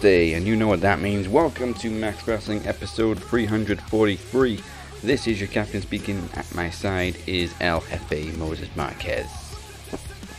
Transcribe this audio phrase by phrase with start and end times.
[0.00, 1.28] Thursday, and you know what that means.
[1.28, 4.58] Welcome to Max Wrestling episode 343.
[5.02, 6.26] This is your captain speaking.
[6.32, 9.28] At my side is El Jefe Moses Marquez.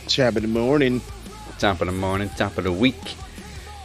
[0.08, 1.00] Chap in the morning.
[1.60, 3.14] Top of the morning, top of the week.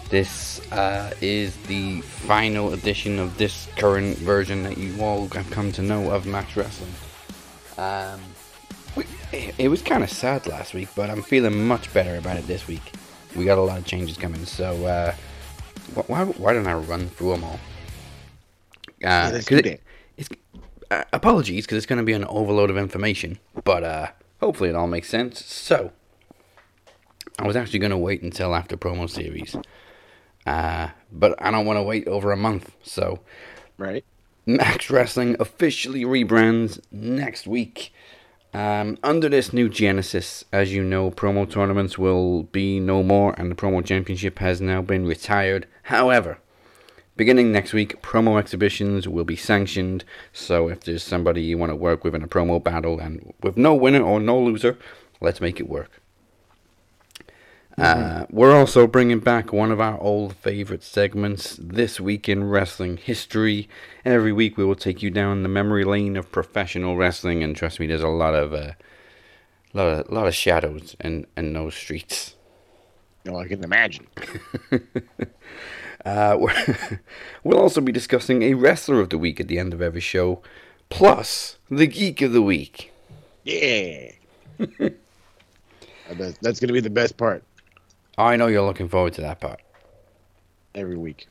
[0.10, 5.72] This uh, is the final edition of this current version that you all have come
[5.74, 6.94] to know of Max Wrestling.
[7.78, 8.20] Um,
[9.32, 12.68] it, was kind of sad last week, but I'm feeling much better about it this
[12.68, 12.94] week.
[13.36, 15.14] We got a lot of changes coming, so uh,
[15.96, 17.60] why, why don't I run through them all?
[19.04, 19.82] Uh, 'cause it-
[20.18, 20.30] it's,
[20.92, 24.08] uh, apologies, because it's going to be an overload of information, but uh,
[24.40, 25.46] hopefully it all makes sense.
[25.46, 25.92] So,
[27.40, 29.56] I was actually going to wait until after promo series,
[30.48, 33.20] uh, but I don't want to wait over a month, so
[33.78, 34.04] Right.
[34.48, 37.94] Max Wrestling officially rebrands next week.
[38.54, 43.52] Um, under this new Genesis, as you know, promo tournaments will be no more, and
[43.52, 45.68] the promo championship has now been retired.
[45.84, 46.40] However,
[47.16, 50.06] beginning next week, promo exhibitions will be sanctioned.
[50.32, 53.58] So if there's somebody you want to work with in a promo battle and with
[53.58, 54.78] no winner or no loser,
[55.20, 56.02] let's make it work.
[57.78, 62.98] Uh, we're also bringing back one of our old favorite segments, This Week in Wrestling
[62.98, 63.70] History.
[64.04, 67.80] Every week we will take you down the memory lane of professional wrestling, and trust
[67.80, 68.72] me, there's a lot of, uh,
[69.74, 72.36] lot of, lot of shadows in, in those streets.
[73.26, 74.08] No, I can imagine.
[76.06, 76.38] Uh,
[77.44, 80.42] we'll also be discussing a wrestler of the week at the end of every show,
[80.90, 82.94] plus the geek of the week.
[83.44, 84.12] Yeah.
[86.10, 87.44] Uh, that's going to be the best part
[88.18, 89.62] I know you're looking forward to that part.
[90.74, 91.28] every week.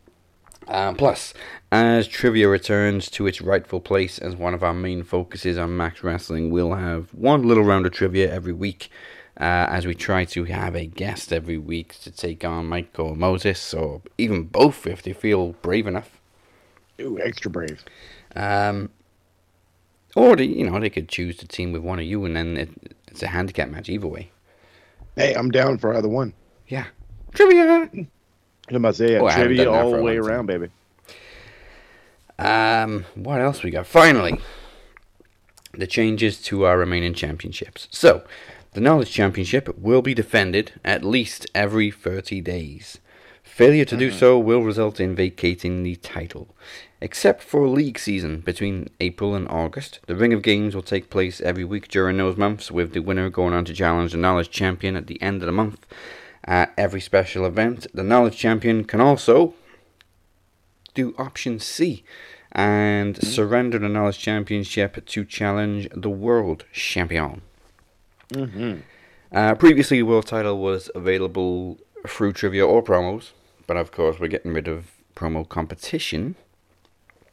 [0.69, 1.32] Um, plus,
[1.70, 6.02] as trivia returns to its rightful place as one of our main focuses on Max
[6.02, 8.91] Wrestling, we'll have one little round of trivia every week.
[9.38, 13.14] Uh, as we try to have a guest every week to take on Mike or
[13.14, 16.18] Moses, or even both if they feel brave enough.
[17.00, 17.84] Ooh, extra brave.
[18.34, 18.88] Um,
[20.14, 22.56] or they, you know, they could choose to team with one of you, and then
[22.56, 24.30] it, it's a handicap match either way.
[25.16, 26.32] Hey, I'm down for either one.
[26.69, 26.87] Yeah,
[27.34, 27.88] trivia.
[27.93, 28.09] I'm
[28.71, 30.69] about to say, yeah, Oh, trivia all the way around, baby.
[32.38, 33.87] Um, what else we got?
[33.87, 34.38] Finally,
[35.72, 37.88] the changes to our remaining championships.
[37.91, 38.25] So,
[38.72, 42.98] the Knowledge Championship will be defended at least every 30 days.
[43.43, 46.54] Failure to do so will result in vacating the title.
[47.00, 51.41] Except for league season between April and August, the Ring of Games will take place
[51.41, 54.94] every week during those months, with the winner going on to challenge the Knowledge Champion
[54.97, 55.87] at the end of the month.
[56.46, 59.54] At every special event, the Knowledge Champion can also
[60.94, 62.04] do option C
[62.52, 67.42] and surrender the Knowledge Championship to challenge the World Champion.
[68.32, 68.78] Mm-hmm.
[69.32, 73.32] Uh, previously, the world title was available through trivia or promos,
[73.66, 76.36] but of course, we're getting rid of promo competition,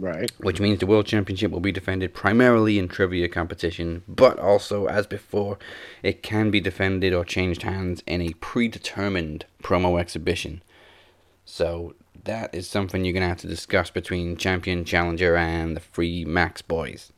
[0.03, 0.29] Right.
[0.39, 5.07] which means the World Championship will be defended primarily in trivia competition, but also, as
[5.07, 5.57] before,
[6.01, 10.61] it can be defended or changed hands in a predetermined promo exhibition.
[11.45, 15.79] So, that is something you're going to have to discuss between Champion, Challenger, and the
[15.81, 17.13] Free Max boys.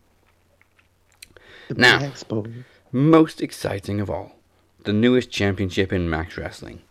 [1.75, 2.63] Now- Expo.
[2.91, 4.35] Most exciting of all,
[4.83, 6.81] the newest championship in Max Wrestling.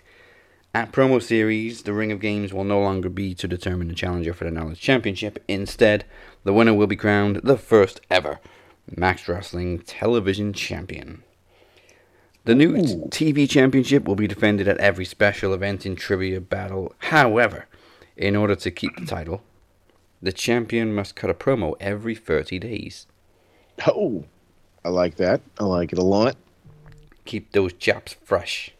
[0.75, 4.35] At Promo Series, the Ring of Games will no longer be to determine the challenger
[4.35, 5.39] for the Knowledge Championship.
[5.47, 6.05] Instead,
[6.43, 8.41] the winner will be crowned the first ever
[8.91, 11.23] Max Wrestling Television Champion.
[12.45, 13.07] The new Ooh.
[13.09, 16.93] TV Championship will be defended at every special event in Trivia Battle.
[16.99, 17.67] However,
[18.17, 19.44] in order to keep the title,
[20.20, 23.06] the champion must cut a promo every 30 days.
[23.87, 24.25] Oh,
[24.85, 25.41] I like that.
[25.61, 26.35] I like it a lot.
[27.27, 28.73] Keep those chops fresh.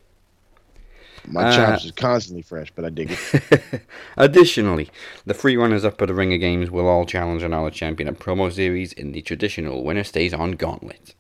[1.27, 3.83] My Uh, chops is constantly fresh, but I dig it.
[4.17, 4.91] Additionally,
[5.25, 8.19] the free runners up at the Ring of Games will all challenge another Champion at
[8.19, 11.15] promo series in the traditional winner stays on gauntlet.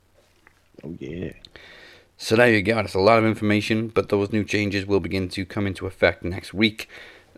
[0.84, 1.32] Oh yeah.
[2.16, 2.76] So there you go.
[2.76, 6.22] That's a lot of information, but those new changes will begin to come into effect
[6.22, 6.88] next week.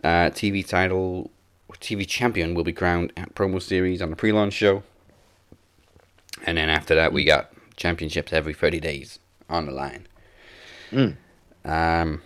[0.03, 1.31] Uh, TV title,
[1.73, 4.83] TV champion will be crowned at promo series on the pre-launch show,
[6.45, 9.19] and then after that we got championships every 30 days
[9.49, 10.07] on the line.
[10.91, 11.15] Mm.
[11.65, 12.21] Um,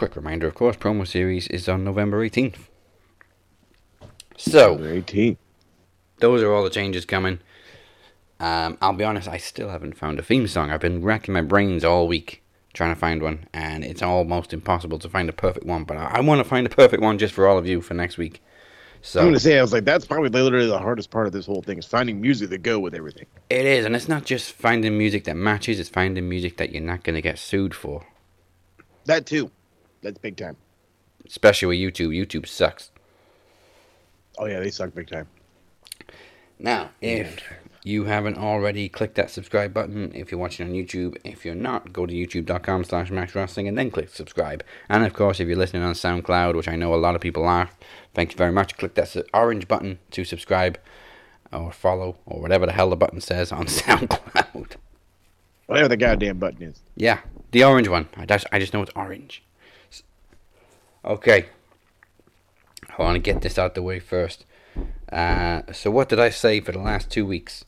[0.00, 2.68] quick reminder, of course, promo series is on November 18th.
[4.34, 5.36] So Number 18.
[6.20, 7.38] those are all the changes coming.
[8.40, 10.70] Um, I'll be honest, I still haven't found a theme song.
[10.70, 12.42] I've been racking my brains all week
[12.72, 15.84] trying to find one, and it's almost impossible to find a perfect one.
[15.84, 17.92] But I, I want to find a perfect one just for all of you for
[17.92, 18.42] next week.
[19.02, 21.44] So I'm gonna say I was like, that's probably literally the hardest part of this
[21.44, 23.26] whole thing is finding music that go with everything.
[23.50, 26.82] it is, and it's not just finding music that matches; it's finding music that you're
[26.82, 28.06] not going to get sued for.
[29.04, 29.50] That too.
[30.02, 30.56] That's big time.
[31.26, 32.08] especially with YouTube.
[32.16, 32.90] YouTube sucks.
[34.38, 35.26] Oh yeah, they suck big time.
[36.58, 37.42] Now, if
[37.84, 40.12] you haven't already, click that subscribe button.
[40.14, 43.76] If you're watching on YouTube, if you're not, go to youtube.com slash Max Wrestling and
[43.78, 44.62] then click subscribe.
[44.88, 47.46] And of course, if you're listening on SoundCloud, which I know a lot of people
[47.46, 47.70] are,
[48.14, 48.76] thank you very much.
[48.76, 50.78] Click that orange button to subscribe
[51.52, 54.76] or follow or whatever the hell the button says on SoundCloud.
[55.66, 56.82] Whatever the goddamn button is.
[56.96, 57.20] Yeah,
[57.52, 58.08] the orange one.
[58.16, 59.42] I just, I just know it's orange.
[61.04, 61.46] Okay.
[62.98, 64.44] I want to get this out the way first.
[65.10, 67.64] Uh, so, what did I say for the last two weeks?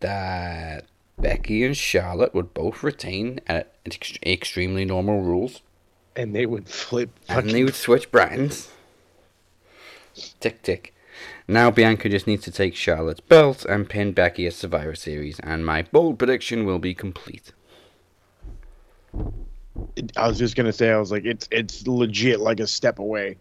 [0.00, 0.84] That
[1.18, 5.60] Becky and Charlotte would both retain at ex- extremely normal rules,
[6.16, 7.10] And they would flip.
[7.28, 8.70] and they would switch brands.
[10.40, 10.94] Tick tick.
[11.48, 15.66] Now Bianca just needs to take Charlotte's belt and pin Becky at Survivor Series, and
[15.66, 17.52] my bold prediction will be complete.
[20.16, 23.36] I was just gonna say, I was like, it's it's legit like a step away,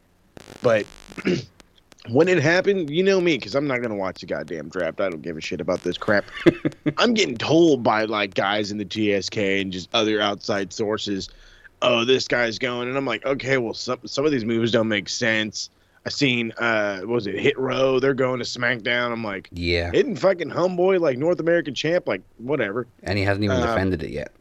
[0.62, 0.86] but
[2.10, 5.00] when it happened, you know me, because I'm not gonna watch the goddamn draft.
[5.02, 6.26] I don't give a shit about this crap.
[6.98, 11.30] I'm getting told by like guys in the TSK and just other outside sources,
[11.82, 14.88] oh, this guy's going, and I'm like, okay, well, some some of these moves don't
[14.88, 15.70] make sense.
[16.06, 18.00] I seen, uh, what was it Hit Row?
[18.00, 19.12] They're going to SmackDown.
[19.12, 22.08] I'm like, Yeah, isn't fucking Homeboy like North American champ?
[22.08, 22.88] Like, whatever.
[23.04, 24.32] and he hasn't even Um, defended it yet.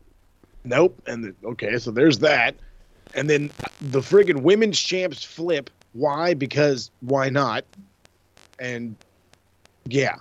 [0.69, 1.01] Nope.
[1.07, 2.55] And the, okay, so there's that.
[3.15, 3.51] And then
[3.81, 5.71] the friggin' women's champs flip.
[5.95, 6.35] Why?
[6.35, 7.65] Because why not?
[8.59, 8.97] And
[9.87, 10.17] yeah,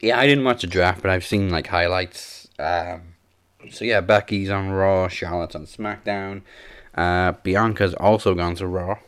[0.00, 2.48] Yeah, I didn't watch the draft, but I've seen like highlights.
[2.58, 3.14] Um,
[3.70, 6.42] so yeah, Becky's on Raw, Charlotte's on SmackDown.
[6.94, 8.98] Uh, Bianca's also gone to Raw.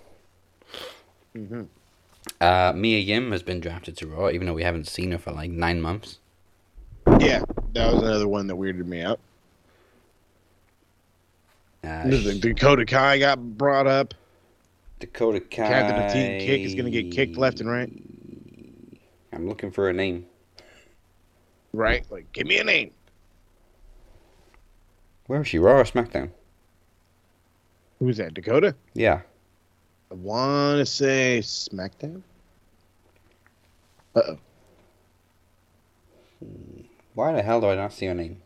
[1.36, 1.66] Mhm.
[2.40, 5.32] Uh, Mia Yim has been drafted to Raw, even though we haven't seen her for
[5.32, 6.18] like nine months.
[7.18, 7.42] yeah,
[7.72, 9.18] that was another one that weirded me out.
[11.84, 14.14] Uh, Dakota Kai got brought up.
[15.00, 15.68] Dakota Kai.
[15.68, 17.92] Captain Kick is gonna get kicked left and right.
[19.32, 20.26] I'm looking for a name.
[21.72, 22.06] Right?
[22.10, 22.92] Like, give me a name.
[25.26, 25.58] Where is she?
[25.58, 26.30] Raw or SmackDown?
[27.98, 28.34] Who's that?
[28.34, 28.74] Dakota?
[28.94, 29.22] Yeah.
[30.10, 32.22] I want to say SmackDown.
[34.14, 34.38] Uh oh.
[37.14, 38.40] Why the hell do I not see her name?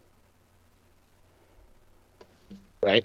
[2.82, 3.04] Right?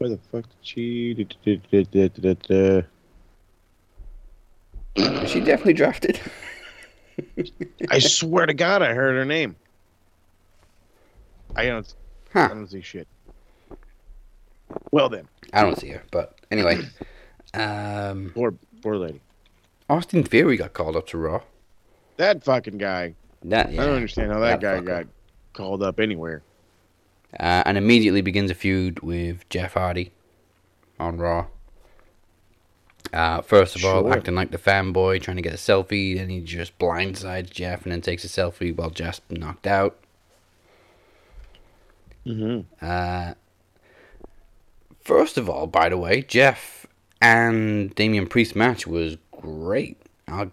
[0.00, 1.12] Where the fuck did she?
[1.12, 2.82] da- da- da- da- da- da-
[4.96, 5.22] da.
[5.22, 6.18] Is she definitely drafted?
[7.90, 9.56] I swear to God, I heard her name.
[11.54, 11.94] I don't.
[12.34, 13.08] I don't see shit.
[14.90, 16.78] Well then, I don't see her, but anyway.
[17.52, 19.20] Um, poor poor lady.
[19.90, 21.42] Austin Theory got called up to Raw.
[22.16, 23.16] That fucking guy.
[23.44, 23.82] That yeah.
[23.82, 24.86] I don't understand how that, that guy fucker.
[24.86, 25.06] got
[25.52, 26.42] called up anywhere.
[27.38, 30.12] Uh, and immediately begins a feud with Jeff Hardy
[30.98, 31.46] on Raw.
[33.12, 36.40] Uh, first of all, acting like the fanboy, trying to get a selfie, then he
[36.40, 39.96] just blindsides Jeff and then takes a selfie while Jeff's knocked out.
[42.26, 42.60] Mm-hmm.
[42.84, 43.34] Uh,
[45.00, 46.86] first of all, by the way, Jeff
[47.20, 50.00] and Damian Priest match was great.
[50.28, 50.52] I'll,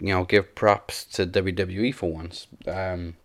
[0.00, 2.46] you know, give props to WWE for once.
[2.66, 3.16] Um,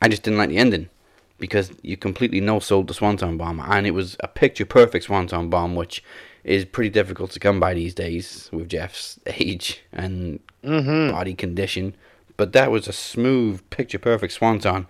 [0.00, 0.90] I just didn't like the ending
[1.38, 5.50] because you completely no sold the Swanton Bomb, and it was a picture perfect Swanton
[5.50, 6.02] Bomb, which
[6.44, 11.12] is pretty difficult to come by these days with Jeff's age and Mm-hmm.
[11.12, 11.94] body condition.
[12.36, 14.86] But that was a smooth, picture perfect swanton.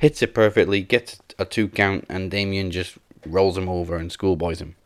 [0.00, 4.60] Hits it perfectly, gets a two count, and Damian just rolls him over and schoolboys
[4.60, 4.76] him.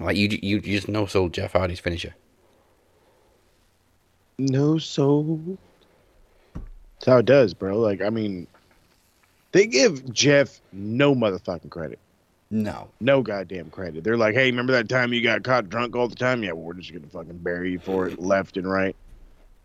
[0.00, 2.14] Like you, you, just no sold Jeff Hardy's finisher.
[4.38, 5.58] No soul.
[6.54, 7.78] That's how it does, bro.
[7.78, 8.46] Like, I mean,
[9.52, 11.98] they give Jeff no motherfucking credit.
[12.50, 12.88] No.
[13.00, 14.04] No goddamn credit.
[14.04, 16.42] They're like, hey, remember that time you got caught drunk all the time?
[16.42, 18.96] Yeah, well, we're just gonna fucking bury you for it, left and right.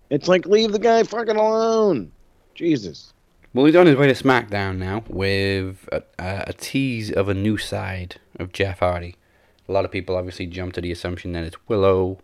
[0.10, 2.12] It's like, leave the guy fucking alone.
[2.56, 3.14] Jesus.
[3.54, 7.58] Well, he's on his way to SmackDown now with a, a, tease of a new
[7.58, 9.16] side of Jeff Hardy.
[9.70, 12.20] A lot of people obviously jump to the assumption that it's Willow.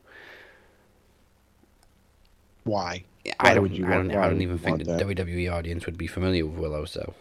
[2.64, 3.06] Why?
[3.40, 5.02] I Why don't, I don't, I don't even think the that?
[5.02, 6.86] WWE audience would be familiar with Willow.
[6.86, 7.14] So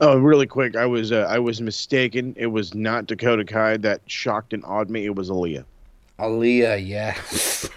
[0.00, 2.34] Oh, really quick, I was uh, I was mistaken.
[2.36, 5.06] It was not Dakota Kai that shocked and awed me.
[5.06, 5.64] It was Aliyah.
[6.18, 7.68] Aliyah, yes.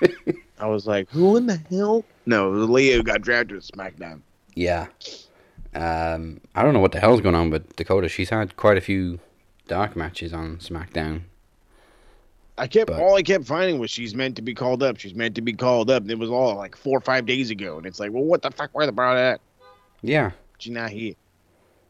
[0.60, 2.04] I was like, who in the hell?
[2.24, 4.20] No, it was Aliyah who got drafted to SmackDown.
[4.54, 4.86] Yeah.
[5.74, 8.08] Um, I don't know what the hell's going on with Dakota.
[8.08, 9.18] She's had quite a few
[9.68, 11.22] dark matches on SmackDown.
[12.58, 14.98] I kept But- all I kept finding was she's meant to be called up.
[14.98, 16.02] She's meant to be called up.
[16.02, 18.40] And it was all like four or five days ago, and it's like, well, what
[18.40, 18.70] the fuck?
[18.72, 19.40] Where the brought at?
[20.00, 20.30] Yeah.
[20.58, 21.14] She's not here.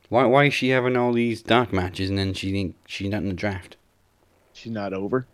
[0.09, 3.23] Why why is she having all these dark matches and then she didn't she's not
[3.23, 3.77] in the draft?
[4.53, 5.27] She's not over.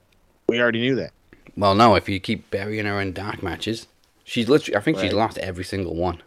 [0.49, 1.13] We already knew that.
[1.57, 1.95] Well, no.
[1.95, 3.87] If you keep burying her in dark matches,
[4.25, 4.77] she's literally.
[4.77, 6.23] I think she's lost every single one,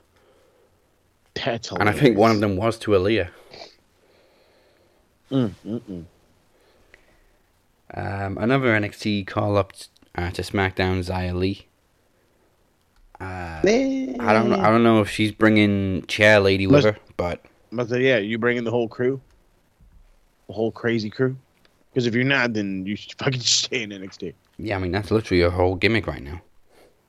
[1.34, 3.30] That's and I think one of them was to Aliyah.
[5.32, 6.06] Mm.
[7.94, 9.74] Um, another NXT call up
[10.16, 11.66] uh, to SmackDown, Xia Li.
[13.20, 14.60] Uh, I don't know.
[14.60, 17.44] I don't know if she's bringing Chair Lady with Must- her, but
[17.76, 19.20] But uh, yeah, you bringing the whole crew,
[20.48, 21.36] the whole crazy crew.
[21.92, 24.34] Because if you're not, then you should fucking stay in NXT.
[24.58, 26.42] yeah, I mean that's literally her whole gimmick right now.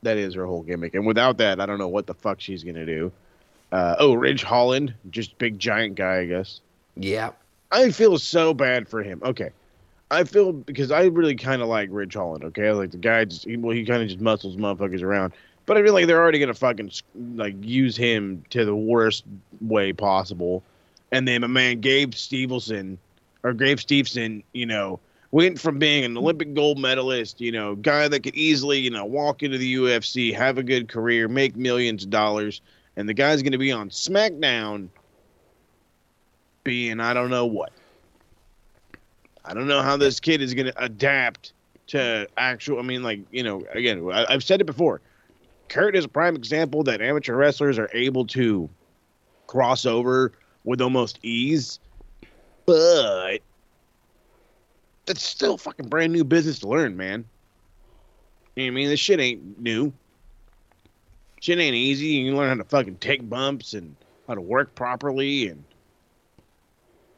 [0.02, 0.94] That is her whole gimmick.
[0.94, 3.10] And without that, I don't know what the fuck she's gonna do.
[3.72, 6.60] Uh, oh, Ridge Holland, just big giant guy, I guess.
[6.96, 7.30] Yeah,
[7.72, 9.20] I feel so bad for him.
[9.24, 9.50] Okay.
[10.10, 12.44] I feel because I really kind of like Ridge Holland.
[12.44, 15.32] Okay, like the guy just he, well, he kind of just muscles motherfuckers around.
[15.66, 16.92] But I feel like they're already gonna fucking
[17.34, 19.24] like use him to the worst
[19.60, 20.62] way possible.
[21.12, 22.98] And then my man Gabe Stevenson
[23.42, 25.00] or Gabe Steveson, you know,
[25.32, 29.04] went from being an Olympic gold medalist, you know, guy that could easily, you know,
[29.04, 32.60] walk into the UFC, have a good career, make millions of dollars,
[32.96, 34.88] and the guy's gonna be on SmackDown
[36.62, 37.72] being I don't know what.
[39.46, 41.52] I don't know how this kid is going to adapt
[41.88, 42.80] to actual.
[42.80, 45.00] I mean, like you know, again, I, I've said it before.
[45.68, 48.68] Kurt is a prime example that amateur wrestlers are able to
[49.46, 50.32] cross over
[50.64, 51.78] with almost ease,
[52.66, 53.38] but
[55.06, 57.24] that's still fucking brand new business to learn, man.
[58.54, 58.88] You know what I mean?
[58.88, 59.92] This shit ain't new.
[61.40, 62.06] Shit ain't easy.
[62.06, 63.94] You learn how to fucking take bumps and
[64.26, 65.62] how to work properly and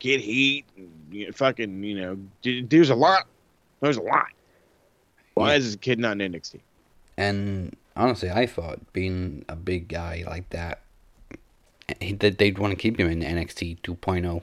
[0.01, 3.27] get heat and you know, fucking you know d- there's a lot
[3.81, 4.27] there's a lot
[5.35, 5.57] why Yeah.
[5.59, 6.61] is this kid not in NXT
[7.17, 10.81] and honestly, I thought being a big guy like that,
[12.01, 14.43] he, that they'd want to keep him in NXT 2.0.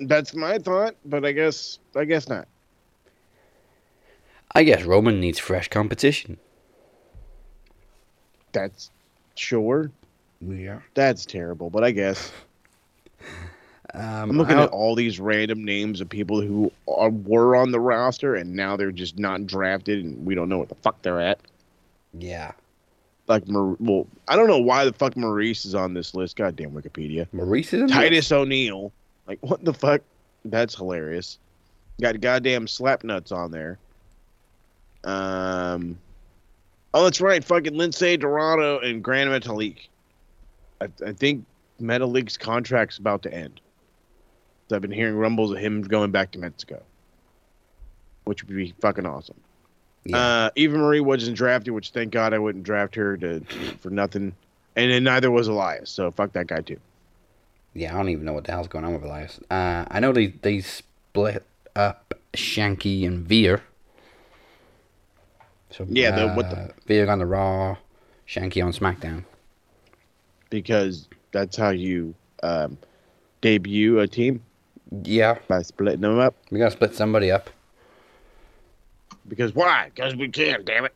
[0.00, 2.48] that's my thought but I guess I guess not
[4.54, 6.36] I guess Roman needs fresh competition.
[8.52, 8.90] that's
[9.36, 9.90] sure
[10.40, 10.80] Yeah.
[10.94, 12.32] that's terrible but I guess
[13.92, 17.78] Um, I'm looking at all these random names of people who are, were on the
[17.78, 21.20] roster and now they're just not drafted and we don't know what the fuck they're
[21.20, 21.38] at
[22.18, 22.52] Yeah.
[23.26, 27.26] like well I don't know why the fuck Maurice is on this list goddamn Wikipedia
[27.32, 27.90] Maurice is?
[27.90, 28.92] Titus O'Neil.
[29.26, 30.02] Like, what the fuck?
[30.44, 31.38] That's hilarious.
[32.00, 33.78] Got goddamn slap nuts on there.
[35.04, 35.98] Um,
[36.92, 37.42] oh, that's right.
[37.42, 39.88] Fucking Lince Dorado and Gran Metalik.
[40.80, 41.44] I, I think
[41.80, 43.60] Metalik's contract's about to end.
[44.68, 46.82] So I've been hearing rumbles of him going back to Mexico,
[48.24, 49.40] which would be fucking awesome.
[50.06, 50.16] Yeah.
[50.18, 53.40] Uh, Eva Marie wasn't drafted, which thank God I wouldn't draft her to
[53.80, 54.34] for nothing.
[54.76, 56.78] And then neither was Elias, so fuck that guy too.
[57.74, 59.40] yeah, I don't even know what the hell's going on with Elias.
[59.50, 61.44] Uh, I know they, they split
[61.74, 63.62] up Shanky and Veer.
[65.70, 67.76] So, Yeah, the- uh, what the- Veer on the Raw,
[68.28, 69.24] Shanky on SmackDown.
[70.50, 72.76] because that's how you um,
[73.40, 74.42] debut a team
[75.02, 76.34] Yeah, by splitting them up.
[76.50, 77.50] we gotta split somebody up.
[79.28, 79.90] Because why?
[79.94, 80.94] Because we can, damn it.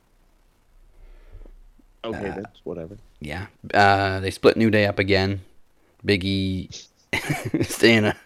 [2.05, 2.97] Okay, Uh, that's whatever.
[3.21, 3.47] Yeah.
[3.75, 5.41] Uh, they split New Day up again.
[6.07, 6.87] Biggie
[7.65, 8.17] staying a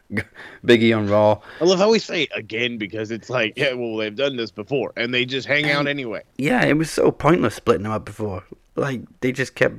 [0.64, 1.40] Biggie on Raw.
[1.60, 4.92] I love how we say again because it's like, yeah, well, they've done this before,
[4.96, 6.22] and they just hang out anyway.
[6.36, 8.44] Yeah, it was so pointless splitting them up before.
[8.76, 9.76] Like they just kept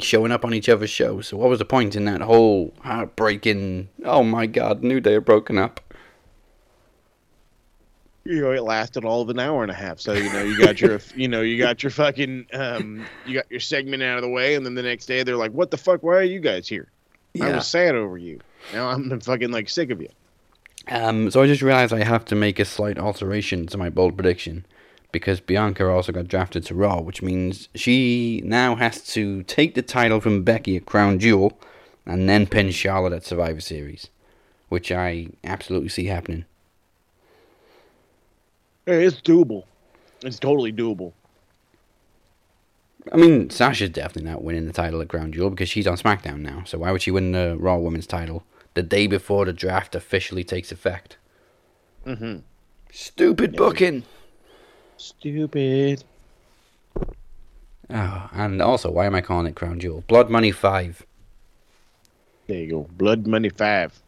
[0.00, 1.28] showing up on each other's shows.
[1.28, 3.88] So what was the point in that whole heartbreaking?
[4.04, 5.80] Oh my God, New Day are broken up.
[8.26, 10.00] You know, it lasted all of an hour and a half.
[10.00, 13.50] So you know, you got your, you know, you got your fucking, um, you got
[13.50, 15.76] your segment out of the way, and then the next day they're like, "What the
[15.76, 16.02] fuck?
[16.02, 16.88] Why are you guys here?
[17.40, 18.40] I was sad over you.
[18.72, 20.08] Now I'm fucking like sick of you."
[20.88, 21.30] Um.
[21.30, 24.64] So I just realized I have to make a slight alteration to my bold prediction.
[25.12, 29.80] Because Bianca also got drafted to Raw, which means she now has to take the
[29.80, 31.58] title from Becky at Crown Jewel
[32.04, 34.08] and then pin Charlotte at Survivor Series.
[34.68, 36.44] Which I absolutely see happening.
[38.86, 39.64] It's doable.
[40.22, 41.12] It's totally doable.
[43.12, 46.40] I mean, Sasha's definitely not winning the title at Crown Jewel because she's on SmackDown
[46.40, 46.62] now.
[46.64, 50.42] So why would she win the Raw Women's title the day before the draft officially
[50.44, 51.16] takes effect?
[52.04, 52.38] Mm-hmm.
[52.90, 53.58] Stupid Yeah.
[53.58, 54.02] booking.
[54.96, 56.02] Stupid.
[57.90, 60.02] Oh, and also, why am I calling it Crown Jewel?
[60.08, 61.06] Blood Money 5.
[62.48, 62.88] There you go.
[62.92, 64.00] Blood money five.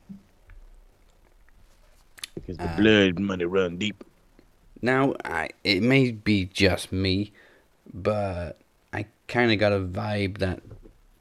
[2.37, 4.05] Because the Uh, blood money run deep.
[4.81, 7.33] Now, I, it may be just me,
[7.93, 8.59] but
[8.93, 10.61] I kind of got a vibe that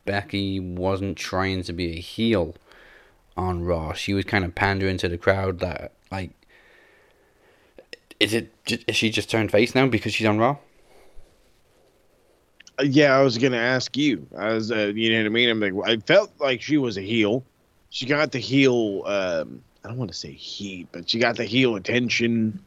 [0.05, 2.55] Becky wasn't trying to be a heel
[3.35, 3.93] on Raw.
[3.93, 6.31] She was kind of pandering to the crowd that like,
[8.19, 8.51] is it
[8.87, 10.57] is she just turned face now because she's on Raw?
[12.79, 14.25] Uh, Yeah, I was gonna ask you.
[14.37, 15.49] I was, uh, you know what I mean.
[15.49, 17.43] I'm like, I felt like she was a heel.
[17.89, 19.03] She got the heel.
[19.05, 22.59] Um, I don't want to say heat, but she got the heel attention,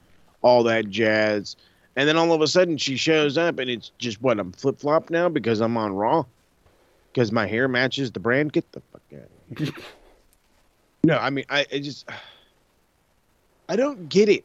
[0.42, 1.56] all that jazz.
[1.97, 4.78] And then all of a sudden, she shows up, and it's just what I'm flip
[4.78, 6.25] flop now because I'm on Raw,
[7.12, 8.52] because my hair matches the brand.
[8.52, 9.28] Get the fuck out.
[9.50, 9.85] Of here.
[11.04, 12.09] no, I mean, I, I just,
[13.68, 14.44] I don't get it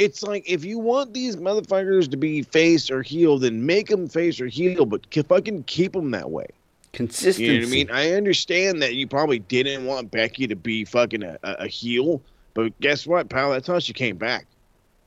[0.00, 4.08] it's like if you want these motherfuckers to be face or heel, then make them
[4.08, 6.46] face or heel, but k- fucking keep them that way.
[6.94, 7.44] Consistency.
[7.44, 7.90] You know what I mean?
[7.92, 12.22] I understand that you probably didn't want Becky to be fucking a, a, a heel,
[12.54, 13.50] but guess what, pal?
[13.50, 14.46] That's how she came back,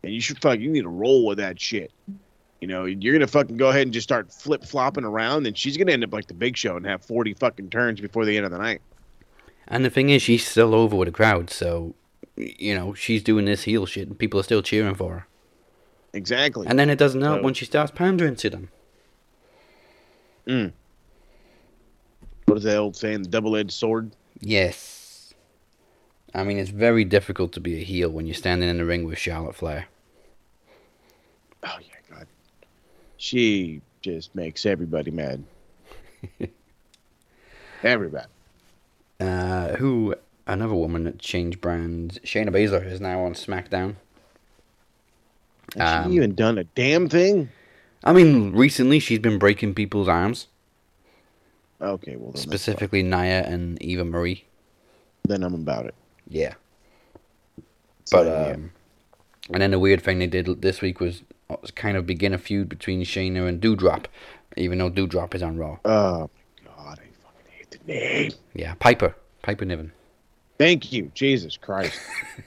[0.04, 0.60] and you should fuck.
[0.60, 1.92] You need to roll with that shit.
[2.62, 5.76] You know, you're gonna fucking go ahead and just start flip flopping around, and she's
[5.78, 8.46] gonna end up like the Big Show and have 40 fucking turns before the end
[8.46, 8.82] of the night.
[9.68, 11.94] And the thing is, she's still over with the crowd, so
[12.38, 15.28] you know she's doing this heel shit, and people are still cheering for her.
[16.14, 16.68] Exactly.
[16.68, 18.70] And then it doesn't help So- when she starts pandering to them.
[20.48, 20.74] Mm.
[22.46, 23.24] what is that old saying?
[23.24, 24.12] The double-edged sword.
[24.42, 25.34] Yes.
[26.36, 29.06] I mean, it's very difficult to be a heel when you're standing in the ring
[29.06, 29.88] with Charlotte Flair.
[31.64, 32.28] Oh yeah, God.
[33.18, 35.44] She just makes everybody mad.
[37.84, 38.28] everybody.
[39.20, 40.16] Uh, who
[40.48, 42.20] another woman that changed brands?
[42.20, 43.96] Shayna Baszler is now on SmackDown.
[45.76, 47.50] Has Um, she even done a damn thing?
[48.04, 50.48] I mean, recently she's been breaking people's arms,
[51.82, 54.46] Okay, well then, specifically Nia and Eva Marie.
[55.26, 55.96] then I'm about it.
[56.28, 56.54] Yeah,
[58.06, 58.54] So, but yeah.
[58.54, 58.72] um,
[59.52, 61.24] and then the weird thing they did this week was
[61.76, 64.06] kind of begin a feud between Shayna and Doudrop,
[64.58, 65.78] even though Doudrop is on Raw.
[65.86, 66.30] oh
[66.66, 68.32] my god, I fucking hate the name.
[68.54, 69.92] Yeah, Piper, Piper Niven.
[70.58, 72.00] Thank you, Jesus Christ.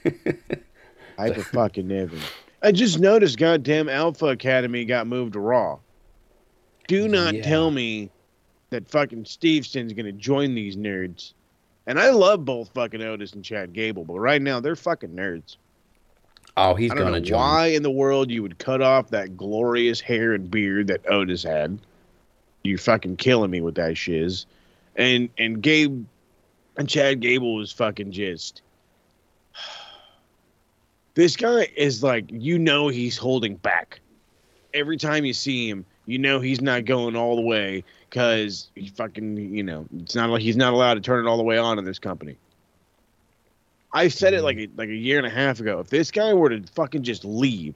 [1.17, 2.19] Hyper fucking Niven.
[2.63, 5.79] I just noticed goddamn Alpha Academy got moved to Raw.
[6.87, 7.43] Do not Yeah.
[7.43, 8.09] tell me
[8.69, 11.33] that fucking Steveson's gonna join these nerds.
[11.85, 15.57] And I love both fucking Otis and Chad Gable, but right now they're fucking nerds.
[16.57, 17.37] Oh, he's I don't gonna know join.
[17.39, 21.43] why in the world you would cut off that glorious hair and beard that Otis
[21.43, 21.77] had.
[22.63, 24.47] You fucking killing me with that shiz.
[24.95, 26.03] And and Gabe
[26.75, 28.61] and Chad Gable was fucking just.
[31.13, 33.99] This guy is like you know he's holding back.
[34.75, 38.89] Every time you see him, you know he's not going all the way because he
[38.89, 41.57] fucking you know it's not like he's not allowed to turn it all the way
[41.57, 42.37] on in this company.
[43.93, 44.69] I said it like mm.
[44.73, 45.79] a, like a year and a half ago.
[45.79, 47.75] If this guy were to fucking just leave,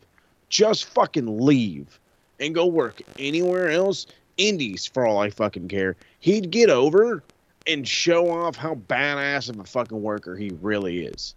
[0.49, 1.99] just fucking leave
[2.39, 7.23] and go work anywhere else, indies for all I fucking care, he'd get over
[7.67, 11.35] and show off how badass of a fucking worker he really is.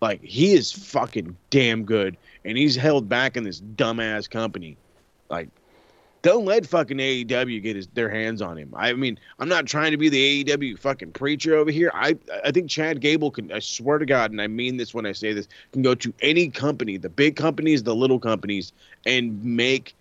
[0.00, 4.76] Like he is fucking damn good, and he's held back in this dumbass company.
[5.30, 5.48] Like,
[6.22, 8.72] don't let fucking AEW get his, their hands on him.
[8.76, 11.90] I mean, I'm not trying to be the AEW fucking preacher over here.
[11.94, 13.52] I I think Chad Gable can.
[13.52, 16.14] I swear to God, and I mean this when I say this, can go to
[16.22, 18.72] any company, the big companies, the little companies,
[19.04, 19.94] and make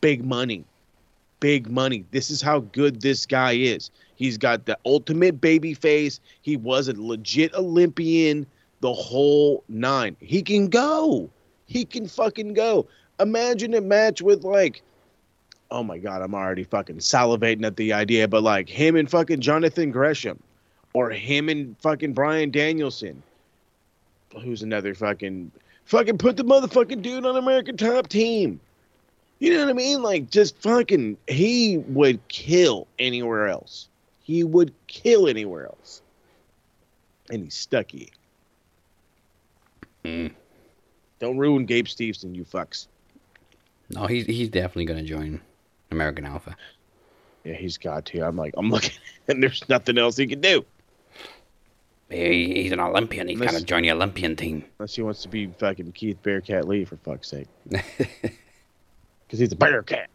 [0.00, 0.64] big money.
[1.40, 2.04] Big money.
[2.12, 3.90] This is how good this guy is.
[4.16, 6.18] He's got the ultimate baby face.
[6.40, 8.46] He was a legit Olympian,
[8.80, 10.16] the whole nine.
[10.20, 11.28] He can go.
[11.66, 12.86] He can fucking go.
[13.20, 14.82] Imagine a match with like,
[15.70, 19.40] oh my god, I'm already fucking salivating at the idea, but like him and fucking
[19.40, 20.42] Jonathan Gresham,
[20.92, 23.22] or him and fucking Bryan Danielson.
[24.42, 25.50] Who's another fucking
[25.84, 28.60] fucking put the motherfucking dude on American Top Team.
[29.38, 30.02] You know what I mean?
[30.02, 33.88] Like just fucking he would kill anywhere else.
[34.22, 36.02] He would kill anywhere else.
[37.30, 38.12] And he's stucky.
[40.04, 40.32] Mm.
[41.18, 42.86] Don't ruin Gabe Stevenson, you fucks.
[43.90, 45.40] No, he's he's definitely gonna join
[45.90, 46.56] American Alpha.
[47.44, 48.20] Yeah, he's got to.
[48.20, 48.92] I'm like, I'm looking,
[49.28, 50.64] and there's nothing else he can do
[52.10, 53.28] He, he's an Olympian.
[53.28, 54.64] He's Unless- gotta join the Olympian team.
[54.78, 59.56] unless he wants to be fucking Keith Bearcat Lee for fuck's sake, because he's a
[59.56, 60.08] Bearcat.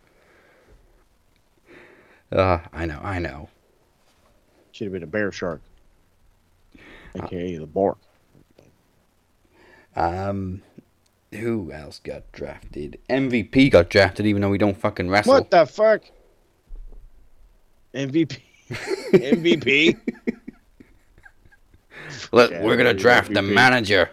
[2.31, 3.49] uh, I know, I know.
[4.73, 5.61] Should have been a bear shark,
[7.15, 7.97] aka the Bork.
[9.95, 10.61] Um,
[11.31, 12.99] who else got drafted?
[13.09, 15.33] MVP got drafted, even though we don't fucking wrestle.
[15.33, 16.03] What the fuck?
[17.93, 18.37] MVP.
[19.13, 19.97] MVP.
[22.31, 22.99] Let, Yeah, we're gonna MVP.
[22.99, 24.09] draft the manager.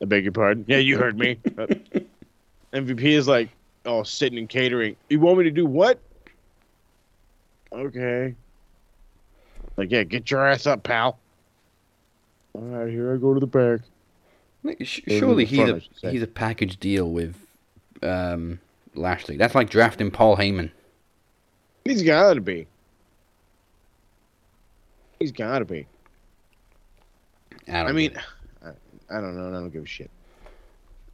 [0.00, 0.64] I beg your pardon.
[0.68, 1.38] Yeah, you heard me.
[1.58, 1.66] Uh,
[2.80, 3.48] MVP is like,
[3.86, 4.94] oh, sitting and catering.
[5.08, 5.98] You want me to do what?
[7.72, 8.34] Okay.
[9.78, 11.18] Like, yeah, get your ass up, pal.
[12.52, 13.80] All right, here I go to the back.
[14.68, 17.34] Like, sh- Or surely he's front, I a he's a package deal with
[18.02, 18.60] um,
[18.94, 19.36] Lashley.
[19.36, 20.70] That's like drafting Paul Heyman.
[21.84, 22.66] He's got to be.
[25.18, 25.86] He's got to be.
[27.66, 28.12] I, don't I mean,
[28.64, 28.68] I,
[29.10, 29.48] I don't know.
[29.48, 30.10] I don't give a shit.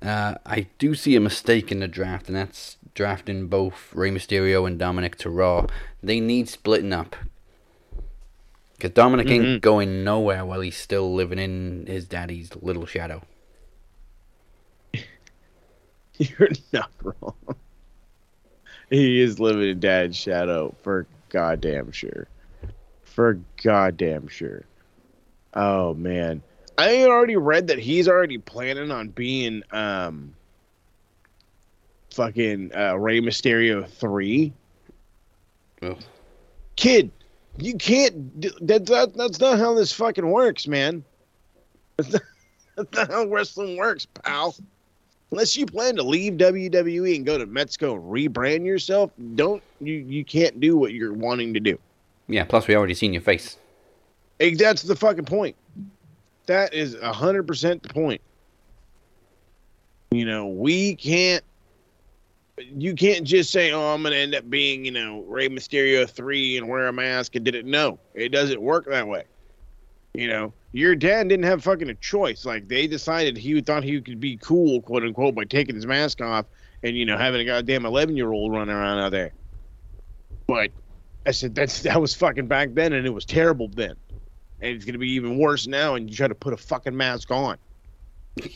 [0.03, 4.67] uh, I do see a mistake in the draft, and that's drafting both Rey Mysterio
[4.67, 5.67] and Dominic to Raw.
[6.03, 7.17] They need splitting up.
[8.77, 9.31] Because Dominic Mhm.
[9.55, 13.23] ain't going nowhere while he's still living in his daddy's little shadow.
[16.19, 17.35] You're not wrong.
[18.91, 22.29] He is living in dad's shadow for goddamn sure.
[23.03, 24.65] For goddamn sure.
[25.55, 26.43] Oh man.
[26.77, 30.35] I already read that he's already planning on being um
[32.11, 34.53] fucking uh Rey Mysterio 3.
[35.83, 35.99] Ugh.
[36.77, 37.11] Kid,
[37.59, 41.05] you can't that, that that's not how this fucking works, man.
[41.97, 42.23] That's not,
[42.77, 44.55] that's not how wrestling works, pal.
[45.35, 49.95] Unless you plan to leave WWE and go to Mexico and rebrand yourself, don't you
[49.95, 51.77] you can't do what you're wanting to do.
[52.29, 53.57] Yeah, plus we already seen your face.
[54.39, 55.57] Ex- That's the fucking point.
[56.47, 58.21] That is a hundred percent the point.
[60.13, 61.43] You know, we can't.
[62.57, 66.57] You can't just say, "Oh, I'm gonna end up being, you know, Rey Mysterio three
[66.59, 69.25] and wear a mask and did it." No, it doesn't work that way.
[70.15, 72.45] You know, your dad didn't have fucking a choice.
[72.45, 76.21] Like they decided he thought he could be cool, quote unquote, by taking his mask
[76.21, 76.47] off
[76.85, 79.33] and you know having a goddamn eleven year old running around out there.
[80.47, 80.71] But
[81.27, 83.97] I said that's that was fucking back then, and it was terrible then,
[84.61, 85.97] and it's gonna be even worse now.
[85.97, 87.57] And you try to put a fucking mask on.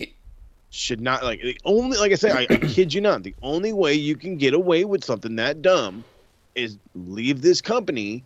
[0.70, 3.22] Should not like the only like I said, I, I kid you not.
[3.22, 6.04] The only way you can get away with something that dumb
[6.54, 8.22] is leave this company,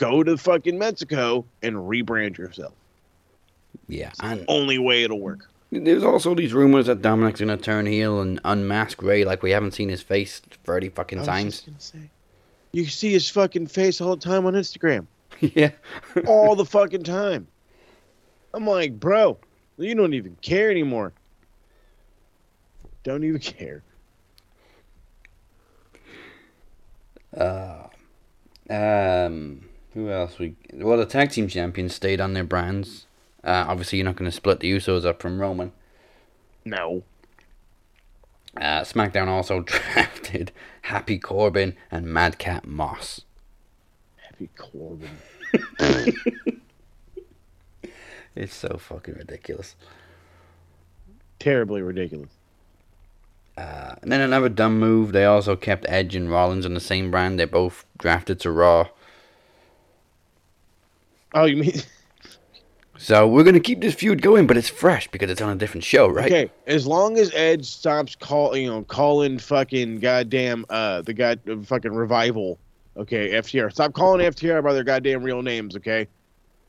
[0.00, 2.72] go to fucking Mexico, and rebrand yourself.
[3.86, 5.48] yeah, and Only way it'll work.
[5.70, 9.72] There's also these rumors that Dominic's gonna turn heel and unmask Rey like we haven't
[9.72, 11.64] seen his face thirty fucking times.
[11.78, 12.10] say,
[12.72, 15.06] you see his fucking face all the time on Instagram,
[15.40, 15.70] yeah.
[16.26, 17.46] all the fucking time.
[18.52, 19.38] I'm like, bro,
[19.76, 21.12] you don't even care anymore.
[23.04, 23.82] Don't even care.
[27.36, 27.86] Uh,
[28.68, 30.38] um, who else?
[30.38, 33.06] We well, the tag team champions stayed on their brands.
[33.42, 35.72] Uh, obviously, you're not going to split the Usos up from Roman.
[36.64, 37.02] No.
[38.56, 43.22] Uh, SmackDown also drafted Happy Corbin and Madcap Moss.
[44.16, 45.18] Happy Corbin.
[48.34, 49.74] It's so fucking ridiculous.
[51.38, 52.30] Terribly ridiculous.
[53.56, 55.12] Uh, and then another dumb move.
[55.12, 57.38] They also kept Edge and Rollins on the same brand.
[57.38, 58.88] They both drafted to Raw.
[61.34, 61.72] Oh, you mean
[62.98, 65.84] So we're gonna keep this feud going, but it's fresh because it's on a different
[65.84, 66.26] show, right?
[66.26, 66.52] okay?
[66.66, 71.62] As long as Edge stops call, you know, calling fucking goddamn uh the god uh,
[71.62, 72.58] fucking revival.
[72.98, 73.72] Okay, FTR.
[73.72, 75.76] Stop calling FTR by their goddamn real names.
[75.76, 76.08] Okay,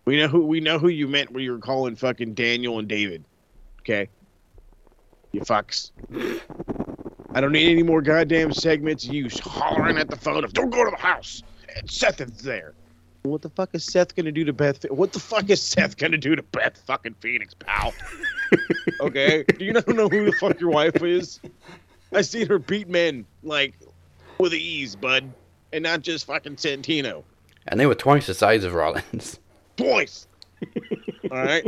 [0.06, 2.88] we know who we know who you meant when you were calling fucking Daniel and
[2.88, 3.26] David.
[3.82, 4.08] Okay,
[5.34, 5.92] you fucks.
[7.34, 9.06] I don't need any more goddamn segments.
[9.06, 11.44] of You hollering at the phone of "Don't go to the house."
[11.76, 12.74] And Seth is there.
[13.24, 14.84] What the fuck is Seth gonna do to Beth?
[14.90, 17.94] What the fuck is Seth gonna do to Beth fucking Phoenix, pal?
[19.00, 21.40] okay, do you not know who the fuck your wife is?
[22.14, 23.76] I seen her beat men like
[24.40, 25.32] with ease, bud,
[25.72, 27.24] and not just fucking Santino
[27.68, 29.40] And they were twice the size of Rollins.
[29.78, 30.28] twice.
[31.32, 31.66] All right.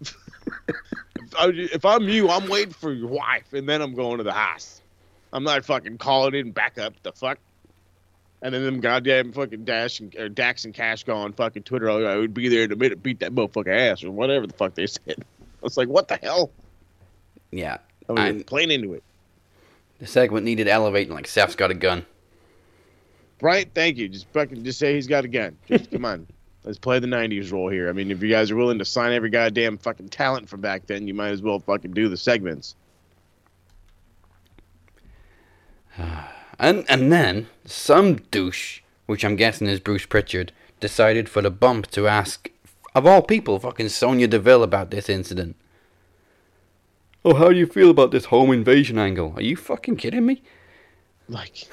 [0.00, 0.14] if,
[1.36, 4.32] I, if I'm you, I'm waiting for your wife, and then I'm going to the
[4.32, 4.82] house.
[5.32, 6.94] I'm not fucking calling in backup.
[7.02, 7.38] The fuck.
[8.40, 11.90] And then them goddamn fucking Dash and or Dax and Cash go on fucking Twitter.
[11.90, 14.54] Oh, I would be there in a minute, beat that motherfucker ass or whatever the
[14.54, 15.00] fuck they said.
[15.18, 16.50] I was like, what the hell?
[17.50, 17.78] Yeah.
[18.08, 19.02] I was I'm- playing into it.
[19.98, 22.06] The segment needed elevating like Seth's got a gun.
[23.42, 23.68] Right?
[23.74, 24.08] Thank you.
[24.08, 25.58] Just fucking just say he's got a gun.
[25.66, 26.28] Just come on.
[26.64, 27.88] Let's play the '90s role here.
[27.88, 30.86] I mean, if you guys are willing to sign every goddamn fucking talent from back
[30.86, 32.76] then, you might as well fucking do the segments.
[36.58, 41.88] And and then some douche, which I'm guessing is Bruce Pritchard, decided for the bump
[41.92, 42.50] to ask,
[42.94, 45.56] of all people, fucking Sonya Deville about this incident.
[47.24, 49.34] Oh, how do you feel about this home invasion angle?
[49.36, 50.42] Are you fucking kidding me?
[51.28, 51.68] Like,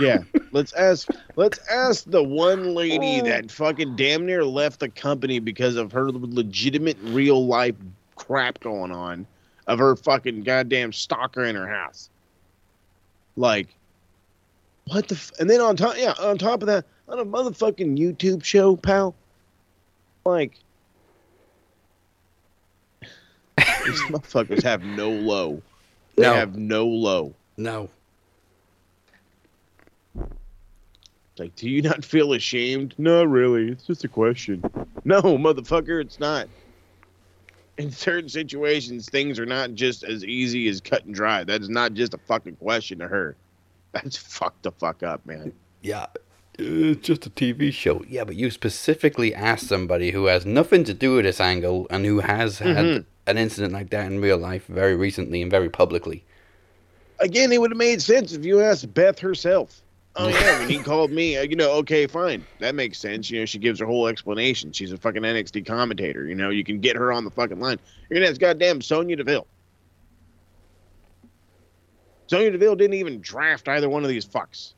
[0.00, 0.18] yeah.
[0.52, 1.08] Let's ask.
[1.36, 3.24] Let's ask the one lady oh.
[3.24, 7.74] that fucking damn near left the company because of her legitimate real life
[8.16, 9.26] crap going on,
[9.66, 12.10] of her fucking goddamn stalker in her house.
[13.36, 13.74] Like,
[14.86, 15.14] what the?
[15.14, 18.76] F- and then on top, yeah, on top of that, on a motherfucking YouTube show,
[18.76, 19.14] pal.
[20.24, 20.58] Like,
[23.58, 25.62] These motherfuckers have no low.
[26.16, 26.34] They No.
[26.34, 27.34] have no low.
[27.56, 27.88] No.
[31.38, 32.94] Like, do you not feel ashamed?
[32.98, 33.70] No, really.
[33.72, 34.62] It's just a question.
[35.04, 36.46] No, motherfucker, it's not.
[37.78, 41.42] In certain situations, things are not just as easy as cut and dry.
[41.42, 43.34] That is not just a fucking question to her.
[44.02, 45.52] That's fucked the fuck up, man.
[45.82, 46.06] Yeah.
[46.58, 48.04] It's just a TV show.
[48.08, 52.04] Yeah, but you specifically asked somebody who has nothing to do with this angle and
[52.04, 53.04] who has had Mhm.
[53.26, 56.24] an incident like that in real life very recently and very publicly.
[57.20, 59.80] Again, it would have made sense if you asked Beth herself.
[60.14, 63.30] Oh yeah, when he called me, uh, you know, okay, fine, that makes sense.
[63.30, 64.72] You know, she gives her whole explanation.
[64.72, 66.26] She's a fucking NXT commentator.
[66.26, 67.78] You know, you can get her on the fucking line.
[68.10, 69.46] You're gonna ask goddamn Sonya Deville.
[72.32, 74.72] Sonya Deville didn't even draft either one of these fucks.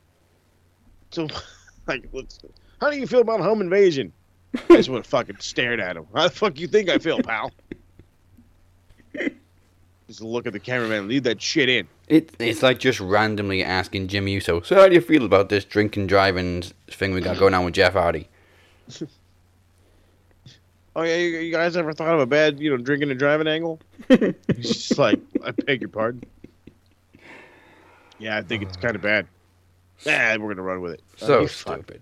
[1.13, 1.29] So,
[1.87, 2.41] like, let's,
[2.81, 4.13] how do you feel about home invasion?
[4.57, 6.05] I just would have fucking stared at him.
[6.17, 7.53] How the fuck you think I feel, pal?
[10.09, 11.09] Just look at the cameraman.
[11.09, 11.89] Leave that shit in.
[12.09, 15.65] It, it's like just randomly asking Jimmy Uso, so how do you feel about this
[15.65, 18.29] drinking driving thing we got going on with Jeff Hardy?
[20.97, 23.49] Oh yeah, you, you guys ever thought of a bad, you know, drinking and driving
[23.49, 23.81] angle?
[24.07, 26.23] He's just like, I beg your pardon.
[28.25, 28.87] Yeah, I think it's mm-hmm.
[28.87, 29.27] kind of bad.
[30.07, 31.03] Yeah, we're gonna run with it.
[31.17, 31.75] So You fuck.
[31.77, 32.01] stupid.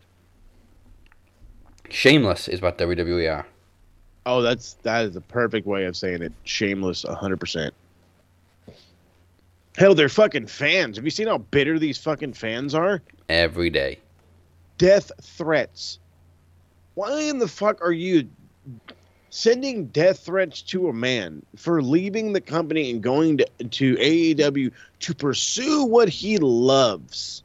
[1.90, 3.44] Shameless is what WWE are.
[4.24, 6.32] Oh, that's that is the perfect way of saying it.
[6.44, 7.74] Shameless, hundred percent.
[9.76, 10.96] Hell, they're fucking fans.
[10.96, 13.02] Have you seen how bitter these fucking fans are?
[13.28, 13.98] Every day.
[14.78, 15.98] Death threats.
[16.94, 18.28] Why in the fuck are you
[19.34, 24.70] sending death threats to a man for leaving the company and going to, to AEW
[25.00, 27.42] to pursue what he loves?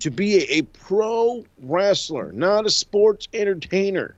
[0.00, 4.16] To be a, a pro wrestler, not a sports entertainer.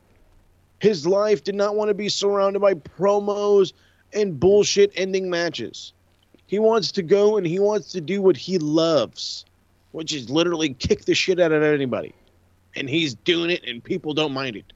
[0.81, 3.75] His life did not want to be surrounded by promos
[4.15, 5.93] and bullshit ending matches.
[6.47, 9.45] He wants to go and he wants to do what he loves,
[9.93, 12.15] which is literally kick the shit out of anybody.
[12.75, 14.73] And he's doing it and people don't mind it.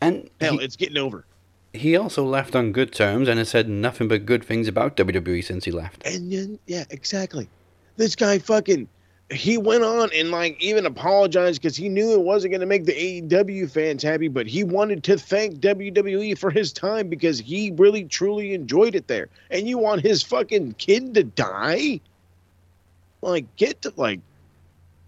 [0.00, 1.24] And Hell, he, it's getting over.
[1.72, 5.44] he also left on good terms and has said nothing but good things about WWE
[5.44, 6.04] since he left.
[6.06, 7.48] And then, yeah, exactly.
[7.96, 8.88] This guy fucking,
[9.30, 12.86] he went on and like even apologized because he knew it wasn't going to make
[12.86, 17.72] the AEW fans happy, but he wanted to thank WWE for his time because he
[17.76, 19.28] really truly enjoyed it there.
[19.50, 22.00] And you want his fucking kid to die?
[23.22, 24.20] Like, get to like,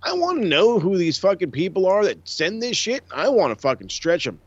[0.03, 3.03] I want to know who these fucking people are that send this shit.
[3.15, 4.39] I want to fucking stretch them.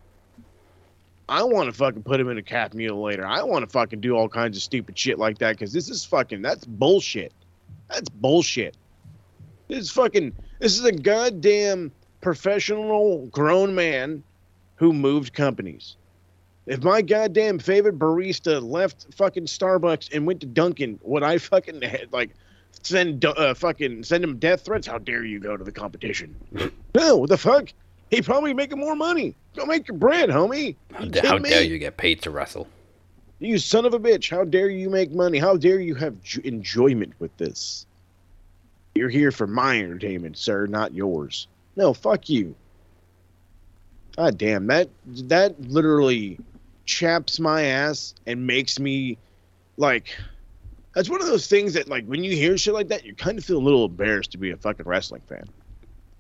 [1.28, 3.26] I want to fucking put him in a calf mutilator.
[3.26, 6.06] I want to fucking do all kinds of stupid shit like that because this is
[6.06, 7.34] fucking that's bullshit.
[7.90, 8.76] That's bullshit.
[9.68, 10.34] This is fucking.
[10.60, 14.24] This is a goddamn professional grown man
[14.76, 15.98] who moved companies.
[16.66, 21.82] If my goddamn favorite barista left fucking Starbucks and went to Dunkin', would I fucking
[22.12, 22.32] like
[22.84, 24.88] send uh, fucking send him death threats?
[24.88, 26.36] How dare you go to the competition?
[26.96, 27.70] no, what the fuck?
[28.10, 29.36] He probably making more money.
[29.56, 30.76] Go make your bread, homie.
[30.94, 32.68] How, You kidding how dare you get paid to wrestle?
[33.40, 34.30] You son of a bitch.
[34.30, 35.38] How dare you make money?
[35.38, 37.86] How dare you have jo- enjoyment with this?
[38.94, 41.48] You're here for my entertainment, sir, not yours.
[41.76, 42.56] No, fuck you.
[44.16, 46.40] God damn, that that literally
[46.86, 49.18] chaps my ass and makes me
[49.76, 50.16] like
[50.94, 53.38] that's one of those things that like when you hear shit like that, you kind
[53.38, 55.46] of feel a little embarrassed to be a fucking wrestling fan.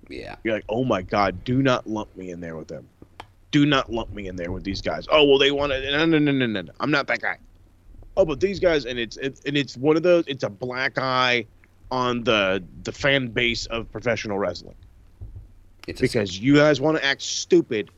[0.09, 0.35] Yeah.
[0.43, 2.87] You're like, oh my god, do not lump me in there with them.
[3.51, 5.07] Do not lump me in there with these guys.
[5.09, 5.91] Oh well, they want to.
[5.91, 6.71] No, no, no, no, no.
[6.79, 7.37] I'm not that guy.
[8.17, 10.25] Oh, but these guys, and it's it, and it's one of those.
[10.27, 11.45] It's a black eye
[11.91, 14.75] on the the fan base of professional wrestling
[15.87, 17.91] It's because you guys want to act stupid.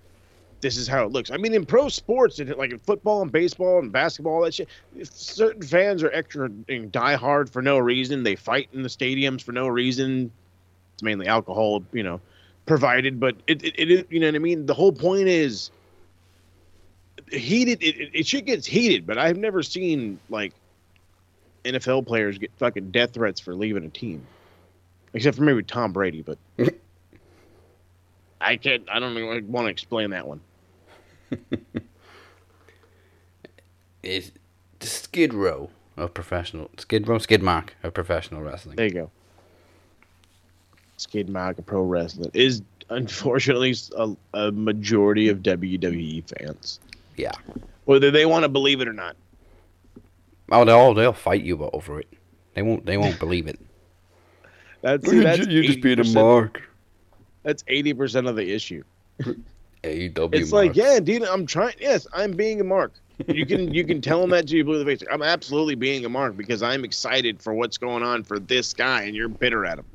[0.60, 1.30] This is how it looks.
[1.30, 4.56] I mean, in pro sports, and like in football and baseball and basketball, all that
[4.56, 4.68] shit.
[5.04, 8.24] Certain fans are extra and die hard for no reason.
[8.24, 10.32] They fight in the stadiums for no reason.
[10.98, 12.20] It's mainly alcohol, you know,
[12.66, 13.20] provided.
[13.20, 14.66] But it, it, it is- you know what I mean.
[14.66, 15.70] The whole point is
[17.32, 17.84] heated.
[17.84, 20.54] It, it, it shit gets heated, but I've never seen like
[21.66, 24.26] NFL players get fucking death threats for leaving a team,
[25.14, 26.24] except for maybe Tom Brady.
[26.24, 26.40] But
[28.42, 28.90] I can't.
[28.92, 30.42] I don't even want to explain that one.
[34.02, 34.32] is
[34.80, 38.78] the Skid Row of professional Skid Row Skid Mark of professional wrestling.
[38.78, 39.12] There you go.
[40.98, 46.80] Skid Mark of Pro Wrestling is unfortunately a, a majority of WWE fans,
[47.16, 47.32] Yeah.
[47.86, 49.16] whether they want to believe it or not.
[50.52, 52.08] Oh, they'll they'll fight you over it.
[52.54, 53.60] They won't they won't believe it.
[54.82, 56.62] That's that's you're just being a mark.
[57.44, 58.84] That's eighty percent of the issue.
[59.84, 60.30] AEW.
[60.36, 61.74] It's like, yeah, dude, I'm trying.
[61.80, 62.94] Yes, I'm being a mark.
[63.28, 65.02] you can you can tell him that to you blue the face.
[65.12, 69.04] I'm absolutely being a mark because I'm excited for what's going on for this guy,
[69.04, 69.86] and you're bitter at him.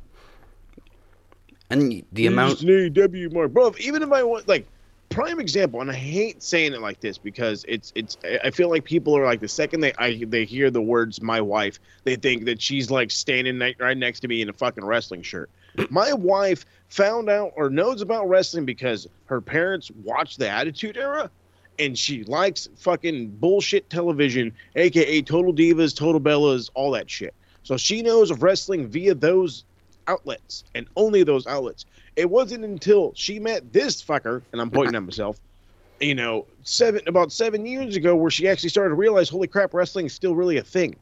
[1.72, 3.74] And the amount He's an AEW mark, bro.
[3.80, 4.66] Even if I want like
[5.08, 8.18] prime example, and I hate saying it like this because it's it's.
[8.44, 11.40] I feel like people are like the second they I they hear the words "my
[11.40, 15.22] wife," they think that she's like standing right next to me in a fucking wrestling
[15.22, 15.48] shirt.
[15.88, 21.30] My wife found out or knows about wrestling because her parents watched the Attitude Era,
[21.78, 27.32] and she likes fucking bullshit television, aka Total Divas, Total Bellas, all that shit.
[27.62, 29.64] So she knows of wrestling via those
[30.06, 31.84] outlets and only those outlets.
[32.16, 35.38] It wasn't until she met this fucker, and I'm pointing at myself,
[36.00, 39.72] you know, seven about seven years ago, where she actually started to realize, holy crap,
[39.74, 40.96] wrestling is still really a thing.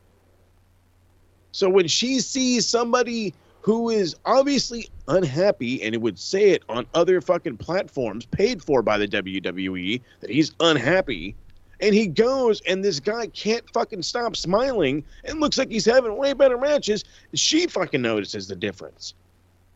[1.52, 6.86] So when she sees somebody who is obviously unhappy and it would say it on
[6.94, 11.34] other fucking platforms paid for by the WWE that he's unhappy
[11.80, 16.16] and he goes and this guy can't fucking stop smiling and looks like he's having
[16.16, 17.04] way better matches.
[17.34, 19.14] She fucking notices the difference.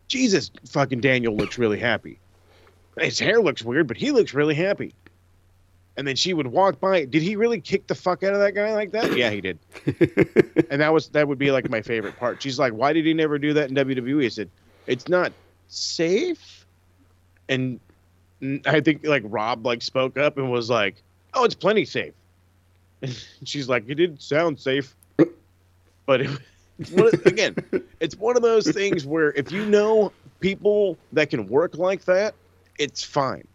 [0.07, 2.19] Jesus fucking daniel looks really happy.
[2.99, 4.93] His hair looks weird but he looks really happy.
[5.97, 7.05] And then she would walk by.
[7.05, 9.15] Did he really kick the fuck out of that guy like that?
[9.15, 9.59] Yeah he did.
[10.69, 12.41] And that was that would be like my favorite part.
[12.41, 14.49] She's like why did he never do that in wwe i said
[14.87, 15.31] it's not
[15.67, 16.65] safe.
[17.49, 17.79] And
[18.41, 21.01] and i think like rob like spoke up and was like
[21.35, 22.13] oh it's plenty safe.
[23.01, 24.95] And she's like it didn't sound safe.
[26.05, 26.29] But it,
[26.79, 27.55] it's one of, again
[27.99, 32.35] it's one of those things where if you know people that can work like that
[32.77, 33.47] it's fine.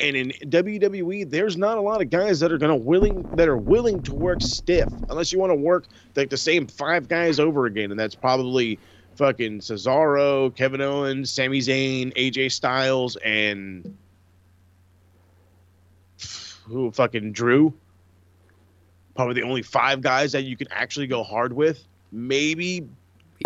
[0.00, 3.56] And in WWE, there's not a lot of guys that are gonna willing that are
[3.56, 7.66] willing to work stiff, unless you want to work like the same five guys over
[7.66, 8.80] again, and that's probably
[9.14, 13.96] fucking Cesaro, Kevin Owens, Sami Zayn, AJ Styles, and
[16.64, 17.72] who fucking Drew.
[19.16, 21.84] Probably the only five guys that you can actually go hard with.
[22.10, 22.88] Maybe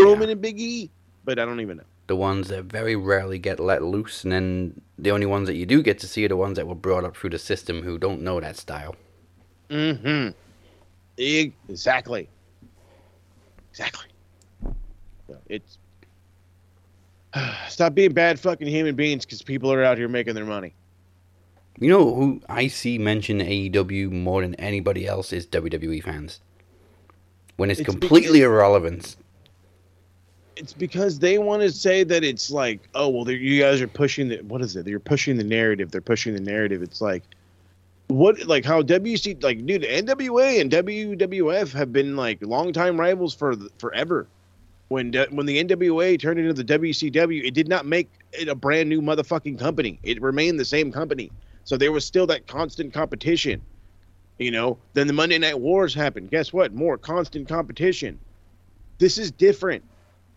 [0.00, 0.90] Roman and Big E,
[1.24, 1.84] but I don't even know.
[2.06, 5.66] the ones that very rarely get let loose, and then the only ones that you
[5.66, 7.98] do get to see are the ones that were brought up through the system who
[7.98, 8.96] don't know that style.
[9.68, 10.30] Mm-hmm.
[11.18, 12.28] Exactly.
[13.70, 14.06] Exactly.
[15.26, 15.78] So it's
[17.68, 20.74] stop being bad fucking human beings because people are out here making their money.
[21.80, 26.40] You know who I see mention AEW more than anybody else is WWE fans.
[27.56, 29.16] When it's, It's completely irrelevant.
[30.56, 34.28] It's because they want to say that it's like, oh well, you guys are pushing
[34.28, 34.88] the what is it?
[34.88, 35.92] You're pushing the narrative.
[35.92, 36.82] They're pushing the narrative.
[36.82, 37.22] It's like,
[38.08, 43.54] what like how WC like dude, NWA and WWF have been like longtime rivals for
[43.78, 44.26] forever.
[44.88, 48.88] When when the NWA turned into the WCW, it did not make it a brand
[48.88, 50.00] new motherfucking company.
[50.02, 51.30] It remained the same company.
[51.68, 53.60] So there was still that constant competition.
[54.38, 56.30] You know, then the Monday Night Wars happened.
[56.30, 56.72] Guess what?
[56.72, 58.18] More constant competition.
[58.96, 59.84] This is different.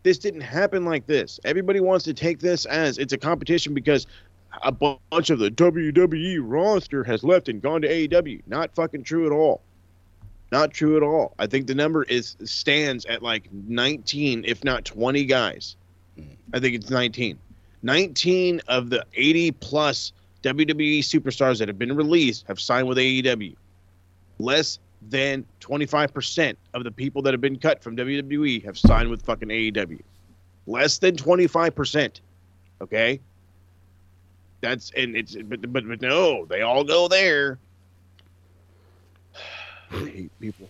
[0.03, 1.39] This didn't happen like this.
[1.45, 4.07] Everybody wants to take this as it's a competition because
[4.61, 8.41] a bunch of the WWE roster has left and gone to AEW.
[8.45, 9.61] Not fucking true at all.
[10.51, 11.33] Not true at all.
[11.39, 15.77] I think the number is stands at like 19, if not 20 guys.
[16.17, 16.23] Hmm.
[16.53, 17.39] I think it's 19.
[17.83, 20.11] 19 of the 80 plus
[20.43, 23.55] WWE superstars that have been released have signed with AEW.
[24.39, 29.23] Less than 25% of the people that have been cut from WWE have signed with
[29.23, 30.01] fucking AEW.
[30.67, 32.19] Less than 25%.
[32.81, 33.19] Okay?
[34.61, 37.57] That's and it's but but, but no, they all go there.
[39.91, 40.69] I hate people.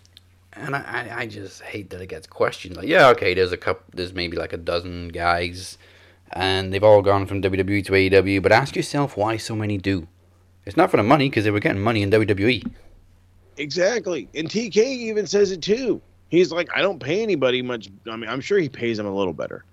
[0.53, 2.75] And I, I, just hate that it gets questioned.
[2.75, 5.77] Like, yeah, okay, there's a couple, there's maybe like a dozen guys,
[6.33, 8.41] and they've all gone from WWE to AEW.
[8.41, 10.07] But ask yourself why so many do.
[10.65, 12.11] It's not for the money because they were getting money in.
[12.11, 12.71] WWE.
[13.57, 14.29] Exactly.
[14.35, 16.01] And TK even says it too.
[16.29, 17.89] He's like, I don't pay anybody much.
[18.09, 19.65] I mean, I'm sure he pays them a little better,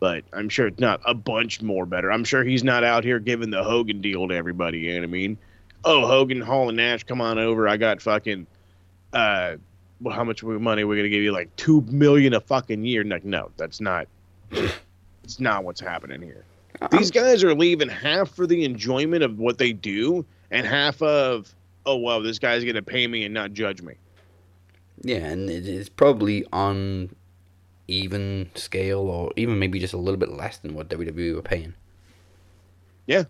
[0.00, 2.10] but I'm sure it's not a bunch more better.
[2.10, 4.78] I'm sure he's not out here giving the Hogan deal to everybody.
[4.78, 5.38] You know what I mean?
[5.84, 7.68] Oh, Hogan, Hall, and Nash, come on over.
[7.68, 8.48] I got fucking,
[9.12, 9.56] uh,
[10.00, 11.30] well, how much money we're gonna give you?
[11.30, 13.04] Like two million a fucking year?
[13.04, 14.08] Like, no, that's not.
[15.26, 16.44] It's not what's happening here.
[16.80, 16.86] Uh-uh.
[16.96, 21.52] These guys are leaving half for the enjoyment of what they do, and half of,
[21.84, 23.94] oh well, this guy's gonna pay me and not judge me.
[25.02, 27.10] Yeah, and it is probably on
[27.88, 31.74] even scale, or even maybe just a little bit less than what WWE were paying.
[33.08, 33.24] Yeah.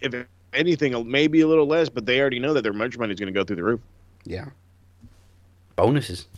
[0.00, 3.20] If anything, maybe a little less, but they already know that their merch money is
[3.20, 3.80] gonna go through the roof.
[4.24, 4.46] Yeah.
[5.76, 6.28] Bonuses,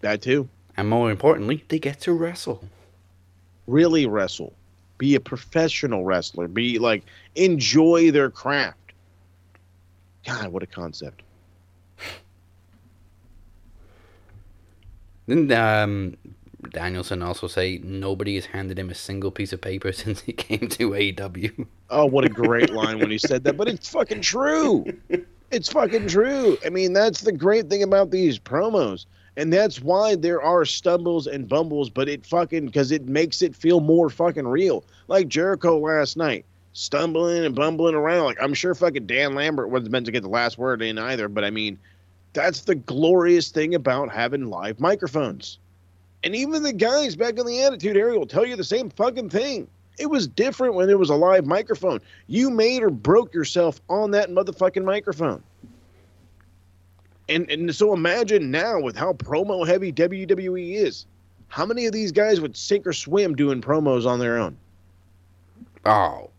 [0.00, 0.48] That too.
[0.76, 2.64] and more importantly, they get to wrestle
[3.66, 4.52] really wrestle,
[4.98, 7.04] be a professional wrestler, be like
[7.34, 8.76] enjoy their craft.
[10.26, 11.22] God, what a concept.
[15.28, 16.16] Didn't um,
[16.70, 20.68] Danielson also say nobody has handed him a single piece of paper since he came
[20.68, 21.66] to AEW?
[21.88, 24.84] Oh, what a great line when he said that, but it's fucking true.
[25.52, 26.56] It's fucking true.
[26.64, 29.06] I mean, that's the great thing about these promos.
[29.36, 33.54] And that's why there are stumbles and bumbles, but it fucking because it makes it
[33.54, 34.84] feel more fucking real.
[35.08, 38.24] Like Jericho last night, stumbling and bumbling around.
[38.24, 41.28] Like I'm sure fucking Dan Lambert wasn't meant to get the last word in either,
[41.28, 41.78] but I mean,
[42.32, 45.58] that's the glorious thing about having live microphones.
[46.22, 49.30] And even the guys back in the Attitude Era will tell you the same fucking
[49.30, 49.68] thing.
[49.98, 52.00] It was different when there was a live microphone.
[52.26, 55.42] You made or broke yourself on that motherfucking microphone.
[57.30, 61.06] And and so imagine now with how promo heavy WWE is,
[61.46, 64.56] how many of these guys would sink or swim doing promos on their own?
[65.84, 66.30] Oh,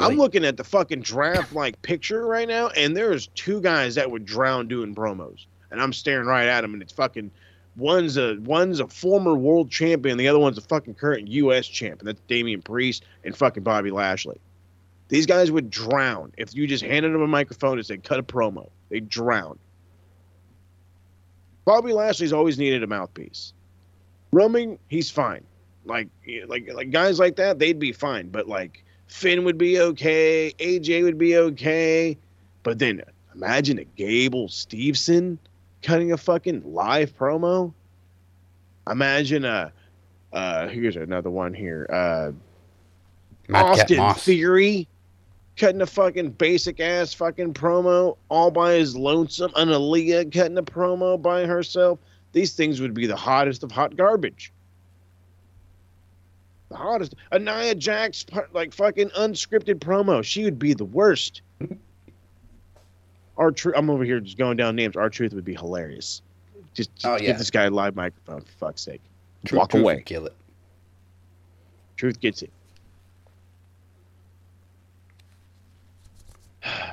[0.00, 4.10] I'm looking at the fucking draft like picture right now, and there's two guys that
[4.10, 7.30] would drown doing promos, and I'm staring right at them, and it's fucking
[7.76, 11.66] one's a one's a former world champion, the other one's a fucking current U.S.
[11.66, 14.40] champ, and that's Damian Priest and fucking Bobby Lashley.
[15.08, 18.22] These guys would drown if you just handed them a microphone and said cut a
[18.22, 18.70] promo.
[18.88, 19.58] They drown.
[21.64, 23.52] Bobby Lashley's always needed a mouthpiece.
[24.32, 25.44] Roman, he's fine.
[25.84, 26.08] Like
[26.46, 28.28] like like guys like that, they'd be fine.
[28.28, 32.16] But like Finn would be okay, AJ would be okay.
[32.62, 33.02] But then
[33.34, 35.38] imagine a Gable Steveson
[35.82, 37.72] cutting a fucking live promo.
[38.90, 39.72] Imagine a
[40.32, 41.86] uh here's another one here.
[41.90, 42.32] Uh
[43.52, 44.88] Austin Theory
[45.56, 49.52] cutting a fucking basic ass fucking promo all by his lonesome.
[49.56, 51.98] An Aliyah cutting a promo by herself.
[52.32, 54.52] These things would be the hottest of hot garbage.
[56.70, 57.14] The hottest.
[57.30, 60.24] A Nia Jax like fucking unscripted promo.
[60.24, 61.42] She would be the worst.
[63.36, 63.74] R-Truth.
[63.76, 64.96] I'm over here just going down names.
[64.96, 66.22] R-Truth would be hilarious.
[66.74, 67.32] Just, just Oh, give yeah.
[67.36, 69.00] this guy a live microphone for fuck's sake.
[69.44, 70.02] Truth- walk Truth away.
[70.02, 70.34] Kill it.
[71.96, 72.50] Truth gets it.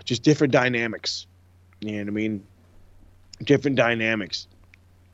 [0.10, 1.28] Just different dynamics.
[1.82, 2.44] You know what I mean?
[3.44, 4.48] Different dynamics.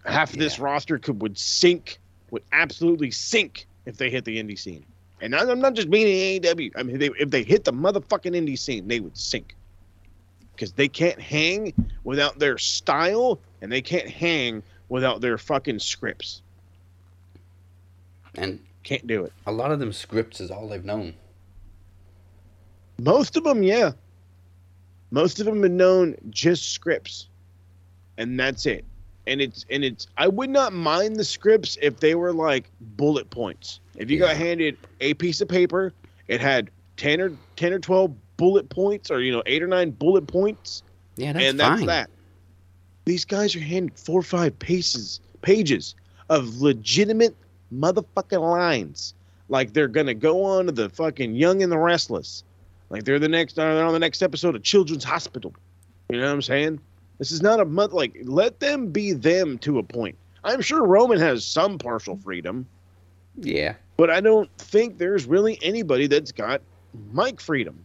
[0.06, 2.00] Half of this roster could would sink,
[2.32, 4.86] would absolutely sink if they hit the indie scene.
[5.20, 6.72] And I'm not just meaning AEW.
[6.78, 9.58] I mean, they, if they hit the motherfucking indie scene, they would sink
[10.54, 11.74] because they can't hang
[12.06, 16.42] without their style, and they can't hang without their fucking scripts.
[18.36, 19.34] And Can't do it.
[19.46, 21.16] a lot of them scripts is all they've known.
[22.98, 23.92] Most of them, yeah.
[25.12, 27.28] Most of them have known just scripts,
[28.18, 28.86] and that's it.
[29.28, 30.08] And it's and it's.
[30.18, 33.80] I would not mind the scripts if they were like bullet points.
[33.96, 35.94] If you got handed a piece of paper,
[36.28, 39.92] it had ten or ten or twelve bullet points, or you know, eight or nine
[39.92, 40.84] bullet points,
[41.16, 41.88] Yeah, that's and that's fine.
[41.88, 42.10] that.
[43.06, 45.96] These guys are handed four or five pages pages
[46.30, 47.36] of legitimate
[47.74, 49.14] motherfucking lines.
[49.50, 52.44] Like they're gonna go on to the fucking Young and the Restless.
[52.96, 55.54] Like they're the next uh, they're on the next episode of Children's Hospital.
[56.10, 56.80] You know what I'm saying?
[57.20, 60.16] This is not a month like let them be them to a point.
[60.46, 62.66] I'm sure Roman has some partial freedom,
[63.36, 63.74] Yeah.
[63.98, 66.62] but I don't think there's really anybody that's got
[67.12, 67.84] mic freedom.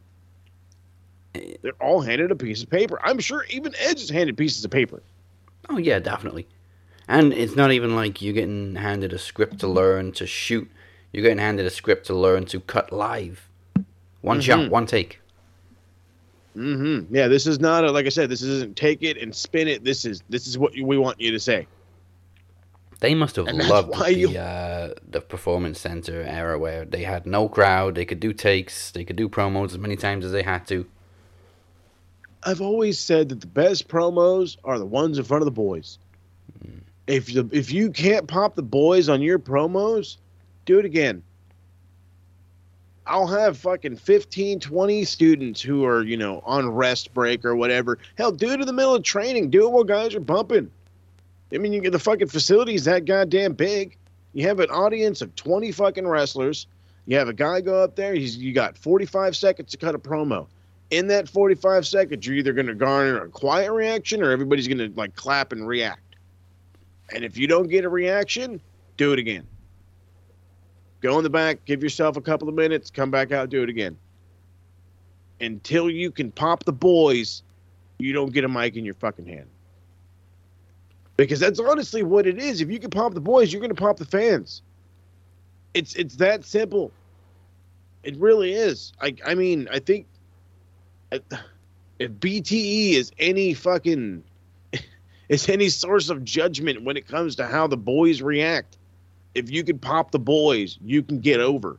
[1.35, 3.01] They're all handed a piece of paper.
[3.03, 5.03] I'm sure even Edge is handed pieces of paper.
[5.69, 6.47] Oh yeah, definitely.
[7.09, 10.71] And it's not even like you're getting handed a script to learn to shoot.
[11.13, 13.49] You're getting handed a script to learn to cut live.
[14.23, 14.71] One shot, Mhm.
[14.71, 15.21] one take.
[16.57, 17.15] Mm-hmm.
[17.15, 18.29] Yeah, this is not a, like I said.
[18.29, 19.85] This isn't take it and spin it.
[19.85, 21.67] This is this is what we want you to say.
[22.99, 27.25] They must have And loved the you- uh, the performance center era where they had
[27.25, 27.95] no crowd.
[27.95, 28.91] They could do takes.
[28.91, 30.85] They could do promos as many times as they had to.
[32.43, 35.99] I've always said that the best promos are the ones in front of the boys.
[37.07, 40.17] If you if you can't pop the boys on your promos,
[40.67, 41.23] do it again.
[43.11, 47.99] I'll have fucking 15, 20 students who are, you know, on rest break or whatever.
[48.17, 49.51] Hell, do it in the middle of training.
[49.51, 50.71] Do it while guys are bumping.
[51.53, 53.97] I mean, you get the fucking facility's that goddamn big.
[54.33, 56.69] You have an audience of 20 fucking wrestlers.
[57.07, 58.15] You have a guy go up there.
[58.15, 60.47] He's you got 45 seconds to cut a promo
[60.91, 64.79] in that 45 seconds, you're either going to garner a quiet reaction or everybody's going
[64.79, 66.17] to like clap and react.
[67.13, 68.61] And if you don't get a reaction,
[68.97, 69.47] do it again.
[71.01, 73.69] Go in the back, give yourself a couple of minutes, come back out, do it
[73.69, 73.97] again.
[75.41, 77.43] Until you can pop the boys,
[77.99, 79.49] you don't get a mic in your fucking hand.
[81.17, 82.61] Because that's honestly what it is.
[82.61, 84.63] If you can pop the boys, you're going to pop the fans.
[85.75, 86.93] It's it's that simple.
[88.03, 88.93] It really is.
[89.01, 90.07] I I mean, I think
[91.13, 94.25] if BTE is any fucking
[95.29, 98.79] is any source of judgment when it comes to how the boys react.
[99.35, 101.79] If you can pop the boys, you can get over.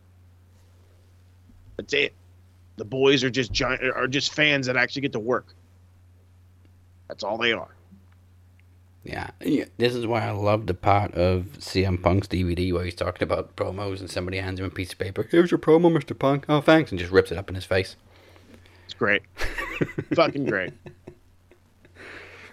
[1.78, 2.14] That's it.
[2.78, 5.54] The boys are just giant, are just fans that actually get to work.
[7.08, 7.76] That's all they are.
[9.04, 9.32] Yeah.
[9.41, 13.24] yeah, this is why I love the part of CM Punk's DVD where he's talking
[13.24, 15.28] about promos and somebody hands him a piece of paper.
[15.30, 16.18] Here's your promo, Mr.
[16.18, 16.45] Punk.
[16.47, 17.95] Oh, thanks, and just rips it up in his face.
[18.86, 19.24] It's great.
[20.14, 20.74] Fucking great.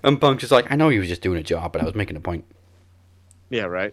[0.03, 1.95] And Punk's just like, I know he was just doing a job, but I was
[1.95, 2.45] making a point.
[3.51, 3.93] Yeah, right.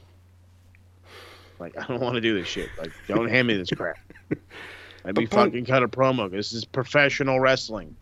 [1.60, 2.70] Like I don't want to do this shit.
[2.78, 3.98] Like don't hand me this crap.
[5.06, 6.30] I'd be Punk- fucking cut a promo.
[6.32, 7.96] This is professional wrestling.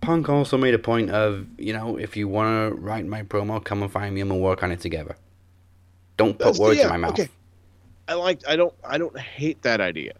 [0.00, 3.62] Punk also made a point of, you know, if you want to write my promo,
[3.62, 5.16] come and find me and we'll work on it together.
[6.16, 7.12] Don't put That's- words yeah, in my mouth.
[7.12, 7.28] okay.
[8.08, 8.40] I like.
[8.48, 8.72] I don't.
[8.84, 10.14] I don't hate that idea.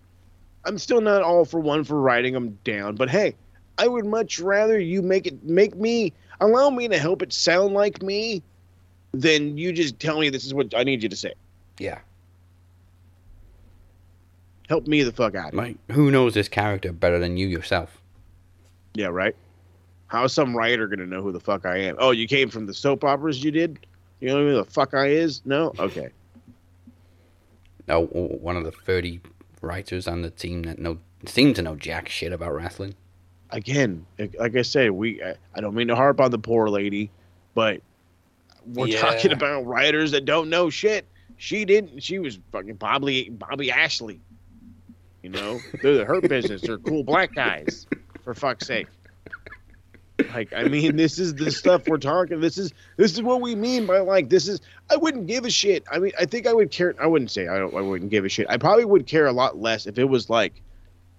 [0.66, 3.34] I'm still not all for one for writing them down, but hey,
[3.78, 7.72] I would much rather you make it make me allow me to help it sound
[7.72, 8.42] like me
[9.12, 11.32] than you just tell me this is what I need you to say.
[11.78, 12.00] Yeah.
[14.68, 15.54] Help me the fuck out.
[15.54, 18.00] Like, who knows this character better than you yourself?
[18.94, 19.34] Yeah, right.
[20.08, 21.96] How is some writer gonna know who the fuck I am?
[21.98, 23.78] Oh, you came from the soap operas you did.
[24.20, 25.42] You know who the fuck I is?
[25.44, 25.72] No.
[25.78, 26.08] Okay.
[27.86, 29.20] No, one of the 30
[29.62, 32.94] writers on the team that know seem to know jack shit about wrestling.
[33.50, 34.04] again,
[34.38, 37.10] like I said, we I I don't mean to harp on the poor lady,
[37.54, 37.80] but
[38.66, 39.00] we're Yeah.
[39.00, 41.06] talking about writers that don't know shit.
[41.38, 42.02] She didn't.
[42.02, 44.20] She was fucking Bobby Bobby Lashley.
[45.28, 46.62] You know, they're the hurt business.
[46.62, 47.86] They're cool black guys.
[48.22, 48.86] For fuck's sake.
[50.32, 52.40] Like I mean, this is the stuff we're talking.
[52.40, 54.60] This is this is what we mean by like this is.
[54.90, 55.84] I wouldn't give a shit.
[55.92, 56.94] I mean, I think I would care.
[56.98, 57.74] I wouldn't say I don't.
[57.74, 58.46] I wouldn't give a shit.
[58.48, 60.62] I probably would care a lot less if it was like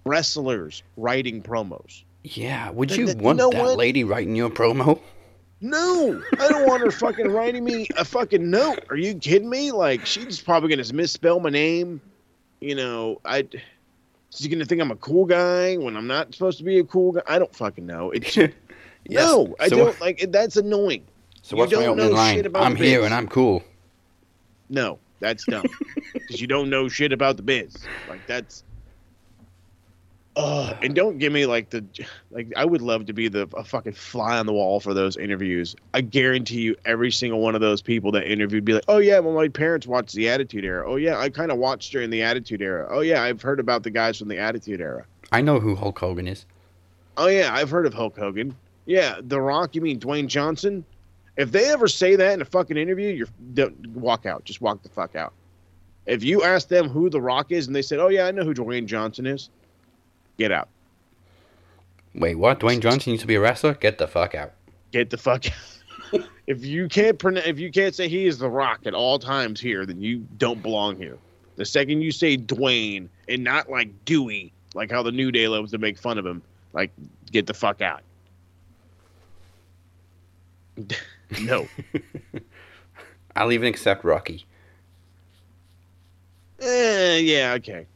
[0.04, 2.02] wrestlers writing promos.
[2.24, 3.78] Yeah, would you th- you want know that what?
[3.78, 5.00] lady writing your promo?
[5.60, 8.80] No, I don't want her fucking writing me a fucking note.
[8.90, 9.70] Are you kidding me?
[9.70, 12.00] Like she's probably gonna misspell my name.
[12.60, 13.46] You know, I.
[14.30, 17.12] She's gonna think I'm a cool guy when I'm not supposed to be a cool
[17.12, 17.22] guy.
[17.26, 18.10] I don't fucking know.
[18.12, 18.36] It's
[19.08, 19.24] Yes.
[19.26, 20.22] no, I So- don't like.
[20.22, 21.04] it- That's annoying.
[21.42, 22.36] So you what's my don't opening know line?
[22.36, 23.06] shit about I'm here biz.
[23.06, 23.62] and I'm cool.
[24.68, 25.64] No, that's dumb.
[26.12, 27.76] Because you don't know shit about the biz.
[28.08, 28.62] Like that's.
[30.40, 31.84] Uh, and don't give me like the
[32.30, 35.18] like I would love to be the a fucking fly on the wall for those
[35.18, 35.76] interviews.
[35.92, 39.18] I guarantee you every single one of those people that interviewed be like, "Oh yeah,
[39.18, 40.90] well my parents watched the Attitude Era.
[40.90, 42.88] Oh yeah, I kind of watched during the Attitude Era.
[42.90, 45.04] Oh yeah, I've heard about the guys from the Attitude Era.
[45.30, 46.46] I know who Hulk Hogan is.
[47.18, 48.56] Oh yeah, I've heard of Hulk Hogan.
[48.86, 49.74] Yeah, The Rock.
[49.74, 50.84] You mean Dwayne Johnson?
[51.36, 54.44] If they ever say that in a fucking interview, you're don't walk out.
[54.44, 55.34] Just walk the fuck out.
[56.06, 58.42] If you ask them who The Rock is and they said, "Oh yeah, I know
[58.42, 59.50] who Dwayne Johnson is,"
[60.40, 60.68] get out.
[62.14, 62.58] Wait, what?
[62.58, 63.74] Dwayne Johnson used to be a wrestler?
[63.74, 64.52] Get the fuck out.
[64.90, 66.22] Get the fuck out.
[66.46, 69.60] if you can't pronounce, if you can't say he is The Rock at all times
[69.60, 71.18] here, then you don't belong here.
[71.56, 75.70] The second you say Dwayne and not like Dewey, like how the New Day loves
[75.72, 76.90] to make fun of him, like
[77.30, 78.02] get the fuck out.
[81.42, 81.68] no.
[83.36, 84.46] I'll even accept Rocky.
[86.60, 87.86] Eh, yeah, okay.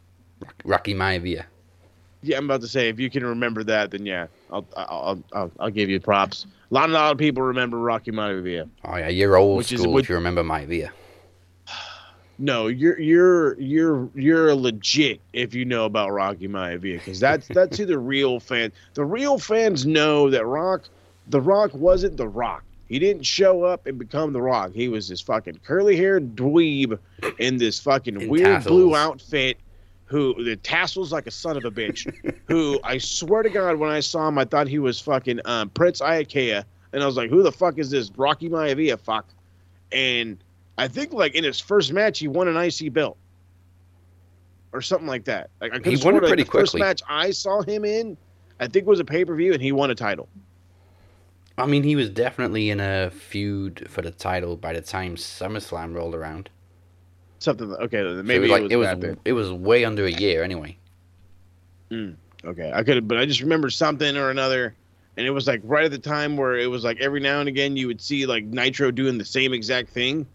[0.65, 1.47] Rocky Maivia.
[2.25, 5.51] Yeah, I'm about to say if you can remember that, then yeah, I'll I'll I'll,
[5.61, 6.47] I'll give you props.
[6.71, 8.69] A lot, a lot of people remember Rocky Maivia.
[8.85, 10.91] Oh yeah, you're old Which is- which- if you remember Maivia.
[12.37, 17.79] No, you're you're you're you're legit if you know about Rocky Maivia because that's that's
[17.79, 18.73] who the real fan.
[18.95, 20.89] The real fans know that Rock,
[21.29, 22.65] the Rock wasn't the Rock.
[22.89, 24.73] He didn't show up and become the Rock.
[24.75, 26.99] He was this fucking curly haired dweeb
[27.39, 29.57] in this fucking In weird blue outfit.
[30.07, 32.13] Who the tassels like a son of a bitch.
[32.47, 35.71] who I swear to God, when I saw him, I thought he was fucking um,
[35.71, 38.99] Prince Iakea, and I was like, who the fuck is this Rocky Maivia?
[38.99, 39.27] Fuck.
[39.93, 40.39] And
[40.77, 43.17] I think like in his first match he won an IC belt
[44.73, 45.51] or something like that.
[45.61, 48.17] Like I He won it sworn, like, pretty the first match I saw him in,
[48.61, 50.29] I think was a pay per view, and he won a title.
[51.57, 55.95] I mean, he was definitely in a feud for the title by the time SummerSlam
[55.95, 56.51] rolled around.
[57.45, 57.73] Something.
[57.73, 59.19] Okay, then So maybe it was like it it was, was that big.
[59.25, 60.77] it was way under a year anyway.
[61.91, 62.13] Hmm,
[62.45, 64.75] okay, I could, but I just remember something or another,
[65.17, 67.49] and it was like right at the time where it was like every now and
[67.49, 70.27] again you would see like Nitro doing the same exact thing,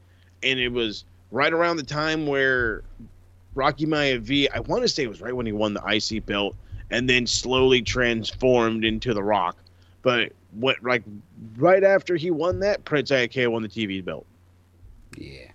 [0.43, 2.83] and it was right around the time where
[3.55, 6.55] Rocky Maivia, I want to say it was right when he won the IC belt,
[6.91, 9.57] and then slowly transformed into The Rock,
[10.03, 11.03] but what like
[11.57, 14.25] right after he won that, Prince Iakea won the TV belt.
[15.17, 15.48] Yeah.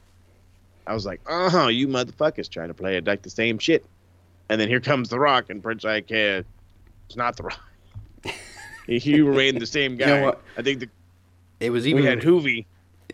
[0.87, 3.85] I was like, uh huh, you motherfuckers trying to play it like the same shit.
[4.49, 6.45] And then here comes The Rock, and Prince Iakea
[7.09, 7.61] is not The Rock.
[8.87, 10.07] he remained the same You guy.
[10.07, 10.43] know what?
[10.59, 10.89] I think the,
[11.61, 12.03] It was even.
[12.03, 12.67] we had Hoovy.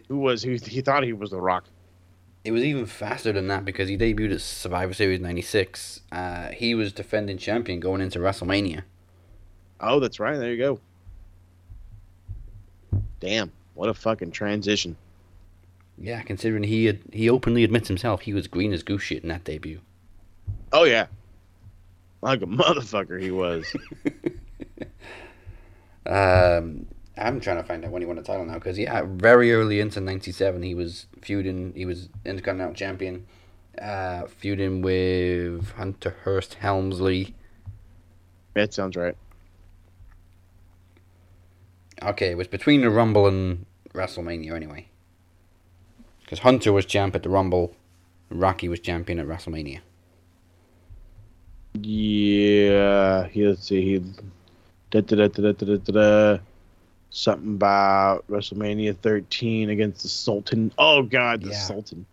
[0.08, 0.52] Who was who?
[0.54, 1.64] He thought he was The Rock.
[2.42, 6.00] It was even faster than that because he debuted at Survivor Series '96.
[6.10, 8.82] Uh, he was defending champion going into WrestleMania.
[9.80, 10.36] Oh, that's right.
[10.36, 10.80] There you go.
[13.20, 14.96] Damn, what a fucking transition.
[16.01, 19.28] Yeah, considering he had, he openly admits himself he was green as goose shit in
[19.28, 19.80] that debut.
[20.72, 21.07] Oh yeah,
[22.22, 23.74] like a motherfucker he was.
[26.07, 26.86] Um,
[27.16, 29.80] I'm trying to find out when he won the title now because yeah, very early
[29.80, 31.72] into '97 he was feuding.
[31.74, 33.26] He was Intercontinental Champion,
[33.80, 37.34] uh, feuding with Hunter Hearst Helmsley.
[38.55, 39.16] that sounds right.
[42.03, 44.88] Okay, it was between the Rumble and WrestleMania anyway.
[46.30, 47.74] Because Hunter was champ at the Rumble,
[48.28, 49.80] Rocky was champion at WrestleMania.
[51.74, 53.98] Yeah, he, let's see, he
[54.90, 56.38] da, da, da, da, da, da, da, da.
[57.10, 60.72] something about WrestleMania 13 against the Sultan.
[60.78, 61.58] Oh God, the yeah.
[61.58, 62.06] Sultan!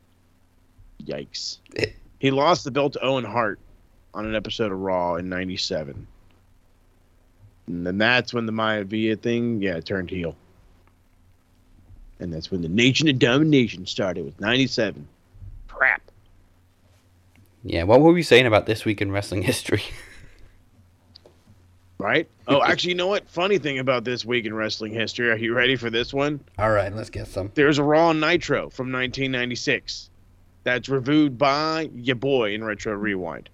[1.03, 1.59] Yikes!
[2.17, 3.59] he lost the belt to Owen Hart
[4.15, 6.07] on an episode of Raw in '97,
[7.67, 10.35] and then that's when the Maivia thing, yeah, turned heel.
[12.19, 15.07] And that's when the Nation of Domination started with '97.
[15.67, 16.01] Crap.
[17.63, 19.83] Yeah, what were we saying about this week in wrestling history?
[21.99, 22.29] Right?
[22.47, 23.27] Oh, actually, you know what?
[23.27, 25.31] Funny thing about this week in wrestling history.
[25.31, 26.39] Are you ready for this one?
[26.57, 27.51] All right, let's get some.
[27.55, 30.11] There's a Raw Nitro from 1996
[30.63, 33.49] that's reviewed by your boy in Retro Rewind.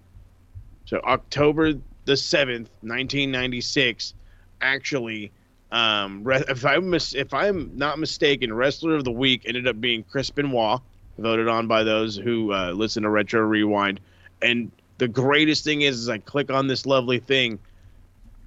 [0.85, 1.73] So October
[2.05, 4.13] the 7th, 1996,
[4.61, 5.31] actually,
[5.73, 10.03] um, if I'm mis- if I'm not mistaken, Wrestler of the Week ended up being
[10.03, 10.79] Chris Benoit,
[11.17, 13.99] voted on by those who uh, listen to Retro Rewind.
[14.43, 17.57] And the greatest thing is, is I click on this lovely thing.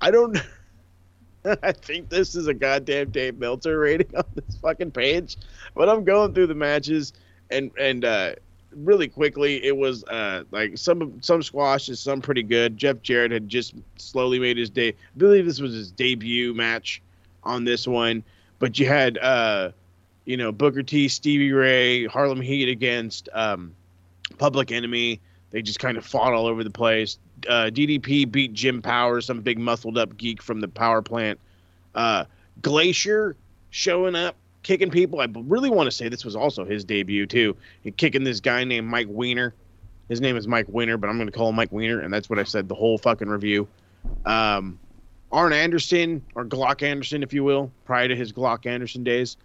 [0.01, 0.39] I don't.
[1.63, 5.37] I think this is a goddamn Dave Meltzer rating on this fucking page,
[5.75, 7.13] but I'm going through the matches
[7.51, 8.35] and and uh,
[8.73, 12.77] really quickly it was uh, like some some squashes, some pretty good.
[12.77, 14.91] Jeff Jarrett had just slowly made his day.
[14.91, 17.03] I believe this was his debut match
[17.47, 18.23] on this one,
[18.59, 19.71] but you had uh,
[20.25, 23.75] you know Booker T, Stevie Ray, Harlem Heat against um,
[24.39, 25.21] Public Enemy.
[25.51, 27.19] They just kind of fought all over the place.
[27.49, 31.39] Uh, DDP beat Jim Power, some big muscled up geek from the power plant.
[31.95, 32.25] Uh,
[32.63, 33.37] Glacier
[33.71, 35.21] showing up, kicking people.
[35.21, 37.57] I really want to say this was also his debut too.
[37.97, 39.55] Kicking this guy named Mike Weiner.
[40.09, 42.31] His name is Mike Weiner, but I'm going to call him Mike Weiner, and that's
[42.31, 43.67] what I said the whole fucking review.
[44.25, 44.79] Um,
[45.37, 49.37] Arn Anderson, or Glock Anderson, if you will, prior to his Glock Anderson days,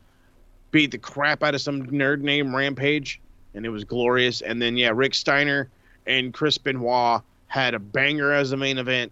[0.72, 3.20] beat the crap out of some nerd named Rampage,
[3.54, 4.40] and it was glorious.
[4.40, 5.70] And then yeah, Rick Steiner
[6.08, 9.12] and Chris Benoit had a banger as a main event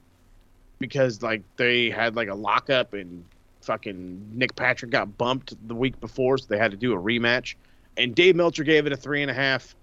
[0.80, 3.26] because like they had like a lockup and
[3.60, 7.56] fucking Nick Patrick got bumped the week before, so they had to do a rematch.
[7.98, 9.76] And Dave Meltzer gave it a three and a half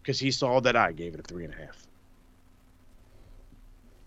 [0.00, 1.84] because he saw that I gave it a three and a half.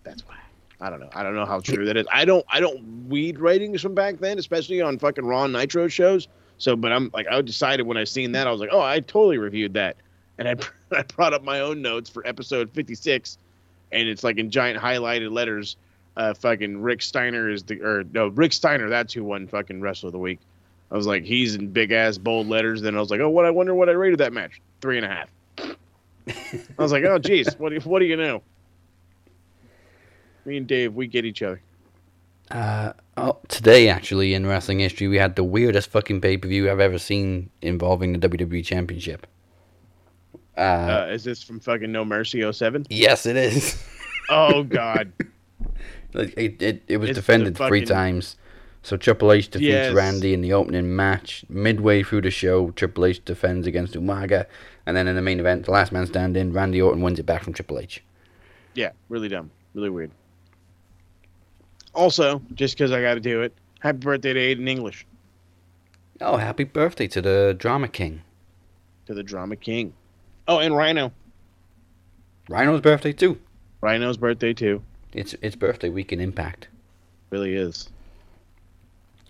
[0.02, 0.36] That's why.
[0.80, 1.08] I don't know.
[1.14, 2.06] I don't know how true that is.
[2.12, 2.44] I don't.
[2.50, 6.28] I don't weed ratings from back then, especially on fucking Raw Nitro shows.
[6.58, 9.00] So, but I'm like, I decided when I seen that, I was like, oh, I
[9.00, 9.96] totally reviewed that,
[10.38, 10.56] and I
[10.96, 13.38] I brought up my own notes for episode 56,
[13.92, 15.76] and it's like in giant highlighted letters.
[16.16, 18.88] Uh, fucking Rick Steiner is the or no Rick Steiner.
[18.88, 20.40] That's who won fucking Wrestle of the Week.
[20.90, 22.80] I was like, he's in big ass bold letters.
[22.80, 23.44] Then I was like, oh, what?
[23.44, 24.60] I wonder what I rated that match.
[24.80, 25.28] Three and a half.
[26.28, 28.42] I was like, oh, geez, what do what do you know?
[30.46, 31.60] Me and Dave, we get each other.
[32.50, 36.70] Uh, oh, today, actually, in wrestling history, we had the weirdest fucking pay per view
[36.70, 39.26] I've ever seen involving the WWE Championship.
[40.56, 42.86] Uh, Uh, is this from fucking No Mercy 07?
[42.88, 43.82] yes, it is.
[44.30, 45.12] Oh God.
[46.14, 48.36] Like, it, it, it was It's defended three times.
[48.82, 49.92] So Triple H defeats Yes.
[49.94, 51.44] Randy in the opening match.
[51.48, 54.46] Midway through the show, Triple H defends against Umaga.
[54.86, 57.42] And then in the main event, the last man standing, Randy Orton wins it back
[57.42, 58.04] from Triple H.
[58.74, 60.12] Yeah, really dumb, really weird.
[61.96, 65.06] Also, just because I got to do it, happy birthday to Aiden English,
[66.20, 68.22] Oh, happy birthday to the Drama King.
[69.06, 69.92] to the Drama King.
[70.48, 71.12] Oh, and Rhino.
[72.48, 73.38] Rhino's birthday too.
[73.80, 74.82] Rhino's birthday too.
[75.12, 76.68] It's it's birthday week in Impact.
[77.30, 77.88] Really is.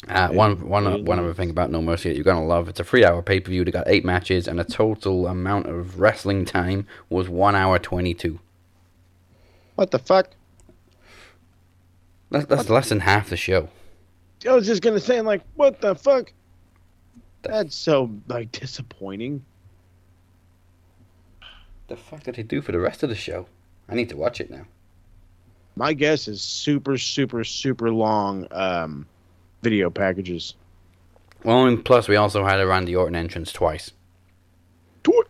[0.08, 2.68] Uh, one one Really one other thing about No Mercy that you're gonna love.
[2.68, 3.64] It's a three hour pay per view.
[3.64, 8.12] They got eight matches, and the total amount of wrestling time was one hour twenty
[8.14, 8.38] two.
[9.76, 10.30] What the fuck?
[12.30, 13.68] That's, that's less than half the show.
[14.48, 16.32] I was just gonna say, like, what the fuck?
[17.42, 19.44] That's so like disappointing.
[21.88, 23.46] The fuck did they do for the rest of the show?
[23.88, 24.66] I need to watch it now.
[25.76, 29.06] My guess is super, super, super long um,
[29.62, 30.54] video packages.
[31.44, 33.92] Well, and plus we also had a Randy Orton entrance twice.
[35.04, 35.28] Tw-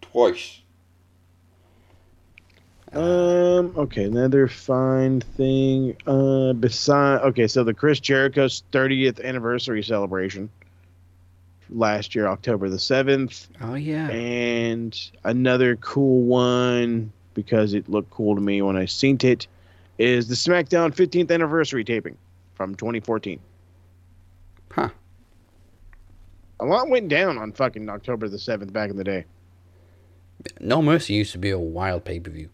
[0.00, 0.60] Twice.
[2.92, 3.72] Um.
[3.76, 4.04] Okay.
[4.04, 5.96] Another fine thing.
[6.06, 6.52] Uh.
[6.54, 7.20] Beside.
[7.22, 7.46] Okay.
[7.46, 10.50] So the Chris Jericho's 30th anniversary celebration.
[11.72, 14.08] Last year, October the seventh, Oh yeah.
[14.08, 19.46] and another cool one because it looked cool to me when I seen it,
[19.96, 22.18] is the SmackDown 15th anniversary taping
[22.56, 23.38] from 2014.
[24.72, 24.88] Huh.
[26.58, 29.24] A lot went down on fucking October the seventh back in the day.
[30.58, 32.48] No Mercy used to be a wild pay per view.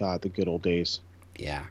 [0.00, 1.00] God, the good old days.
[1.36, 1.66] Yeah.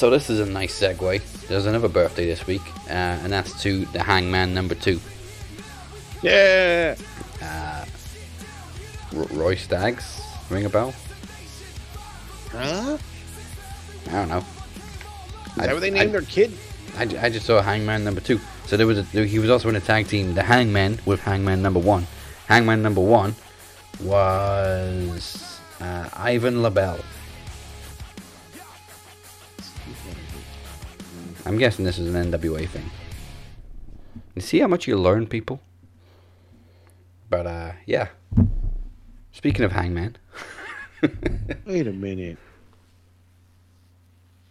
[0.00, 1.46] So this is a nice segue.
[1.46, 4.98] There's another birthday this week, uh, and that's to the Hangman number two,
[6.22, 6.94] Yeah.
[9.14, 10.22] R- Roy Staggs.
[10.48, 10.94] Ring a bell?
[12.50, 12.96] Huh?
[14.08, 14.38] I don't know.
[14.38, 16.56] Is that what they named their kid?
[16.96, 18.40] I, I just saw Hangman number two.
[18.64, 21.60] So there was a, he was also in a tag team, the Hangman with Hangman
[21.60, 22.06] number one.
[22.46, 23.34] Hangman number one
[24.02, 27.00] was uh, Ivan LaBelle.
[31.50, 32.88] I'm guessing this is an NWA thing.
[34.36, 35.60] You see how much you learn, people?
[37.28, 38.06] But uh, yeah.
[39.32, 40.16] Speaking of Hangman,
[41.66, 42.38] Wait a minute.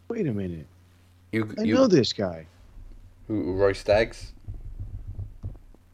[0.10, 0.68] Wait a minute.
[1.32, 2.46] you, I you know this guy.
[3.30, 4.34] who, Roy Staggs.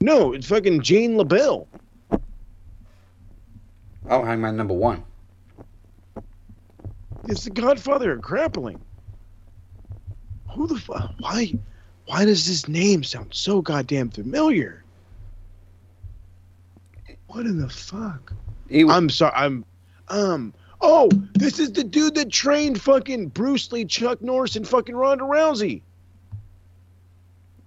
[0.01, 1.67] No, it's fucking Gene LeBell.
[4.09, 5.03] Oh, Hangman number one.
[7.27, 8.81] It's the godfather of grappling.
[10.55, 11.13] Who the fuck?
[11.19, 11.53] Why?
[12.05, 14.83] Why does this name sound so goddamn familiar?
[17.27, 18.31] What in the fuck?
[18.71, 19.33] I'm sorry.
[19.35, 19.65] I'm.
[20.07, 20.53] Um.
[20.81, 25.23] Oh, this is the dude that trained fucking Bruce Lee, Chuck Norris, and fucking Ronda
[25.23, 25.81] Rousey.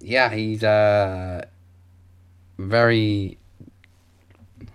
[0.01, 1.45] Yeah, he's uh
[2.59, 3.39] very.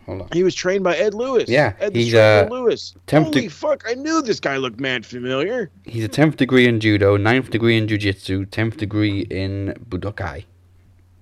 [0.06, 0.28] Hold on.
[0.34, 1.48] He was trained by Ed Lewis.
[1.48, 2.94] Yeah, Ed he's, uh, Lewis.
[3.08, 3.84] tempted- Holy fuck!
[3.88, 5.72] I knew this guy looked mad familiar.
[5.86, 10.44] He's a tenth degree in judo, 9th degree in jujitsu, tenth degree in budokai.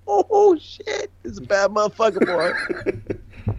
[0.08, 1.12] Oh shit!
[1.24, 2.26] This is a bad motherfucker,
[3.46, 3.54] boy.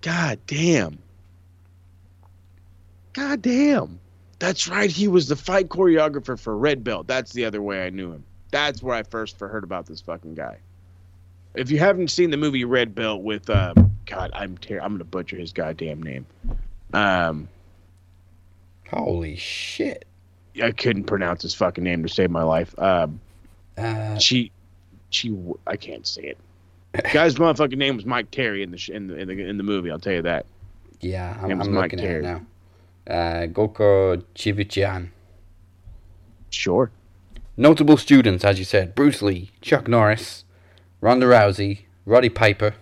[0.00, 0.98] God damn.
[3.12, 4.00] God damn.
[4.38, 4.90] That's right.
[4.90, 7.06] He was the fight choreographer for Red Belt.
[7.06, 8.24] That's the other way I knew him.
[8.50, 10.58] That's where I first heard about this fucking guy.
[11.54, 13.74] If you haven't seen the movie Red Belt with uh,
[14.06, 16.26] God, I'm ter- I'm gonna butcher his goddamn name.
[16.92, 17.48] Um,
[18.90, 20.04] Holy shit!
[20.62, 22.76] I couldn't pronounce his fucking name to save my life.
[22.78, 23.20] Um,
[23.78, 24.50] Uh, she,
[25.10, 25.36] she,
[25.66, 26.38] I can't say it.
[27.12, 29.62] Guy's motherfucking name was Mike Terry in the sh- in the in the, in the
[29.62, 29.90] movie.
[29.90, 30.46] I'll tell you that.
[31.00, 32.22] yeah, I'm, I'm Mike looking at it Terry.
[32.22, 32.46] now.
[33.08, 35.08] Uh, Goko Chivichan.
[36.50, 36.90] Sure.
[37.56, 40.44] Notable students, as you said: Bruce Lee, Chuck Norris,
[41.00, 42.74] Ronda Rousey, Roddy Piper.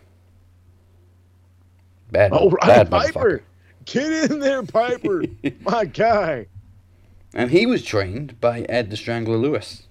[2.10, 3.12] Bad, Oh, bad Piper.
[3.12, 3.40] motherfucker.
[3.84, 5.24] Get in there, Piper.
[5.60, 6.46] My guy.
[7.34, 9.84] And he was trained by Ed the Strangler Lewis.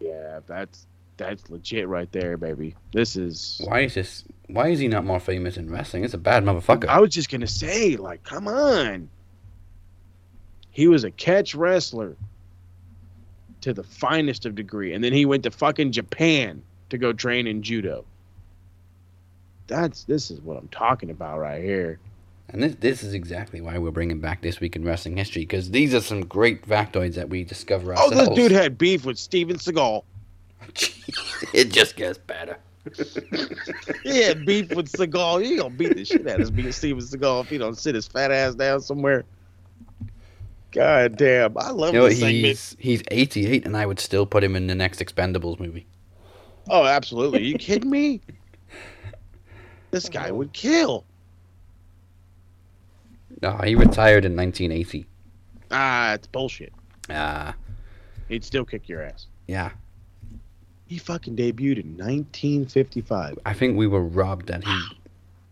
[0.00, 0.86] Yeah, that's
[1.16, 2.74] that's legit right there, baby.
[2.92, 3.60] This is.
[3.64, 4.24] Why is this?
[4.48, 6.04] Why is he not more famous in wrestling?
[6.04, 6.86] It's a bad motherfucker.
[6.88, 9.08] I was just gonna say, like, come on.
[10.70, 12.16] He was a catch wrestler
[13.60, 16.62] to the finest of degree, and then he went to fucking Japan
[16.92, 18.04] to go train in judo.
[19.66, 21.98] That's this is what I'm talking about right here.
[22.48, 25.70] And this this is exactly why we're bringing back this week in wrestling history because
[25.70, 28.16] these are some great factoids that we discover ourselves.
[28.16, 30.04] Oh, this dude had beef with Steven Seagal.
[31.54, 32.56] it just gets better.
[34.02, 35.44] He had beef with Seagal.
[35.44, 38.08] He gonna beat the shit out of beat Steven Seagal if he don't sit his
[38.08, 39.24] fat ass down somewhere.
[40.72, 42.44] God damn, I love You know, this segment.
[42.44, 45.86] he's he's 88, and I would still put him in the next Expendables movie.
[46.70, 47.40] Oh, absolutely.
[47.40, 48.20] Are you kidding me?
[49.90, 51.04] This guy would kill.
[53.42, 55.06] No, he retired in 1980.
[55.70, 56.72] Ah, it's bullshit.
[57.10, 57.52] Uh,
[58.28, 59.26] He'd still kick your ass.
[59.46, 59.70] yeah,
[60.86, 63.38] He fucking debuted in 1955.
[63.44, 64.80] I think we were robbed that he.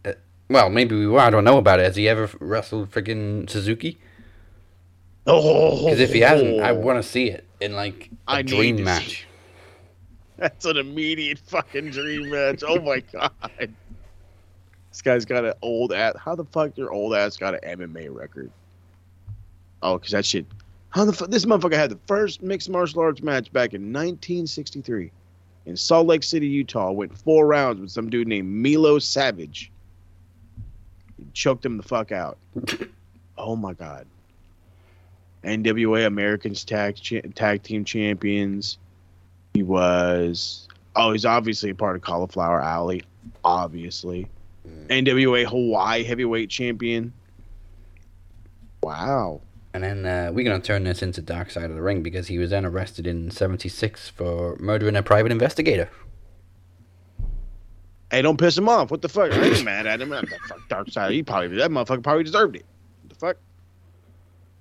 [0.05, 0.13] Uh,
[0.49, 1.19] well, maybe we were.
[1.19, 1.85] I don't know about it.
[1.85, 3.99] Has he ever wrestled freaking Suzuki?
[5.27, 8.83] Oh, Because if he hasn't, I want to see it in like a I dream
[8.85, 9.27] match.
[10.41, 12.65] That's an immediate fucking dream match.
[12.67, 13.31] Oh my god.
[14.91, 16.15] This guy's got an old ass.
[16.19, 18.51] How the fuck your old ass got an MMA record?
[19.83, 20.47] Oh, because that shit.
[20.89, 25.13] How the fuck this motherfucker had the first mixed martial arts match back in 1963
[25.67, 26.91] in Salt Lake City, Utah.
[26.91, 29.71] Went four rounds with some dude named Milo Savage.
[31.19, 32.39] He choked him the fuck out.
[33.39, 34.07] oh my god.
[35.45, 36.97] NWA Americans Tag
[37.35, 38.79] Tag Team Champions.
[39.55, 40.69] He was.
[40.97, 43.03] Oh, he's obviously a part of Cauliflower Alley.
[43.45, 44.29] Obviously.
[44.67, 45.05] Mm.
[45.05, 47.13] NWA Hawaii Heavyweight Champion.
[48.83, 49.41] Wow.
[49.73, 52.27] And then uh, we're going to turn this into Dark Side of the Ring because
[52.27, 55.89] he was then arrested in 76 for murdering a private investigator.
[58.11, 58.91] Hey, don't piss him off.
[58.91, 59.31] What the fuck?
[59.31, 60.11] I ain't mad at him.
[60.11, 61.13] Fuck dark side.
[61.13, 62.67] He probably that motherfucker probably deserved it.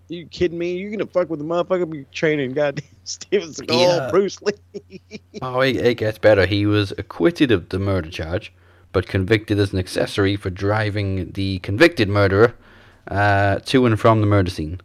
[0.09, 0.73] You kidding me?
[0.75, 4.09] You gonna fuck with the motherfucker be training goddamn Steven Seagal, Yeah.
[4.11, 5.01] Bruce Lee?
[5.41, 6.45] Oh, it, it gets better.
[6.45, 8.51] He was acquitted of the murder charge,
[8.91, 12.55] but convicted as an accessory for driving the convicted murderer
[13.07, 14.81] uh, to and from the murder scene.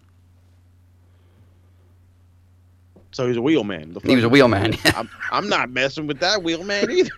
[3.13, 3.95] so he's a wheelman.
[3.95, 4.77] The He was a wheelman.
[4.97, 7.11] I'm, I'm not messing with that wheelman either.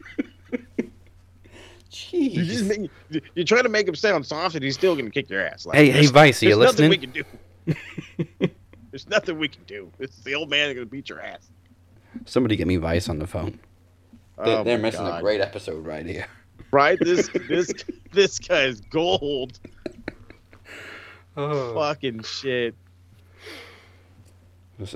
[1.91, 2.89] Jeez.
[3.11, 5.65] You are trying to make him sound soft, and he's still gonna kick your ass.
[5.67, 6.91] Like, Hey, hey, Vice, are you nothing listening?
[6.91, 7.25] we can do.
[8.91, 9.91] There's nothing we can do.
[9.99, 11.51] It's the old man that's gonna beat your ass.
[12.25, 13.59] Somebody get me Vice on the phone.
[14.43, 15.19] They're, Oh they're missing God.
[15.19, 16.27] a great episode right here.
[16.71, 16.99] right?
[17.01, 17.73] This this
[18.13, 19.59] this guy's gold.
[21.39, 21.75] Oh.
[21.75, 22.75] Fucking shit.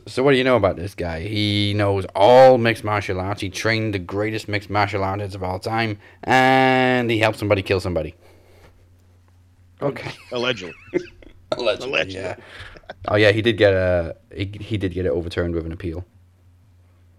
[0.06, 1.20] So what do you know about this guy?
[1.20, 3.42] He knows all mixed martial arts.
[3.42, 7.78] He trained the greatest mixed martial artists of all time, and he helped somebody kill
[7.80, 8.14] somebody.
[9.82, 10.12] Oh, okay.
[10.32, 10.74] Allegedly.
[11.60, 12.20] Allegedly, Allegedly.
[12.20, 12.36] yeah.
[13.08, 16.04] Oh yeah, he did get a he, he did get it overturned with an appeal.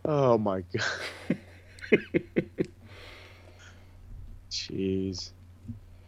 [0.06, 1.38] Oh my god.
[4.52, 5.32] Jeez.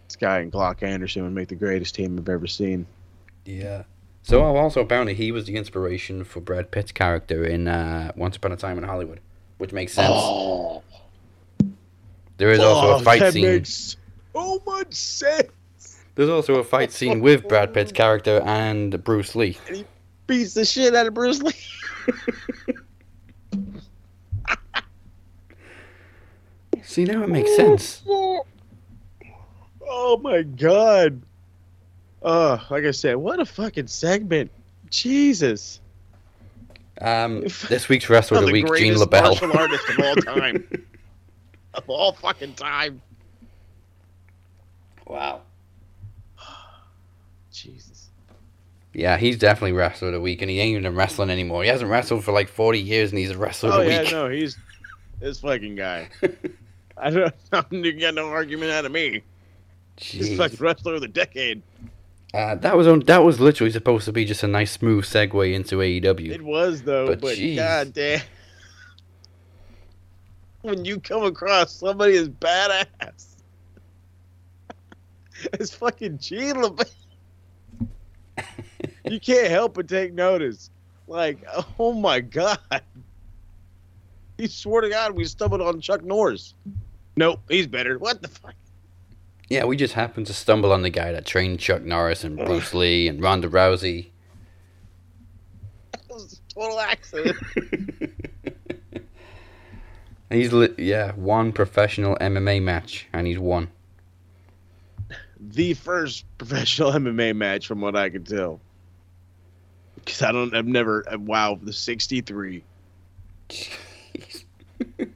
[0.07, 2.85] This guy and Glock Anderson would make the greatest team I've ever seen.
[3.45, 3.83] Yeah.
[4.23, 8.53] So also apparently he was the inspiration for Brad Pitt's character in uh, Once Upon
[8.53, 9.19] a Time in Hollywood,
[9.57, 10.11] which makes sense.
[10.13, 10.81] Oh,
[12.37, 13.45] there is also oh, a fight that scene.
[13.45, 13.97] makes
[14.33, 15.49] so much sense.
[16.15, 19.57] There's also a fight scene with Brad Pitt's character and Bruce Lee.
[19.67, 19.85] And He
[20.27, 21.53] beats the shit out of Bruce Lee.
[26.83, 28.03] See now it makes sense.
[29.95, 31.21] Oh my god.
[32.21, 34.51] Uh, like I said, what a fucking segment.
[34.89, 35.79] Jesus.
[37.01, 39.41] Um, this week's wrestler of the the week, Gene LeBell.
[39.41, 40.85] martial artist of all time.
[41.73, 43.01] of all fucking time.
[45.07, 45.41] wow.
[47.51, 48.09] Jesus.
[48.93, 51.63] Yeah, he's definitely wrestler of the week, and he ain't even wrestling anymore.
[51.63, 54.01] He hasn't wrestled for like 40 years, and he's a wrestler Oh of the yeah,
[54.03, 54.11] week.
[54.11, 54.55] no, he's
[55.19, 56.09] this fucking guy.
[56.97, 57.33] I don't.
[57.51, 59.23] Gonna get no argument out of me.
[59.97, 60.37] He's Jeez.
[60.37, 61.61] fucking wrestler of the decade.
[62.33, 65.53] Uh, that was on, that was literally supposed to be just a nice smooth segue
[65.53, 66.31] into AEW.
[66.31, 68.21] It was though, But but, god damn.
[70.61, 73.25] When you come across somebody as badass
[75.59, 76.89] as fucking Gene LeBell,
[79.13, 80.71] you can't help but take notice.
[81.07, 81.37] Like,
[81.79, 82.57] oh my god.
[84.37, 86.55] He swore to God we stumbled on Chuck Norris.
[87.15, 87.99] Nope, he's better.
[87.99, 88.55] What the fuck?
[89.49, 92.73] Yeah, we just happened to stumble on the guy that trained Chuck Norris and Bruce
[92.73, 94.09] Lee and Ronda Rousey.
[95.91, 97.37] That was a total accident.
[100.31, 103.67] he's li- yeah, one professional MMA match, and he's won.
[105.39, 108.59] the first professional MMA match, from what I can tell.
[110.03, 112.63] Because I don't, I've never, uh, wow, the 63.
[113.49, 114.45] Jeez.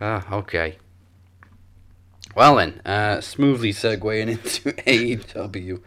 [0.00, 0.78] ah, okay.
[2.34, 5.82] Well then, uh, smoothly segueing into AEW.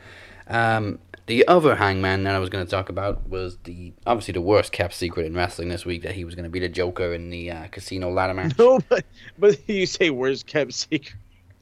[0.47, 4.41] Um, the other Hangman that I was going to talk about was the obviously the
[4.41, 7.13] worst kept secret in wrestling this week that he was going to be the Joker
[7.13, 8.53] in the uh, casino ladder match.
[8.59, 9.05] No, but,
[9.39, 11.15] but you say worst kept secret.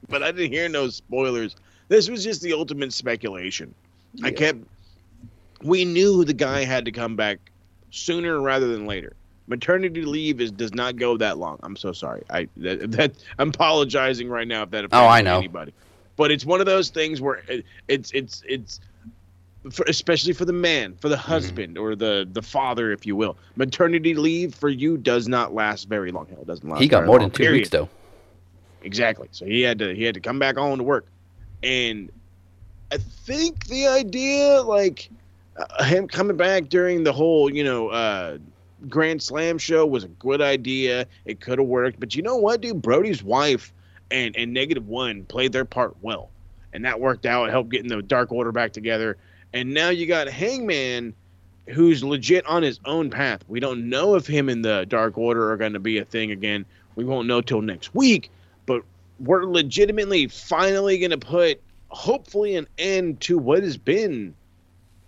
[0.08, 1.56] But I didn't hear no spoilers.
[1.88, 3.74] This was just the ultimate speculation.
[4.22, 4.58] I kept,
[5.64, 7.38] we knew the guy had to come back
[7.90, 9.16] sooner rather than later.
[9.46, 11.58] Maternity leave is does not go that long.
[11.62, 12.22] I'm so sorry.
[12.30, 15.38] I that, that I'm apologizing right now if that Oh, I know.
[15.38, 15.74] anybody.
[16.16, 18.80] But it's one of those things where it, it's it's it's
[19.70, 21.26] for, especially for the man, for the Mm-hmm.
[21.32, 23.36] husband or the the father, if you will.
[23.56, 26.26] Maternity leave for you does not last very long.
[26.26, 26.80] Hell, it doesn't last.
[26.80, 27.58] He got more long, than two period.
[27.60, 27.88] weeks though.
[28.82, 29.28] Exactly.
[29.32, 31.06] So he had to he had to come back on to work,
[31.62, 32.10] and
[32.92, 35.10] I think the idea like
[35.56, 38.38] uh, him coming back during the whole, you know, uh,
[38.88, 41.06] Grand Slam show was a good idea.
[41.24, 42.82] It could have worked, but you know what, dude?
[42.82, 43.72] Brody's wife
[44.10, 46.30] and and Negative One played their part well,
[46.72, 47.48] and that worked out.
[47.48, 49.16] It helped getting the Dark Order back together,
[49.52, 51.14] and now you got Hangman,
[51.68, 53.44] who's legit on his own path.
[53.48, 56.30] We don't know if him and the Dark Order are going to be a thing
[56.30, 56.66] again.
[56.96, 58.30] We won't know till next week,
[58.66, 58.82] but
[59.20, 64.34] we're legitimately finally going to put, hopefully, an end to what has been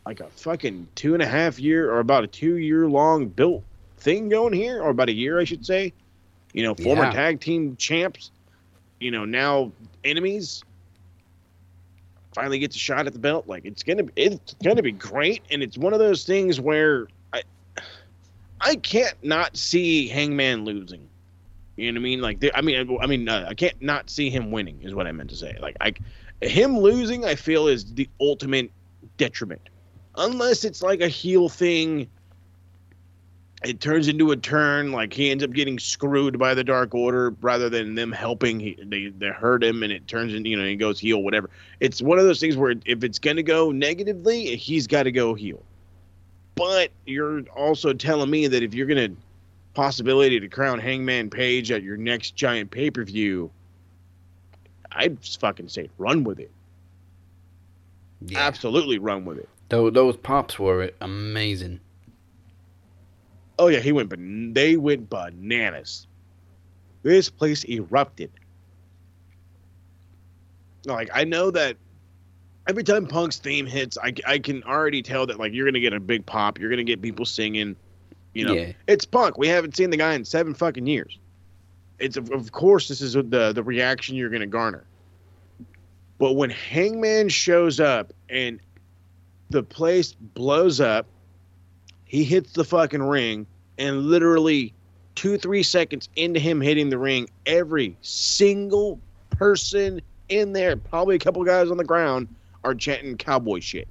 [0.07, 3.65] like a fucking two and a half year or about a two year long built
[3.99, 5.93] thing going here, or about a year, I should say.
[6.53, 7.11] You know, former Yeah.
[7.11, 8.31] tag team champs,
[9.01, 9.73] you know, now
[10.05, 10.63] enemies.
[12.33, 13.49] Finally gets a shot at the belt.
[13.49, 17.43] Like it's gonna, it's gonna be great, and it's one of those things where I,
[18.61, 21.09] I can't not see Hangman losing.
[21.77, 22.21] You know what I mean?
[22.21, 24.81] Like, I mean, I I mean, uh, I can't not see him winning.
[24.83, 25.59] Is what I meant to say.
[25.61, 25.95] Like, I,
[26.43, 28.71] him losing, I feel is the ultimate
[29.17, 29.61] detriment
[30.17, 32.09] unless it's like a heel thing
[33.65, 37.31] it turns into a turn like he ends up getting screwed by the dark order
[37.41, 40.65] rather than them helping he, they, they hurt him and it turns into you know
[40.65, 41.51] he goes heel whatever.
[41.81, 45.13] It's one of those things where if it's going to go negatively he's got to
[45.13, 45.63] go heel.
[46.55, 49.17] But you're also telling me that if you're going to
[49.75, 53.51] possibility to crown hangman page at your next giant pay-per-view
[54.93, 56.51] i'd fucking say run with it.
[58.23, 58.39] Yeah.
[58.39, 61.81] absolutely run with it Tho- those pops were amazing.
[63.59, 64.09] Oh yeah, he went.
[64.11, 66.07] Ban- they went bananas.
[67.03, 68.31] This place erupted.
[70.85, 71.77] Like I know that
[72.69, 75.93] every time Punk's theme hits, I, I can already tell that like you're gonna get
[75.93, 76.59] a big pop.
[76.59, 77.77] You're gonna get people singing.
[78.35, 78.73] You know, Yeah.
[78.87, 79.39] it's Punk.
[79.39, 81.19] We haven't seen the guy in seven fucking years.
[81.99, 84.85] It's of, of course this is the the reaction you're gonna garner.
[86.19, 88.61] But when Hangman shows up and
[89.51, 91.07] the place blows up,
[92.05, 93.47] he hits the fucking ring,
[93.79, 94.73] and literally
[95.15, 101.19] two, three seconds into him hitting the ring, every single person in there, probably a
[101.19, 102.29] couple guys on the ground,
[102.65, 103.89] are chanting cowboy shit.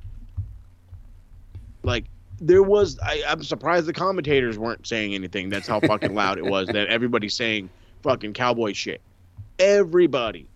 [1.83, 2.05] Like
[2.39, 5.49] there was, I, I'm surprised the commentators weren't saying anything.
[5.49, 6.67] That's how fucking loud it was.
[6.67, 7.69] That everybody's saying
[8.03, 9.01] fucking cowboy shit.
[9.59, 10.47] Everybody.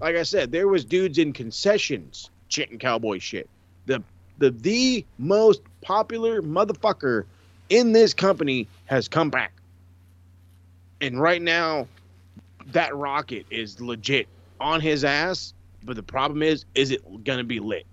[0.00, 3.48] Like I said, there was dudes in concessions chanting cowboy shit.
[3.86, 4.02] The
[4.38, 7.24] the the most popular motherfucker
[7.68, 9.52] in this company has come back.
[11.00, 11.86] And right now,
[12.72, 14.26] that rocket is legit
[14.60, 15.54] on his ass.
[15.84, 17.86] But the problem is, is it gonna be lit?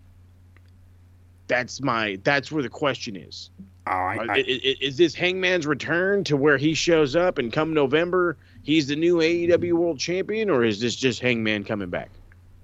[1.48, 2.18] That's my.
[2.24, 3.50] That's where the question is.
[3.88, 7.54] Oh, I, I, i- i- Is this Hangman's return to where he shows up and
[7.54, 12.10] come November he's the new AEW World Champion, or is this just Hangman coming back?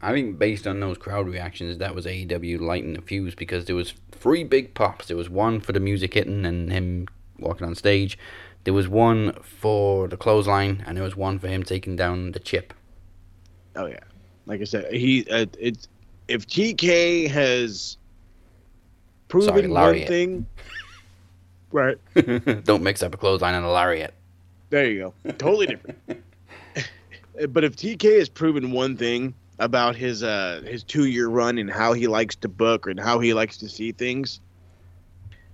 [0.02, 3.76] I think based on those crowd reactions, that was AEW lighting the fuse because there
[3.76, 5.08] was three big pops.
[5.08, 7.08] There was one for the music hitting and him
[7.39, 8.18] walking on stage.
[8.64, 12.39] There was one for the clothesline, and there was one for him taking down the
[12.39, 12.74] chip.
[13.76, 13.99] Oh yeah,
[14.45, 15.88] like I said, he uh, it's
[16.28, 17.97] if TK has
[19.28, 20.45] proven Sorry, one thing,
[21.72, 21.97] right?
[22.64, 24.14] Don't mix up a clothesline and a lariat.
[24.70, 25.97] There you go, totally different.
[27.49, 31.70] but if TK has proven one thing about his uh his two year run and
[31.70, 34.41] how he likes to book and how he likes to see things,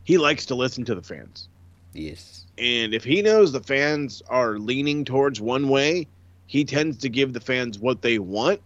[0.05, 1.49] he likes to listen to the fans.
[1.93, 2.45] Yes.
[2.57, 6.07] And if he knows the fans are leaning towards one way,
[6.47, 8.61] he tends to give the fans what they want,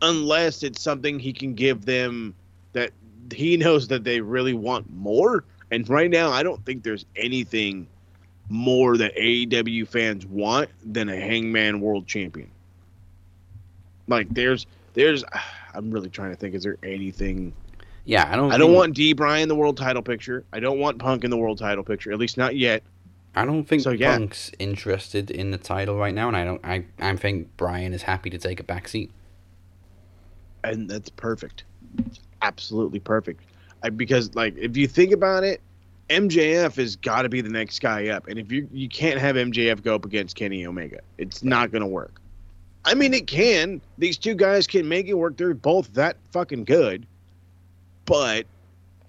[0.00, 2.34] unless it's something he can give them
[2.72, 2.92] that
[3.32, 5.44] he knows that they really want more.
[5.70, 7.88] And right now, I don't think there's anything
[8.48, 12.50] more that AEW fans want than a Hangman World Champion.
[14.08, 15.24] Like there's there's
[15.74, 17.52] I'm really trying to think is there anything
[18.04, 18.52] Yeah, I don't.
[18.52, 20.44] I don't think- want D Bryan in the world title picture.
[20.52, 22.82] I don't want Punk in the world title picture, at least not yet.
[23.36, 24.16] I don't think So, yeah.
[24.16, 26.64] Punk's interested in the title right now, and I don't.
[26.64, 29.10] I I think Brian is happy to take a back seat.
[30.62, 31.64] and that's perfect.
[32.06, 33.42] It's absolutely perfect.
[33.82, 35.60] I, because like if you think about it,
[36.10, 39.36] MJF has got to be the next guy up, and if you you can't have
[39.36, 42.20] MJF go up against Kenny Omega, it's not gonna work.
[42.84, 43.80] I mean, it can.
[43.98, 45.36] These two guys can make it work.
[45.36, 47.06] They're both that fucking good,
[48.04, 48.46] but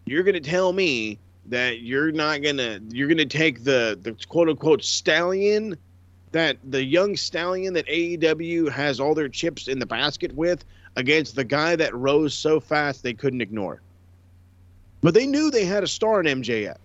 [0.06, 1.18] you're gonna tell me
[1.48, 5.78] that you're not gonna you're gonna take the the quote unquote stallion
[6.32, 10.66] that the young stallion that AEW has all their chips in the basket with
[10.96, 13.82] against the guy that rose so fast they couldn't ignore.
[15.02, 16.78] But they knew they had a star in MJF.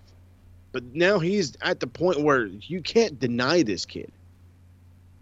[0.73, 4.13] But now he's at the point where you can't deny this kid.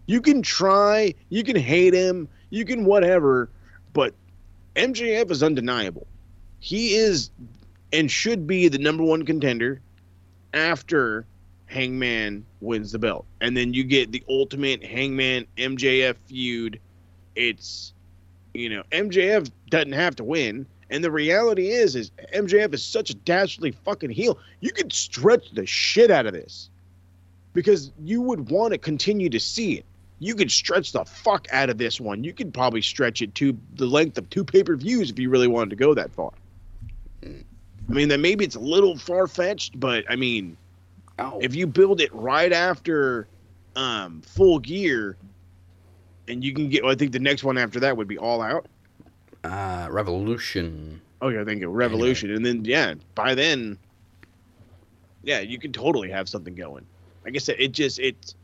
[0.09, 3.47] You can try, you can hate him, you can whatever,
[3.93, 4.15] but
[4.75, 6.07] MJF is undeniable.
[6.59, 7.29] He is
[7.93, 9.81] and should be the number one contender
[10.51, 11.27] after
[11.67, 13.27] Hangman wins the belt.
[13.39, 16.79] And then you get the ultimate Hangman MJF feud.
[17.35, 17.93] It's
[18.55, 20.65] you know, MJF doesn't have to win.
[20.89, 24.39] And the reality is, is MJF is such a dastardly fucking heel.
[24.59, 26.71] You could stretch the shit out of this
[27.53, 29.85] because you would want to continue to see it.
[30.19, 32.23] You could stretch the fuck out of this one.
[32.23, 35.29] You could probably stretch it to the length of two pay per views if you
[35.29, 36.31] really wanted to go that far.
[37.23, 40.57] I mean, that maybe it's a little far fetched, but I mean,
[41.17, 43.27] Oh, if you build it right after
[43.75, 45.17] um, full gear,
[46.29, 48.41] and you can get, well, I think the next one after that would be All
[48.41, 48.67] Out.
[49.43, 51.01] uh, Revolution.
[51.21, 53.77] Oh yeah, I think it Revolution, and then yeah, by then,
[55.23, 56.85] yeah, you can totally have something going.
[57.25, 58.35] Like I said, it just it's.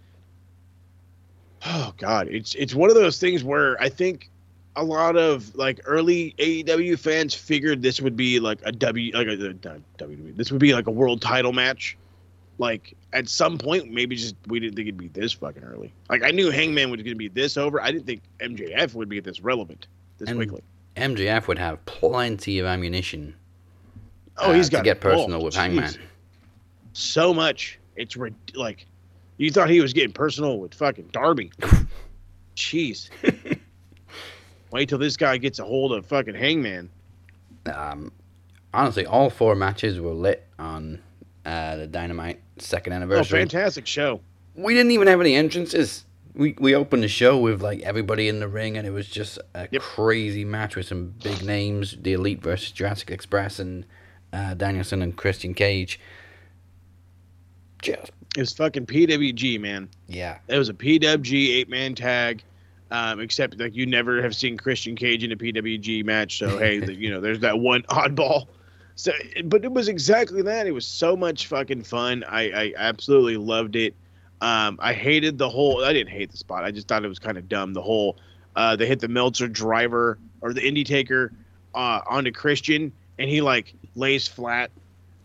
[1.66, 4.30] Oh God, it's it's one of those things where I think
[4.76, 9.28] a lot of like early AEW fans figured this would be like a W like
[9.28, 10.36] a not WWE.
[10.36, 11.98] This would be like a world title match.
[12.58, 15.92] Like at some point, maybe just we didn't think it'd be this fucking early.
[16.10, 17.82] Like I knew Hangman was going to be this over.
[17.82, 19.88] I didn't think MJF would be this relevant
[20.18, 20.62] this quickly.
[20.96, 23.36] MJF would have plenty of ammunition.
[24.38, 25.44] Oh, uh, he's to got get personal balls.
[25.44, 25.94] with Hangman.
[26.94, 27.80] So much.
[27.98, 28.86] It's rid- like
[29.38, 31.52] you thought he was getting personal with fucking Darby.
[32.56, 33.10] Jeez.
[34.72, 36.90] Wait till this guy gets a hold of fucking Hangman.
[37.66, 38.12] Um,
[38.74, 41.02] honestly, all four matches were lit on
[41.46, 43.40] uh, the Dynamite second anniversary.
[43.40, 43.60] Oh, anniversary.
[43.60, 44.22] fantastic show.
[44.56, 46.06] we didn't even have any entrances.
[46.34, 49.40] We we opened the show with like everybody in the ring, and it was just
[49.54, 49.82] a Yep.
[49.82, 53.86] crazy match with some big names: the Elite versus Jurassic Express and
[54.34, 55.98] uh, Danielson and Christian Cage.
[57.82, 59.90] Just It was fucking PWG, man.
[60.08, 62.44] yeah, It was a PWG eight man tag.
[62.92, 66.80] Um, except like you never have seen Christian Cage in a PWG match, so hey,
[66.80, 68.48] the, you know, there's that one oddball.
[68.96, 69.12] So,
[69.46, 70.68] but it was exactly that.
[70.68, 72.24] It was so much fucking fun.
[72.24, 73.96] I, I absolutely loved it.
[74.40, 75.84] Um, I hated the whole.
[75.84, 76.64] I didn't hate the spot.
[76.64, 77.74] I just thought it was kind of dumb.
[77.74, 78.18] The whole
[78.56, 81.34] uh, they hit the Meltzer driver or the Indie Taker
[81.74, 84.72] uh, onto Christian, and he like lays flat,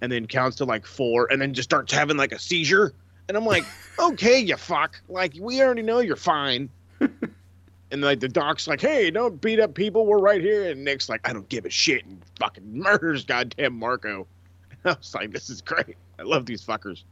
[0.00, 2.94] and then counts to like four, and then just starts having like a seizure.
[3.30, 3.64] And I'm like,
[3.96, 5.00] okay, you fuck.
[5.08, 6.68] Like we already know you're fine.
[7.00, 10.04] and like the doc's like, hey, don't beat up people.
[10.04, 10.68] We're right here.
[10.68, 14.26] And Nick's like, I don't give a shit, and fucking murders goddamn Marco.
[14.84, 15.96] I was like, this is great.
[16.18, 17.04] I love these fuckers.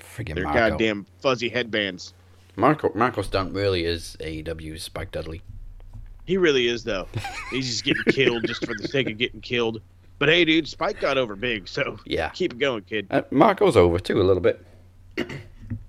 [0.00, 0.70] freaking They're Marco.
[0.70, 2.14] goddamn fuzzy headbands.
[2.56, 5.40] Marco Marco Stunt really is AEW's Spike Dudley.
[6.26, 7.06] He really is though.
[7.52, 9.80] He's just getting killed just for the sake of getting killed.
[10.18, 13.06] But hey, dude, Spike got over big, so Yeah, keep it going, kid.
[13.12, 14.66] uh, Marco's over too a little bit.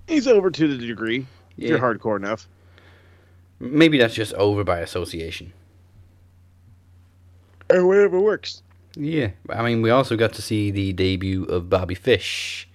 [0.08, 1.26] He's over to the degree.
[1.58, 2.48] If you're hardcore enough.
[3.60, 5.54] Maybe that's just over by association.
[7.70, 8.64] Or whatever works.
[8.96, 12.68] Yeah, I mean, we also got to see the debut of Bobby Fish,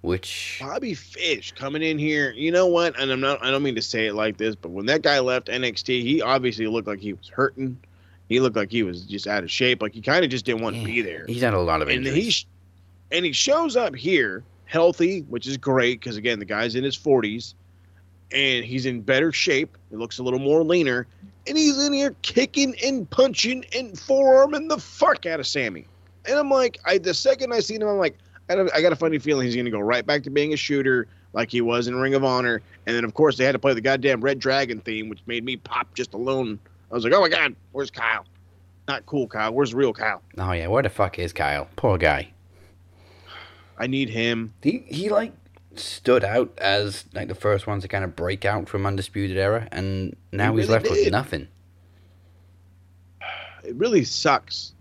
[0.00, 2.32] which Bobby Fish coming in here.
[2.32, 2.98] You know what?
[2.98, 3.44] And I'm not.
[3.44, 6.20] I don't mean to say it like this, but when that guy left NXT, he
[6.22, 7.78] obviously looked like he was hurting.
[8.28, 9.80] He looked like he was just out of shape.
[9.82, 11.24] Like he kind of just didn't want to be there.
[11.28, 12.24] he's had a lot of And injuries.
[12.24, 12.46] he sh-
[13.12, 16.96] and he shows up here healthy, which is great because again, the guy's in his
[16.96, 17.54] 40s
[18.32, 19.76] and he's in better shape.
[19.90, 21.06] He looks a little more leaner,
[21.46, 25.86] and he's in here kicking and punching and forearming the fuck out of Sammy.
[26.26, 28.18] And I'm like, I the second I seen him, I'm like,
[28.50, 31.06] I, I got a funny feeling he's gonna go right back to being a shooter
[31.32, 32.62] like he was in Ring of Honor.
[32.86, 35.44] And then of course they had to play the goddamn Red Dragon theme, which made
[35.44, 36.58] me pop just alone.
[36.90, 38.24] I was like, oh my god, where's Kyle?
[38.88, 39.52] Not cool, Kyle.
[39.52, 40.22] Where's real Kyle?
[40.38, 41.68] oh yeah, where the fuck is Kyle?
[41.76, 42.32] Poor guy.
[43.78, 44.54] I need him.
[44.62, 45.32] He he like
[45.74, 49.68] stood out as like the first one to kind of break out from Undisputed Era,
[49.70, 51.48] and now He he's really left with nothing.
[53.64, 54.72] it really sucks.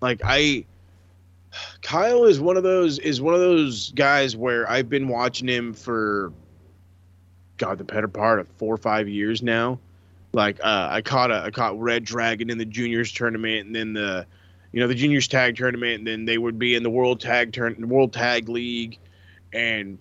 [0.00, 0.64] Like I
[1.82, 5.72] Kyle is one of those is one of those guys where I've been watching him
[5.72, 6.32] for
[7.56, 9.78] God the better part of four or five years now.
[10.32, 13.92] Like uh, I caught a I caught Red Dragon in the juniors tournament and then
[13.92, 14.26] the
[14.72, 17.52] you know the juniors tag tournament and then they would be in the world tag
[17.52, 18.98] turn world tag league
[19.52, 19.98] and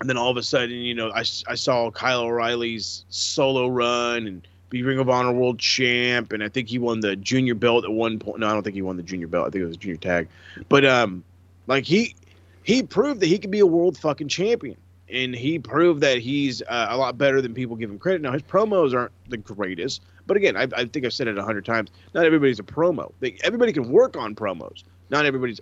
[0.00, 4.26] and then all of a sudden you know I, I saw Kyle O'Reilly's solo run
[4.26, 7.84] and be Ring of Honor World Champ, and I think he won the junior belt
[7.84, 8.40] at one point.
[8.40, 9.46] No, I don't think he won the junior belt.
[9.46, 10.28] I think it was junior tag.
[10.68, 11.22] But um,
[11.66, 12.14] like he
[12.62, 14.76] he proved that he could be a world fucking champion,
[15.08, 18.22] and he proved that he's uh, a lot better than people give him credit.
[18.22, 21.42] Now his promos aren't the greatest, but again, I, I think I've said it a
[21.42, 21.90] hundred times.
[22.14, 23.12] Not everybody's a promo.
[23.20, 24.82] They, everybody can work on promos.
[25.10, 25.60] Not everybody's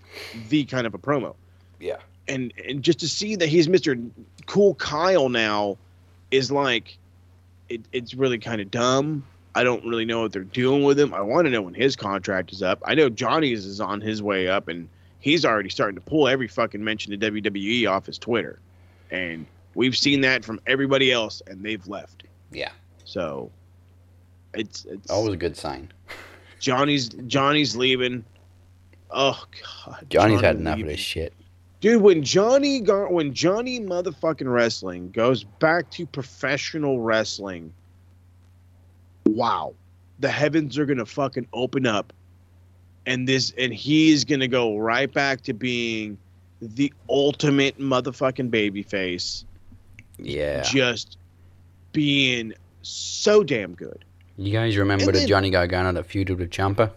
[0.49, 1.35] the kind of a promo
[1.81, 1.97] Yeah.
[2.28, 4.11] and and just to see that he's Mr.
[4.47, 5.77] Cool Kyle now
[6.31, 6.97] is like
[7.69, 9.24] it, it's really kind of dumb.
[9.55, 11.15] I don't really know what they're doing with him.
[11.15, 12.82] I want to know when his contract is up.
[12.85, 14.89] I know Johnny's is on his way up and
[15.20, 18.59] he's already starting to pull every fucking mention of WWE off his Twitter,
[19.11, 22.24] and we've seen that from everybody else, and they've left.
[22.51, 22.73] Yeah,
[23.05, 23.51] So
[24.56, 25.93] it's it's always a good sign.
[26.60, 28.24] Johnny's Johnny's leaving.
[29.10, 29.43] Oh
[29.86, 31.32] god, Johnny's Johnny had enough of this shit.
[31.81, 37.72] Dude, when Johnny got when Johnny motherfucking wrestling goes back to professional wrestling,
[39.26, 39.74] wow,
[40.20, 42.12] the heavens are gonna fucking open up,
[43.06, 46.16] and this and he's gonna go right back to being
[46.62, 49.44] the ultimate motherfucking babyface,
[50.18, 50.62] Yeah.
[50.62, 51.18] just
[51.93, 54.05] being so damn good.
[54.36, 56.90] You guys remember And the then- Johnny Gargano that feuded with Ciampa?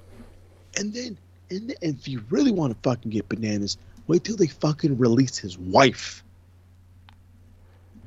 [0.77, 1.17] And then,
[1.49, 3.77] and then, if you really want to fucking get bananas,
[4.07, 6.23] wait till they fucking release his wife.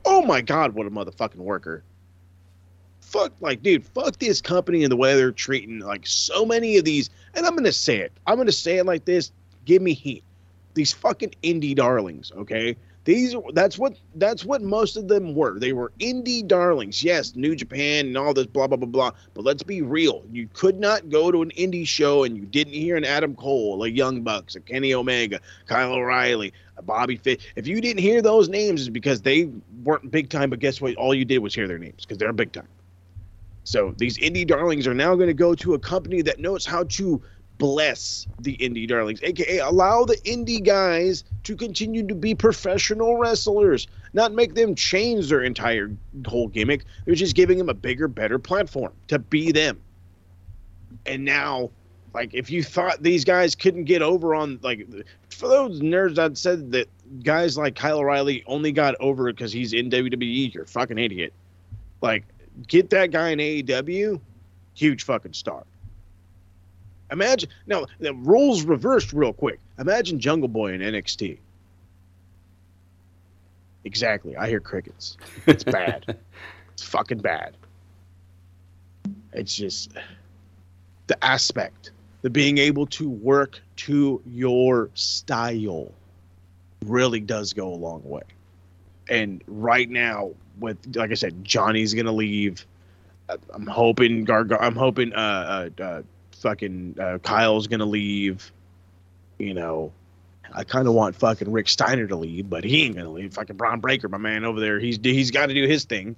[0.04, 1.82] Oh my god, what a motherfucking worker.
[3.00, 6.84] Fuck, like, dude, fuck this company and the way they're treating, like, so many of
[6.84, 7.10] these.
[7.34, 8.12] And I'm gonna say it.
[8.26, 9.32] I'm gonna say it like this.
[9.64, 10.22] Give me heat.
[10.74, 12.76] These fucking indie darlings, okay?
[13.10, 15.58] These that's what that's what most of them were.
[15.58, 17.02] They were indie darlings.
[17.02, 19.10] Yes, New Japan and all this blah blah blah blah.
[19.34, 20.22] But let's be real.
[20.30, 23.82] You could not go to an indie show and you didn't hear an Adam Cole,
[23.82, 27.52] a Young Bucks, a Kenny Omega, Kyle O'Reilly, a Bobby Fish.
[27.56, 29.50] If you didn't hear those names, it's because they
[29.82, 30.48] weren't big time.
[30.48, 30.94] But guess what?
[30.94, 32.68] All you did was hear their names because they're big time.
[33.64, 36.84] So these indie darlings are now going to go to a company that knows how
[36.84, 37.20] to
[37.60, 43.86] bless the indie darlings, aka allow the indie guys to continue to be professional wrestlers,
[44.14, 45.92] not make them change their entire
[46.26, 46.84] whole gimmick.
[47.04, 49.78] They're just giving them a bigger, better platform to be them.
[51.04, 51.70] And now,
[52.14, 54.88] like, if you thought these guys couldn't get over on, like,
[55.28, 56.88] for those nerds that said that
[57.22, 61.34] guys like Kyle O'Reilly only got over because he's in WWE, you're fucking idiot.
[62.00, 62.24] Like,
[62.68, 64.18] get that guy in AEW,
[64.74, 65.64] huge fucking star.
[67.10, 69.58] Imagine now the roles reversed real quick.
[69.78, 71.38] Imagine Jungle Boy in NXT.
[73.84, 74.36] Exactly.
[74.36, 75.16] I hear crickets.
[75.46, 76.18] It's bad.
[76.72, 77.56] it's fucking bad.
[79.32, 79.92] It's just
[81.06, 81.92] the aspect,
[82.22, 85.92] the being able to work to your style
[86.84, 88.22] really does go a long way.
[89.08, 92.66] And right now, with like I said, Johnny's gonna leave.
[93.28, 94.58] I- I'm hoping Garga.
[94.60, 96.02] I'm hoping uh, uh, uh
[96.40, 98.50] fucking uh, Kyle's gonna leave.
[99.38, 99.92] You know,
[100.52, 103.34] I kind of want fucking Rick Steiner to leave, but he ain't gonna leave.
[103.34, 106.16] Fucking Bron Breakker, my man over there, he's he's got to do his thing.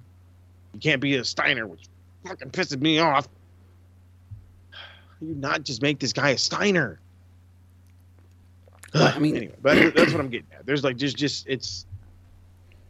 [0.73, 1.85] You can't be a Steiner, which
[2.25, 3.27] fucking pisses me off.
[5.21, 6.99] You not just make this guy a Steiner.
[8.93, 10.65] Well, I mean- anyway, but that's what I'm getting at.
[10.65, 11.85] There's like just just it's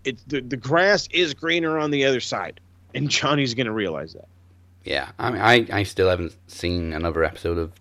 [0.03, 2.59] it's the the grass is greener on the other side,
[2.95, 4.27] and Johnny's gonna realize that.
[4.83, 7.71] Yeah, I mean, I, I still haven't seen another episode of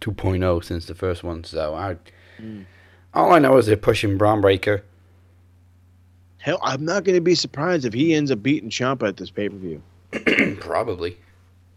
[0.00, 1.96] 2.0 since the first one, so I,
[2.40, 2.64] Mm.
[3.14, 4.82] all I know is they're pushing Bron Breakker.
[6.38, 9.48] Hell, I'm not gonna be surprised if he ends up beating Ciampa at this pay
[9.48, 9.82] per view.
[10.60, 11.16] Probably.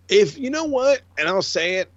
[0.10, 1.90] if you know what, and I'll say it,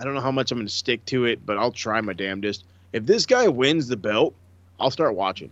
[0.00, 2.12] I don't know how much I'm going to stick to it, but I'll try my
[2.12, 2.64] damnedest.
[2.92, 4.34] If this guy wins the belt,
[4.78, 5.50] I'll start watching.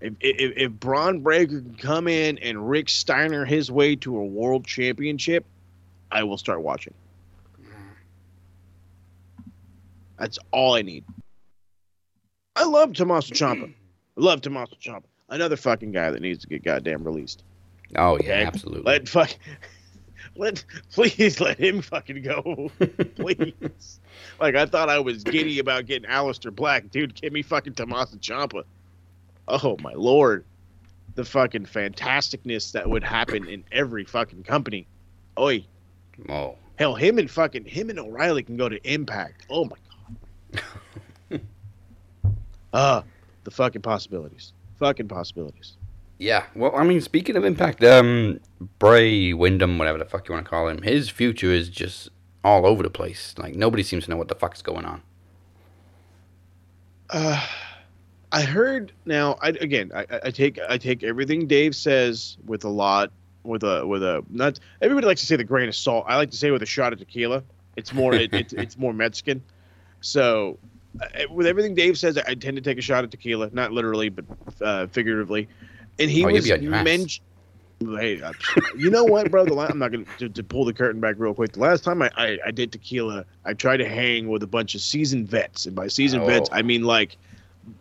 [0.00, 4.24] If if, if Bron Breakker can come in and Rick Steiner his way to a
[4.24, 5.44] world championship,
[6.10, 6.94] I will start watching.
[10.18, 11.04] That's all I need.
[12.56, 13.68] I love Tommaso Ciampa.
[13.72, 15.04] I love Tommaso Ciampa.
[15.28, 17.42] Another fucking guy that needs to get goddamn released.
[17.96, 18.44] Oh, yeah, Okay.
[18.44, 18.82] absolutely.
[18.92, 19.30] Let fuck.
[20.36, 22.70] Let please let him fucking go,
[23.16, 24.00] please.
[24.38, 27.14] like I thought I was giddy about getting Aleister Black, dude.
[27.20, 28.62] Give me fucking Tommaso Ciampa.
[29.50, 30.44] Oh my lord,
[31.14, 34.86] the fucking fantasticness that would happen in every fucking company.
[35.38, 35.64] Oi,
[36.28, 39.46] oh, hell, him and fucking him and O'Reilly can go to Impact.
[39.50, 39.76] Oh my
[41.30, 41.40] god.
[42.72, 43.02] Ah,
[43.44, 44.52] the fucking possibilities.
[44.78, 45.76] Fucking possibilities.
[46.18, 46.44] yeah.
[46.54, 48.40] Well, I mean, speaking of Impact, um,
[48.78, 52.08] Bray Windham, whatever the fuck you want to call him, his future is just
[52.44, 53.34] all over the place.
[53.36, 55.02] Like, nobody seems to know what the fuck's going on.
[57.10, 57.44] Uh,
[58.32, 59.36] I heard now.
[59.42, 63.10] I again, I, I- take I take everything Dave says with a lot,
[63.42, 64.60] with a with a not.
[64.80, 66.04] Everybody likes to say the grain of salt.
[66.08, 67.42] I like to say with a shot of tequila.
[67.76, 69.42] It's more it, it's it's more Mexican.
[70.00, 70.58] So,
[71.00, 74.08] uh, with everything Dave says, I tend to take a shot of tequila, not literally,
[74.08, 74.24] but
[74.60, 75.48] uh, figuratively.
[75.98, 76.84] And he Oh, was be on your ass.
[76.84, 77.24] mentioned.
[77.82, 78.32] Hey, uh,
[78.76, 79.44] you know what, bro?
[79.46, 81.52] The la- I'm not gonna to, to pull the curtain back real quick.
[81.52, 84.74] The last time I, I I did tequila, I tried to hang with a bunch
[84.74, 86.56] of seasoned vets, and by seasoned vets, Oh.
[86.56, 87.16] I mean like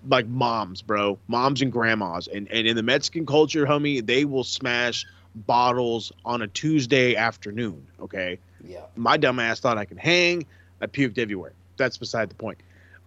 [0.08, 4.44] like moms, bro, moms and grandmas, and and in the Mexican culture, homie, they will
[4.44, 5.06] smash
[5.36, 7.86] bottles on a Tuesday afternoon.
[8.00, 8.82] Okay, Yeah.
[8.96, 10.46] my dumb ass thought I could hang.
[10.82, 11.54] I puked everywhere.
[11.78, 12.58] that's beside the point.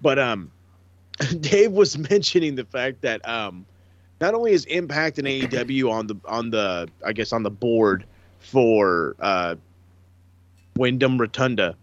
[0.01, 0.51] But um,
[1.41, 3.67] Dave was mentioning the fact that um,
[4.21, 8.05] not only is Impact and AEW on the on the I guess on the board
[8.39, 9.57] for uh,
[10.77, 11.77] Windham Rotunda.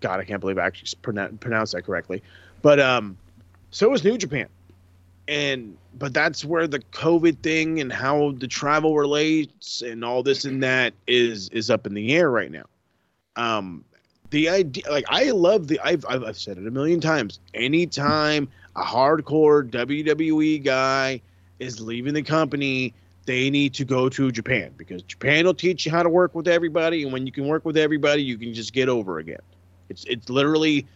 [0.00, 2.22] God, I can't believe I actually pronoun- pronounced that correctly.
[2.62, 3.16] But um,
[3.76, 4.48] so is New Japan,
[5.28, 10.46] and but that's where the COVID thing and how the travel relates and all this
[10.46, 12.64] and that is is up in the air right now.
[13.36, 13.84] Um,
[14.30, 17.38] the idea, like I love the, I've I've, I've said it a million times.
[17.52, 21.20] Anytime a hardcore WWE guy
[21.58, 22.94] is leaving the company,
[23.26, 26.48] they need to go to Japan because Japan will teach you how to work with
[26.48, 29.42] everybody, and when you can work with everybody, you can just get over again.
[29.90, 30.86] It's it's literally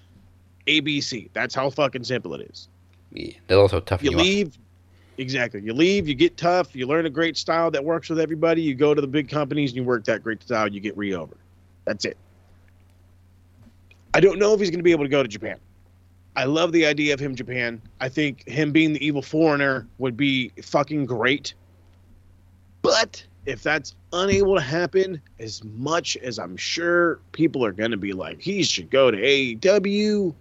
[0.70, 1.28] ABC.
[1.32, 2.68] That's how fucking simple it is.
[3.12, 4.22] Yeah, they'll also toughen You you, up.
[4.22, 4.58] leave,
[5.18, 5.60] exactly.
[5.62, 8.62] You leave, you get tough, you learn a great style that works with everybody.
[8.62, 10.68] You go to the big companies and you work that great style.
[10.68, 11.36] You get re over.
[11.84, 12.16] That's it.
[14.14, 15.58] I don't know if he's going to be able to go to Japan.
[16.36, 17.82] I love the idea of him Japan.
[18.00, 21.54] I think him being the evil foreigner would be fucking great.
[22.82, 27.96] But if that's unable to happen, as much as I'm sure people are going to
[27.96, 30.34] be like, he should go to AEW.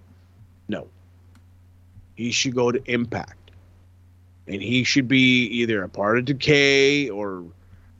[2.20, 3.52] He should go to Impact.
[4.46, 7.46] And he should be either a part of Decay or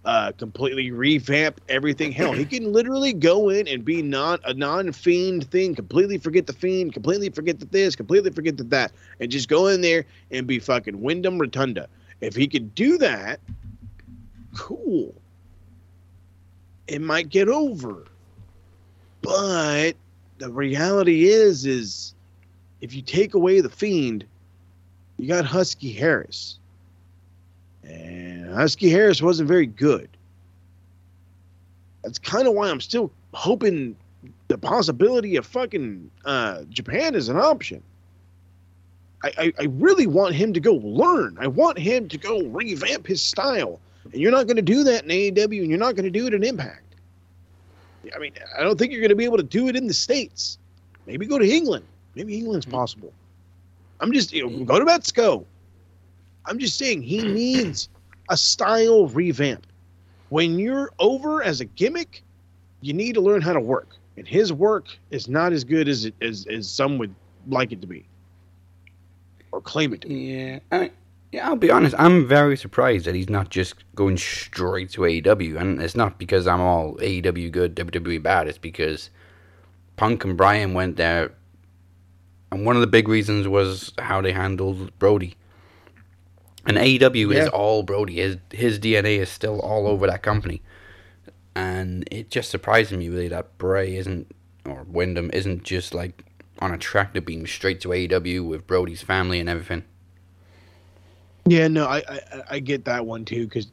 [0.04, 2.12] uh, completely revamp everything.
[2.12, 5.74] Hell, he can literally go in and be not a non-fiend thing.
[5.74, 6.92] Completely forget the fiend.
[6.92, 7.96] Completely forget the this.
[7.96, 8.92] Completely forget the that,
[9.22, 11.88] and just go in there and be fucking Windham Rotunda.
[12.20, 13.40] If he could do that,
[14.54, 15.16] cool.
[16.88, 18.04] It might get over,
[19.22, 19.94] but
[20.40, 22.16] the reality is, is
[22.82, 24.26] if you take away the fiend,
[25.18, 26.60] you got Husky Harris.
[27.84, 30.10] And Husky Harris wasn't very good.
[32.04, 33.96] That's kind of why I'm still hoping
[34.48, 37.84] the possibility of fucking uh, Japan is an option.
[39.24, 41.38] I, I, I really want him to go learn.
[41.40, 43.80] I want him to go revamp his style.
[44.06, 46.26] And you're not going to do that in AEW, and you're not going to do
[46.26, 46.84] it in Impact.
[48.16, 49.94] I mean, I don't think you're going to be able to do it in the
[49.94, 50.58] States.
[51.06, 51.86] Maybe go to England.
[52.20, 52.72] Maybe England's hmm.
[52.72, 53.14] possible.
[54.02, 55.46] I'm just, you know, go to Mexico.
[56.46, 57.88] I'm just saying he needs
[58.28, 59.66] a style revamp.
[60.28, 62.22] When you're over as a gimmick,
[62.82, 63.96] you need to learn how to work.
[64.18, 67.16] And his work is not as good as it as, as some would
[67.48, 68.06] like it to be.
[69.54, 70.16] Or claim it to be.
[70.16, 70.92] Yeah, I mean,
[71.32, 71.48] yeah.
[71.48, 71.96] I'll be honest.
[71.98, 76.48] I'm very surprised that he's not just going straight to AEW, and it's not because
[76.48, 78.50] I'm all AEW good, WWE bad.
[78.50, 79.10] It's because
[79.96, 81.32] Punk and Bryan went there,
[82.52, 85.36] and one of the big reasons was how they handled Brody.
[86.66, 87.44] And AEW Yeah.
[87.44, 88.16] is all Brody.
[88.16, 90.62] His his DNA is still all over that company,
[91.56, 94.36] and it just surprises me really that Bray isn't
[94.66, 96.26] or Windham isn't just like
[96.60, 99.84] on a track to being straight to AEW with Brody's family and everything.
[101.46, 102.22] Yeah, no, I I,
[102.52, 103.68] I get that one too because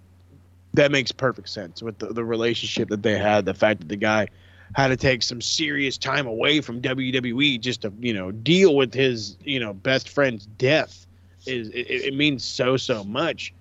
[0.75, 3.45] that makes perfect sense with the, the relationship that they had.
[3.45, 4.29] The fact that the guy
[4.75, 8.93] had to take some serious time away from WWE just to you know deal with
[8.93, 11.07] his you know best friend's death
[11.47, 13.53] is it, it means so so much.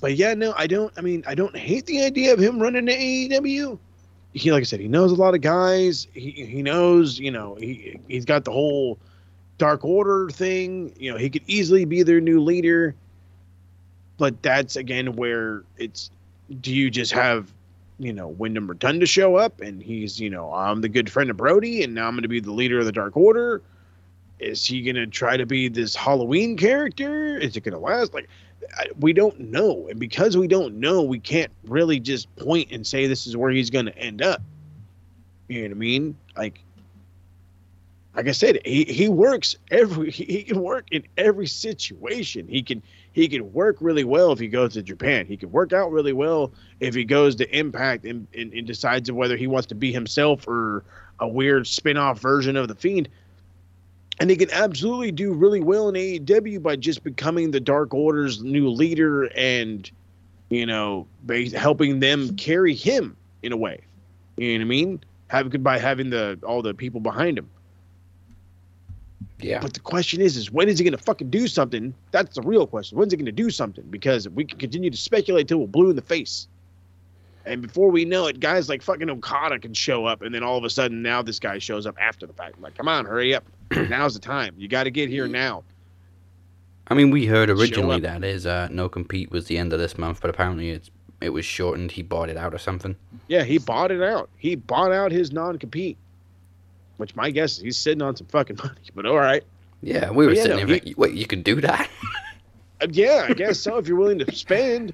[0.00, 0.92] But yeah, no, I don't.
[0.96, 3.78] I mean, I don't hate the idea of him running to AEW.
[4.34, 6.06] He, like I said, he knows a lot of guys.
[6.12, 8.98] He he knows, you know, he he's got the whole
[9.56, 10.94] Dark Order thing.
[10.98, 12.94] You know, he could easily be their new leader.
[14.18, 16.10] But that's again where it's
[16.60, 17.52] do you just have,
[17.98, 21.36] you know, Windham Rotunda show up and he's, you know, I'm the good friend of
[21.36, 23.62] Brody and now I'm going to be the leader of the Dark Order?
[24.38, 27.36] Is he going to try to be this Halloween character?
[27.36, 28.14] Is it going to last?
[28.14, 28.28] Like,
[29.00, 29.88] we don't know.
[29.88, 33.50] And because we don't know, we can't really just point and say this is where
[33.50, 34.42] he's going to end up.
[35.48, 36.16] You know what I mean?
[36.36, 36.60] Like,
[38.14, 42.46] like I said, he, he works every he can work in every situation.
[42.46, 42.82] He can
[43.18, 45.26] he could work really well if he goes to Japan.
[45.26, 49.10] He could work out really well if he goes to Impact and, and, and decides
[49.10, 50.84] whether he wants to be himself or
[51.18, 53.08] a weird spin-off version of the Fiend.
[54.20, 58.40] And he can absolutely do really well in AEW by just becoming the Dark Order's
[58.40, 59.90] new leader and,
[60.48, 61.04] you know,
[61.56, 63.80] helping them carry him in a way.
[64.36, 65.04] You know what I mean?
[65.26, 67.50] Have, by having the all the people behind him.
[69.40, 69.60] Yeah.
[69.60, 71.94] But the question is, is when is he going to fucking do something?
[72.10, 72.98] That's the real question.
[72.98, 73.84] When's he going to do something?
[73.88, 76.48] Because we can continue to speculate till we're blue in the face.
[77.44, 80.58] And before we know it, guys like fucking Okada can show up, and then all
[80.58, 82.60] of a sudden, now this guy shows up after the fact.
[82.60, 83.44] Like, come on, hurry up!
[83.70, 84.54] Now's the time.
[84.58, 85.64] You got to get here now.
[86.88, 89.96] I mean, we heard originally that his uh, no compete was the end of this
[89.96, 90.90] month, but apparently it's
[91.20, 91.92] it was shortened.
[91.92, 92.96] He bought it out or something.
[93.28, 94.28] Yeah, he bought it out.
[94.36, 95.96] He bought out his non-compete.
[96.98, 98.78] Which my guess is he's sitting on some fucking money.
[98.94, 99.42] But all right,
[99.82, 100.80] Yeah, we were Yeah, sitting no, there.
[100.84, 101.88] he- Wait, you could do that?
[102.80, 103.76] Uh, yeah, I guess so.
[103.78, 104.92] If you're willing to spend,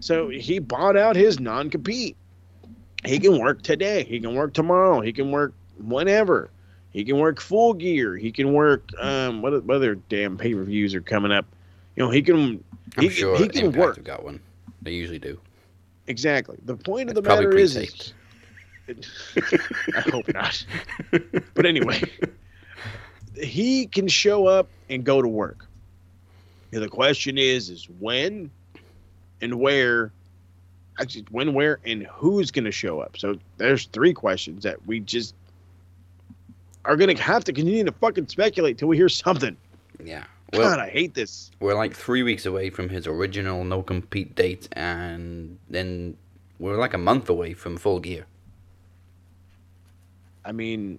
[0.00, 2.18] so he bought out his non-compete.
[3.02, 4.04] He can work today.
[4.04, 5.00] He can work tomorrow.
[5.00, 6.50] He can work whenever.
[6.90, 8.14] He can work full gear.
[8.18, 8.90] He can work.
[9.00, 11.46] Um, what, other damn pay-per-views are coming up?
[11.96, 12.62] You know, he can.
[12.98, 14.38] I'm he, sure he can Impact work have got one.
[14.82, 15.40] They usually do.
[16.08, 16.58] exactly.
[16.66, 18.12] The point of the matter is
[19.96, 20.64] I hope not.
[21.54, 22.02] But anyway,
[23.40, 25.66] he can show up and go to work.
[26.72, 28.50] And the question is, is when
[29.42, 30.12] and where,
[30.98, 33.18] actually, when, where, and who's going to show up.
[33.18, 35.34] So there's three questions that we just
[36.84, 39.56] are going to have to continue to fucking speculate till we hear something.
[40.02, 40.24] Yeah.
[40.52, 41.50] God, I hate this.
[41.60, 46.16] we're like three weeks away from his original no compete date, and then
[46.58, 48.26] we're like a month away from full gear.
[50.44, 50.98] I mean,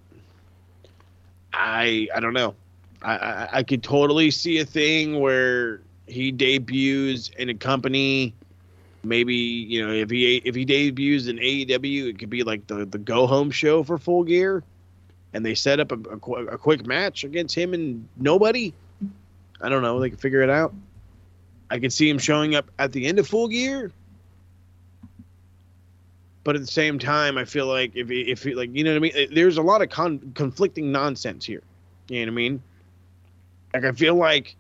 [1.54, 2.56] I I don't know.
[3.02, 8.34] I, I I could totally see a thing where he debuts in a company.
[9.04, 12.86] Maybe you know if he if he debuts in AEW, it could be like the
[12.86, 14.64] the go home show for Full Gear,
[15.34, 18.74] and they set up a, a, a quick match against him and nobody.
[19.62, 20.00] I don't know.
[20.00, 20.74] They can figure it out.
[21.70, 23.92] I could see him showing up at the end of Full Gear.
[26.44, 29.00] But at the same time, I feel like if if like you know what I
[29.00, 31.64] mean, there's a lot of con- conflicting nonsense here.
[32.10, 32.64] You know what I mean?
[33.74, 34.56] Like I feel like,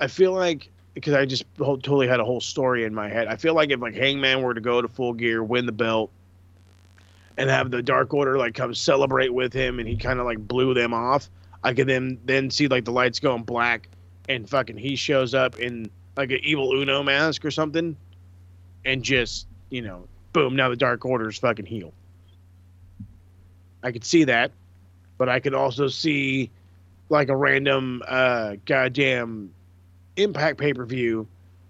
[0.00, 3.28] I feel like because I just totally had a whole story in my head.
[3.28, 6.10] I feel like if like Hangman were to go to Full Gear, win the belt,
[7.36, 10.38] and have the Dark Order like come celebrate with him, and he kind of like
[10.38, 11.30] blew them off,
[11.62, 13.88] I could then then see like the lights going black,
[14.28, 17.96] and fucking he shows up in like an evil Uno mask or something,
[18.84, 20.08] and just you know
[20.38, 21.92] boom, now the Dark Order is fucking healed.
[23.82, 24.52] I could see that,
[25.16, 26.50] but I could also see
[27.08, 29.52] like a random uh goddamn
[30.16, 31.26] Impact pay per view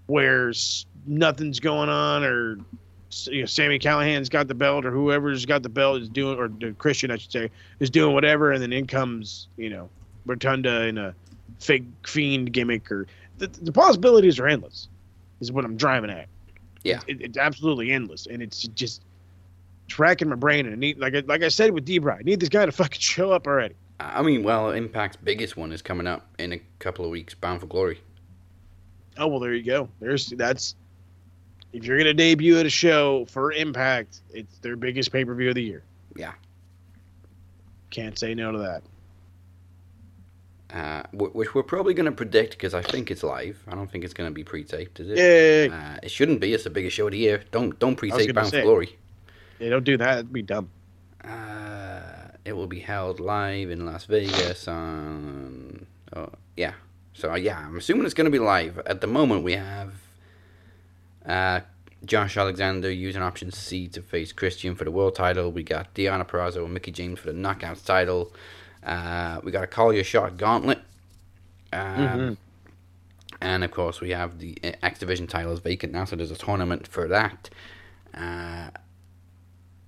[0.07, 0.53] where
[1.07, 2.59] nothing's going on, or
[3.25, 6.49] you know, Sami Callihan's got the belt, or whoever's got the belt is doing, or
[6.49, 7.51] the Christian, I should say,
[7.81, 9.89] is doing whatever, and then in comes you know
[10.27, 11.15] Rotunda in a
[11.59, 13.07] fake fiend gimmick, or
[13.39, 14.89] the, the possibilities are endless.
[15.41, 16.29] Is what I'm driving at
[16.85, 17.01] Yeah.
[17.07, 19.03] it, it's absolutely endless, and it's just
[19.87, 20.67] it's racking my brain.
[20.67, 22.73] And I need, like, I- like I said with Debra, I need this guy to
[22.83, 23.75] fucking show up already.
[24.01, 27.61] I mean, well, Impact's biggest one is coming up in a couple of weeks, Bound
[27.61, 28.01] for Glory.
[29.17, 29.89] Oh well, there you go.
[29.99, 30.77] There's that's
[31.73, 35.49] if you're gonna debut at a show for Impact, it's their biggest pay per view
[35.49, 35.83] of the year.
[36.15, 36.33] Yeah.
[37.91, 38.83] Can't say no to that.
[40.73, 43.63] Uh, which we're probably going to predict because I think it's live.
[43.67, 45.17] I don't think it's going to be pre-taped, is it?
[45.17, 45.71] Yay!
[45.71, 46.53] Uh, it shouldn't be.
[46.53, 47.43] It's the biggest show of the year.
[47.51, 48.63] Don't don't pre-tape Bound for say.
[48.63, 48.99] Glory.
[49.59, 50.15] Yeah, don't do that.
[50.17, 50.69] That'd be dumb.
[51.25, 52.01] Uh,
[52.45, 55.87] it will be held live in Las Vegas on.
[56.15, 56.75] Oh, yeah.
[57.15, 58.79] So yeah, I'm assuming it's going to be live.
[58.81, 59.95] At the moment, we have
[61.25, 61.61] uh,
[62.05, 65.51] Josh Alexander using option C to face Christian for the world title.
[65.51, 68.33] We got Deonna Purrazzo and Mickie James for the Knockouts title.
[68.85, 70.79] Uh, we got a Call Your Shot Gauntlet.
[71.73, 72.37] Um, Mhm.
[73.41, 76.37] And of course, we have the X Division title is vacant now, so there's a
[76.37, 77.51] tournament for that.
[78.13, 78.71] Uh,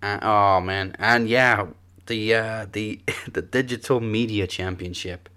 [0.03, 1.67] uh, oh man, and yeah,
[2.07, 3.01] the uh, the
[3.33, 5.29] the Digital Media Championship.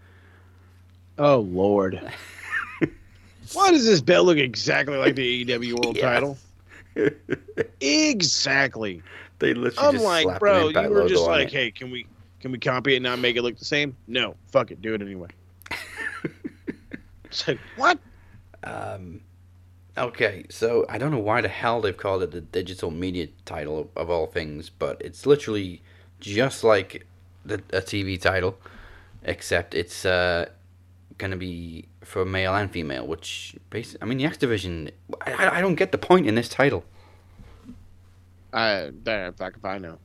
[1.17, 1.99] Oh lord.
[3.53, 6.38] Why does this belt look exactly like the AEW World title?
[7.81, 9.01] Exactly.
[9.39, 11.53] They literally I'm just like, bro, you were just like, it.
[11.53, 12.05] hey, can we
[12.44, 13.95] can we copy it and not make it look the same?
[14.06, 15.30] No, fuck it, do it anyway.
[17.26, 17.98] It's like, what?
[18.65, 19.22] Um,
[19.98, 23.80] okay, so I don't know why the hell they've called it the digital media title
[23.80, 25.82] of, of all things, but it's literally
[26.20, 27.07] just like
[27.45, 28.57] the, a TV title,
[29.24, 30.48] except it's uh,
[31.18, 33.07] gonna be for male and female.
[33.07, 34.91] Which, basically, I mean, the X Division.
[35.26, 36.84] I, I- don't get the point in this title.
[38.53, 38.91] I
[39.38, 39.98] fuck if I know.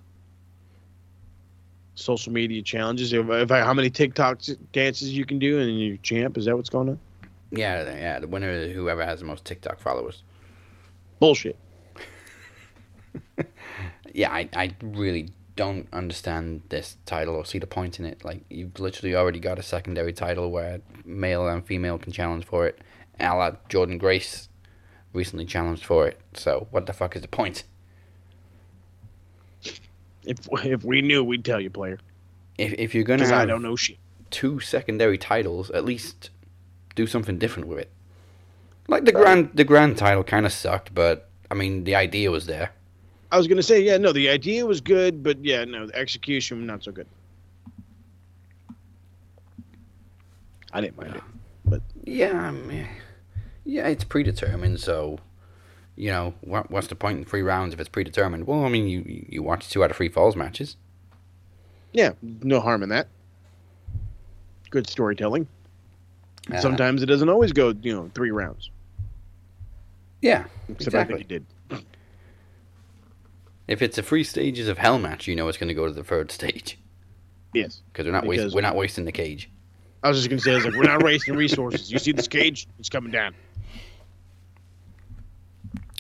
[1.99, 3.13] Social media challenges.
[3.13, 4.41] If, if I, how many TikTok
[4.73, 6.39] dances you can do and you're champ?
[6.39, 7.01] Is that what's going on?
[7.51, 10.23] Yeah, yeah, the winner is whoever has the most TikTok followers.
[11.19, 11.57] Bullshit.
[14.19, 18.25] Yeah, I, I really don't understand this title or see the point in it.
[18.25, 22.67] Like, you've literally already got a secondary title where male and female can challenge for
[22.67, 22.81] it.
[23.21, 24.49] A Jordynne Grace
[25.13, 26.21] recently challenged for it.
[26.35, 27.65] So, what the fuck is the point?
[30.29, 31.99] If if we knew, we'd tell you, player.
[32.59, 33.97] If if you're gonna, I don't know shit.
[34.31, 36.29] Two secondary titles, at least
[36.95, 37.91] do something different with it.
[38.89, 39.23] Like the right.
[39.23, 42.73] grand the grand title kind of sucked, but I mean the idea was there.
[43.33, 46.67] I was gonna say yeah, no, the idea was good, but yeah, no, the execution
[46.67, 47.07] not so good.
[50.75, 51.17] I didn't mind yeah.
[51.17, 51.25] it,
[51.65, 52.87] but yeah, I mean,
[53.65, 55.21] yeah, it's predetermined, so
[55.99, 58.47] you know what, what's the point in three rounds if it's predetermined?
[58.47, 60.77] Well, I mean, you you watch two out of three falls matches.
[61.93, 63.09] Yeah, no harm in that.
[64.71, 65.47] Good storytelling.
[66.53, 68.71] Uh, Sometimes it doesn't always go, you know, three rounds.
[70.23, 71.17] yeah, Except I Exactly.
[71.19, 71.85] think it did.
[73.67, 75.93] if it's a three stages of hell match, you know it's going to go to
[75.93, 76.79] the third stage
[77.55, 77.83] Yes.
[77.93, 79.51] because we're not wasting we're not wasting the cage.
[80.03, 81.91] I was just gonna say, I was like, we're not wasting resources.
[81.91, 82.69] You see this cage?
[82.79, 83.35] It's coming down.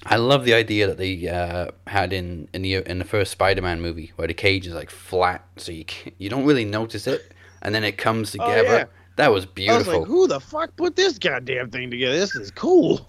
[0.06, 3.80] I love the idea that they uh, had in in the in the first Spider-Man
[3.80, 5.84] movie where the cage is like flat, so you
[6.18, 8.68] you don't really notice it, and then it comes Oh, together.
[8.78, 8.84] yeah.
[9.16, 9.98] That was I was beautiful.
[10.00, 12.16] like, who the fuck put this goddamn thing together?
[12.16, 13.08] This is cool.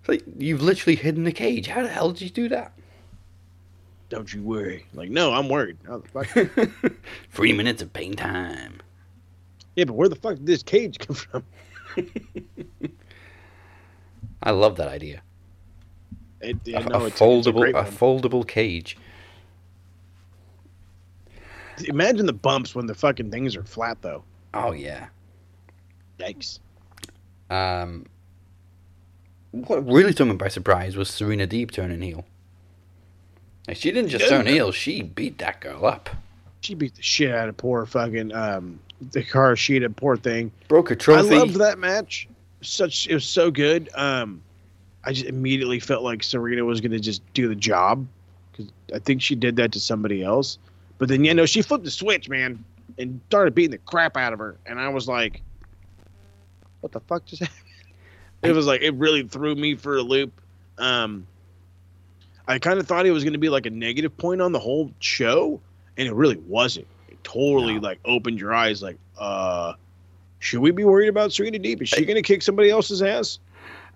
[0.00, 1.66] It's like you've literally hidden the cage.
[1.66, 2.72] How the hell did you do that?
[4.08, 4.86] Don't you worry.
[4.94, 5.78] Like, no, I'm worried.
[5.86, 6.92] How the fuck?
[7.30, 8.80] Three minutes of pain time.
[9.74, 11.44] yeah, but where the fuck did this cage come from?
[14.42, 15.22] I love that idea.
[16.42, 17.92] It, A, yeah, a no, it's, it's a foldable, great a one.
[17.92, 18.96] foldable cage.
[21.88, 24.22] Imagine the bumps when the fucking things are flat, though.
[24.54, 25.08] Oh yeah.
[26.18, 26.58] Yikes.
[27.50, 28.06] Um,
[29.50, 32.24] what really took me by surprise was Serena Deeb turning heel.
[33.66, 34.38] Like she didn't just Yeah.
[34.38, 36.10] turn heel; she beat that girl up,
[36.60, 38.78] She beat the shit out of poor fucking um
[39.10, 40.52] the car sheet poor thing.
[40.68, 42.28] broke her I loved that match.
[42.60, 43.88] Such it was so good.
[43.94, 44.42] Um,
[45.04, 48.06] I just immediately felt like Serena was gonna just do the job
[48.52, 50.58] because I think she did that to somebody else.
[50.98, 52.64] But then you know she flipped the switch, man,
[52.98, 55.42] and started beating the crap out of her, and I was like,
[56.80, 57.58] "What the fuck just happened?"
[58.42, 60.32] It was like it really threw me for a loop.
[60.78, 61.26] Um,
[62.46, 64.92] I kind of thought it was gonna be like a negative point on the whole
[65.00, 65.60] show,
[65.96, 66.86] and it really wasn't.
[67.08, 67.80] It totally No.
[67.80, 69.74] like opened your eyes, like, uh.
[70.38, 71.82] Should we be worried about Serena Deeb?
[71.82, 73.38] Is she going to kick somebody else's ass?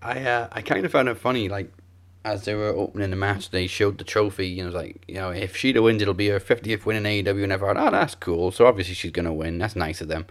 [0.06, 1.70] I uh, I kind of found it funny, like
[2.24, 5.14] as they were opening the match, they showed the trophy, and it was like, you
[5.14, 7.90] know, if Shida wins, it'll be her 50th win in AEW, and I thought, oh,
[7.90, 8.50] that's cool.
[8.50, 9.58] So obviously she's gonna win.
[9.58, 10.26] That's nice of them.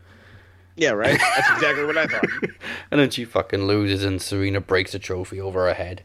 [0.76, 1.18] Yeah, right.
[1.18, 2.26] That's exactly what I thought.
[2.92, 6.04] And then she fucking loses, and Serena breaks the trophy over her head.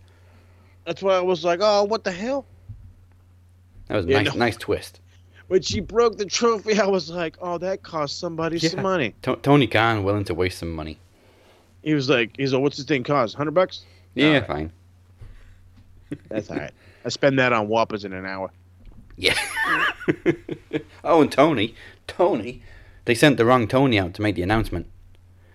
[0.86, 2.46] That's why I was like, oh, what the hell?
[3.88, 4.38] That was a Yeah, nice, no.
[4.38, 5.00] nice twist.
[5.48, 8.70] When she broke the trophy, I was like, oh, that cost somebody Yeah.
[8.70, 9.14] some money.
[9.22, 10.98] To- Tony Khan willing to waste some money.
[11.82, 13.34] He was like, he's like, what's this thing cost?
[13.36, 13.82] Hundred bucks?
[14.14, 14.46] Yeah, Alright.
[14.46, 14.72] fine.
[16.28, 16.72] That's all right.
[17.04, 18.50] I spend that on whoppers in an hour.
[19.16, 19.34] Yeah.
[21.04, 21.74] oh, and Tony,
[22.06, 22.62] Tony,
[23.04, 24.86] they sent the wrong Tony out to make the announcement.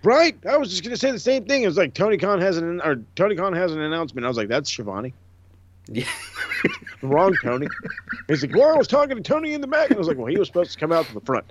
[0.04, 0.38] Right?
[0.48, 1.64] I was just gonna say the same thing.
[1.64, 4.24] It was like Tony Khan has an or Tony Khan has an announcement.
[4.24, 5.14] I was like, that's Schiavone.
[5.88, 6.08] Yeah.
[7.02, 7.68] Wrong Tony.
[8.28, 10.18] He's like, well, I was talking to Tony in the back, and I was like,
[10.18, 11.46] well, he was supposed to come out to the front.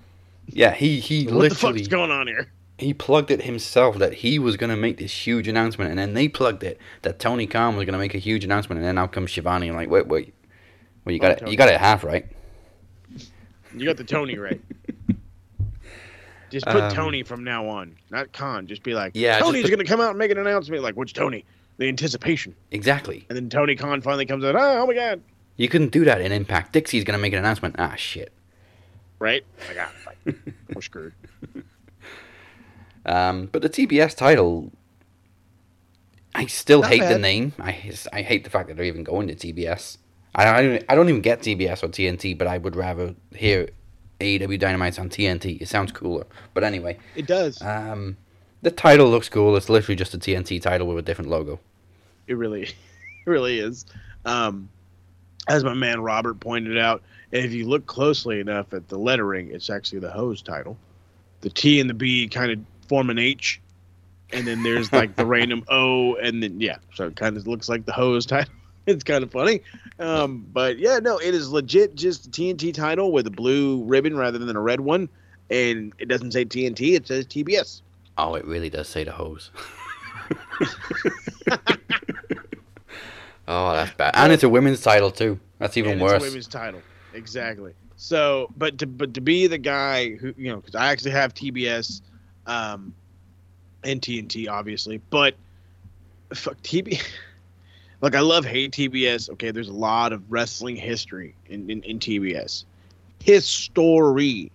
[0.48, 2.48] yeah, he he What the literally fuck's going on here?
[2.78, 6.28] He plugged it himself that he was gonna make this huge announcement, and then they
[6.28, 9.30] plugged it that Tony Khan was gonna make a huge announcement, and then out comes
[9.30, 9.68] Schiavone.
[9.68, 10.34] I'm like, wait, wait,
[11.04, 11.50] well, you got Oh, it, Tony.
[11.52, 12.26] you got it half right.
[13.76, 14.60] You got the Tony right.
[16.50, 18.66] Just put Um, Tony from now on, not Khan.
[18.68, 20.84] Just be like, Yeah, Tony's put- going to come out and make an announcement.
[20.84, 21.44] Like, which Tony?
[21.78, 22.54] The anticipation.
[22.70, 23.26] Exactly.
[23.28, 25.20] And then Tony Khan finally comes out, oh, oh my God.
[25.56, 26.72] You couldn't do that in Impact.
[26.72, 27.74] Dixie's gonna make an announcement.
[27.78, 28.32] Ah, shit.
[29.18, 29.44] Right?
[29.68, 30.34] Like, ah, fuck.
[30.72, 31.12] we're screwed.
[33.06, 34.72] Um, but the TBS title,
[36.34, 37.52] I still Not hate the name.
[37.58, 39.98] I I hate the fact that they're even going to TBS.
[40.34, 43.68] I I don't, I don't even get TBS or TNT, but I would rather hear
[44.20, 45.60] AEW Dynamite's on TNT.
[45.60, 46.26] It sounds cooler.
[46.54, 47.60] But anyway, It does.
[47.62, 48.16] um,
[48.62, 49.56] the title looks cool.
[49.56, 51.60] It's literally just a TNT title with a different logo.
[52.26, 52.74] It really, it
[53.26, 53.84] really is.
[54.24, 54.68] Um,
[55.46, 59.68] as my man Robert pointed out, if you look closely enough at the lettering, it's
[59.68, 60.78] actually the hose title.
[61.42, 62.58] The T and the B kind of
[62.88, 63.60] form an H,
[64.32, 67.68] and then there's like the random O, and then yeah, so it kind of looks
[67.68, 68.52] like the hose title.
[68.86, 69.62] It's kind of funny,
[69.98, 74.14] um, but yeah, no, it is legit just a TNT title with a blue ribbon
[74.14, 75.08] rather than a red one,
[75.48, 77.80] and it doesn't say TNT, it says TBS.
[78.18, 79.50] Oh, it really does say the hose.
[83.48, 84.12] oh, that's bad.
[84.14, 85.40] And it's a women's title too.
[85.58, 86.16] That's even and worse.
[86.16, 86.82] It's a women's title,
[87.14, 87.72] exactly.
[87.96, 91.34] So, but to but to be the guy who you know, because I actually have
[91.34, 92.02] TBS,
[92.46, 92.94] um,
[93.82, 95.34] and TNT obviously, but
[96.32, 97.02] fuck TB.
[98.00, 99.30] Like I love hate TBS.
[99.30, 102.64] Okay, there's a lot of wrestling history in, in, in TBS.
[103.22, 104.50] History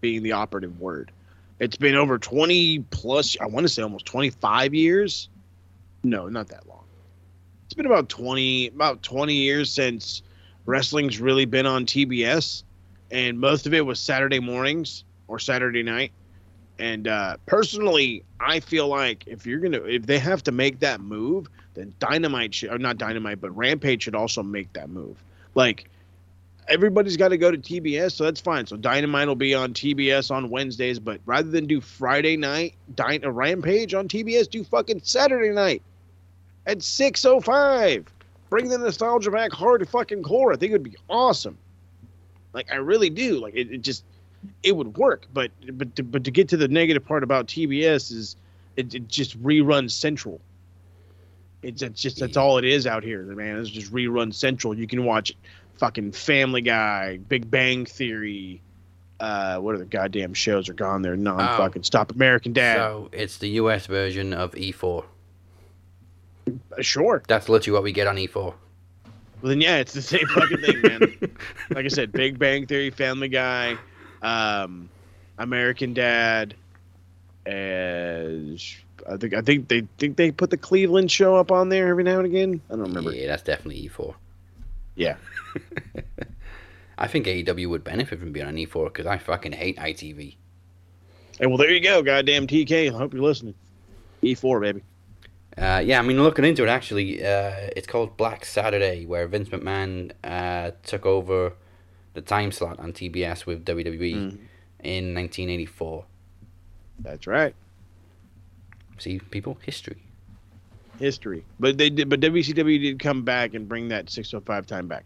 [0.00, 1.10] being the operative word.
[1.58, 5.28] It's been over 20 plus, I want to say almost 25 years.
[6.02, 6.84] No, not that long.
[7.64, 10.22] It's been about 20, about 20 years since
[10.66, 12.64] wrestling's really been on TBS,
[13.10, 16.12] and most of it was Saturday mornings or Saturday night.
[16.82, 21.00] And uh, personally, I feel like if you're gonna, if they have to make that
[21.00, 25.22] move, then Dynamite should, or not Dynamite, but Rampage should also make that move.
[25.54, 25.88] Like
[26.66, 28.66] everybody's got to go to TBS, so that's fine.
[28.66, 33.22] So Dynamite will be on TBS on Wednesdays, but rather than do Friday night Dyn-
[33.22, 35.82] a Rampage on TBS, do fucking Saturday night
[36.66, 38.06] at 6:05.
[38.50, 40.52] Bring the nostalgia back hard to fucking core.
[40.52, 41.56] I think it would be awesome.
[42.52, 43.38] Like I really do.
[43.38, 44.02] Like it, it just
[44.62, 45.26] it would work.
[45.32, 48.36] But but to, but to get to the negative part about TBS is
[48.76, 50.40] it, it just reruns Central.
[51.62, 53.58] It's, it's just that's all it is out here, man.
[53.58, 54.76] It's just rerun Central.
[54.76, 55.32] You can watch
[55.76, 58.60] fucking Family Guy, Big Bang Theory.
[59.20, 61.16] Uh, what are the goddamn shows are gone there?
[61.16, 62.76] Non fucking stop American Dad.
[62.76, 65.04] So it's the US version of E4.
[66.48, 67.22] Uh, sure.
[67.28, 68.34] That's literally what we get on E4.
[68.34, 68.54] Well,
[69.42, 71.00] then yeah, it's the same fucking thing, man.
[71.70, 73.76] like I said, Big Bang Theory, Family Guy,
[74.22, 74.88] um,
[75.38, 76.54] American Dad,
[77.44, 78.62] and
[79.08, 82.04] I think I think they think they put the Cleveland show up on there every
[82.04, 82.60] now and again.
[82.70, 83.12] I don't remember.
[83.12, 84.14] Yeah, that's definitely E4.
[84.94, 85.16] Yeah.
[86.98, 90.36] I think AEW would benefit from being on E4 because I fucking hate ITV.
[91.38, 92.92] Hey, well, there you go, goddamn TK.
[92.92, 93.54] I hope you're listening.
[94.22, 94.82] E4, baby.
[95.56, 99.48] Uh, yeah, I mean, looking into it, actually, uh, it's called Black Saturday, where Vince
[99.48, 101.54] McMahon uh, took over
[102.14, 104.38] the time slot on TBS with WWE Mm.
[104.80, 106.04] in 1984.
[107.00, 107.54] That's right.
[108.98, 110.02] See, people, history.
[110.98, 111.44] History.
[111.58, 112.08] But they did.
[112.08, 115.04] But WCW did come back and bring that 605 time back.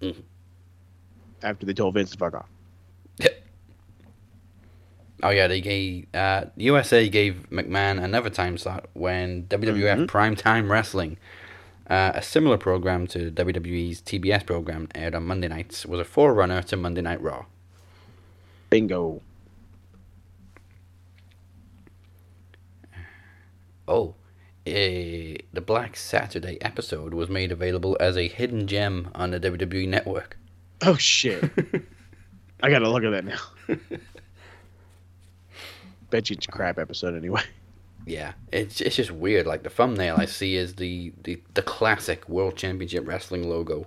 [0.00, 0.22] Mhm.
[1.42, 2.48] After they told Vince to fuck off.
[5.22, 10.06] Oh yeah, they gave uh, USA gave McMahon another time slot when WWF Mhm.
[10.06, 11.16] Primetime Wrestling,
[11.88, 16.62] uh, a similar program to WWE's TBS program aired on Monday nights, was a forerunner
[16.62, 17.46] to Monday Night Raw.
[18.70, 19.22] Bingo.
[23.86, 24.14] Oh,
[24.66, 29.88] eh, the Black Saturday episode was made available as a hidden gem on the WWE
[29.88, 30.36] network.
[30.82, 31.42] Oh shit.
[32.62, 33.40] I gotta look at that now.
[36.10, 37.42] Bet you it's a crap episode anyway.
[38.08, 39.46] Yeah, it's it's just weird.
[39.46, 43.86] Like the thumbnail I see is the, the, the classic World Championship Wrestling logo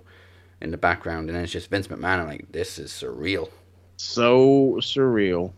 [0.60, 2.20] in the background, and then it's just Vince McMahon.
[2.20, 3.50] I'm like, this is surreal.
[3.96, 5.52] So surreal.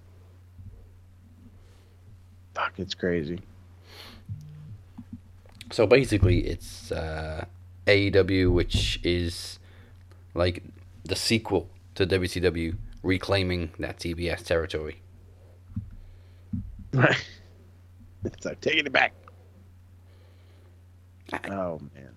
[2.54, 3.40] Fuck, it's crazy.
[5.70, 7.44] So basically, it's uh,
[7.86, 9.58] AEW, which is
[10.32, 10.62] like
[11.04, 15.02] the sequel to WCW, reclaiming that TBS territory.
[16.94, 17.22] Right.
[18.32, 19.12] It's like taking it back.
[21.50, 22.10] Oh man.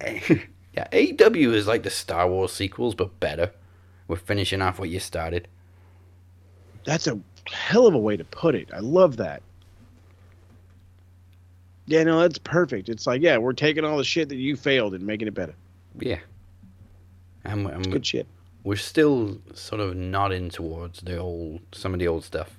[0.74, 3.52] yeah, AEW is like the Star Wars sequels, but better.
[4.08, 5.48] We're finishing off what you started.
[6.84, 7.18] That's a
[7.50, 8.68] hell of a way to put it.
[8.74, 9.42] I love that.
[11.86, 12.88] Yeah, no, that's perfect.
[12.88, 15.54] It's like, yeah, we're taking all the shit that you failed and making it better.
[15.98, 16.18] Yeah.
[17.44, 18.26] And, and Good shit.
[18.62, 22.56] we're still sort of nodding towards the old, some of the old stuff.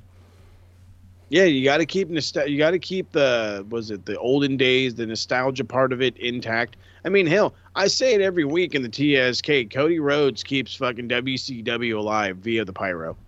[1.29, 4.57] Yeah, you got to keep nostal- You got to keep the was it the olden
[4.57, 6.77] days, the nostalgia part of it intact.
[7.03, 9.73] I mean, hell, I say it every week in the TSK.
[9.73, 13.17] Cody Rhodes keeps fucking WCW alive via the pyro.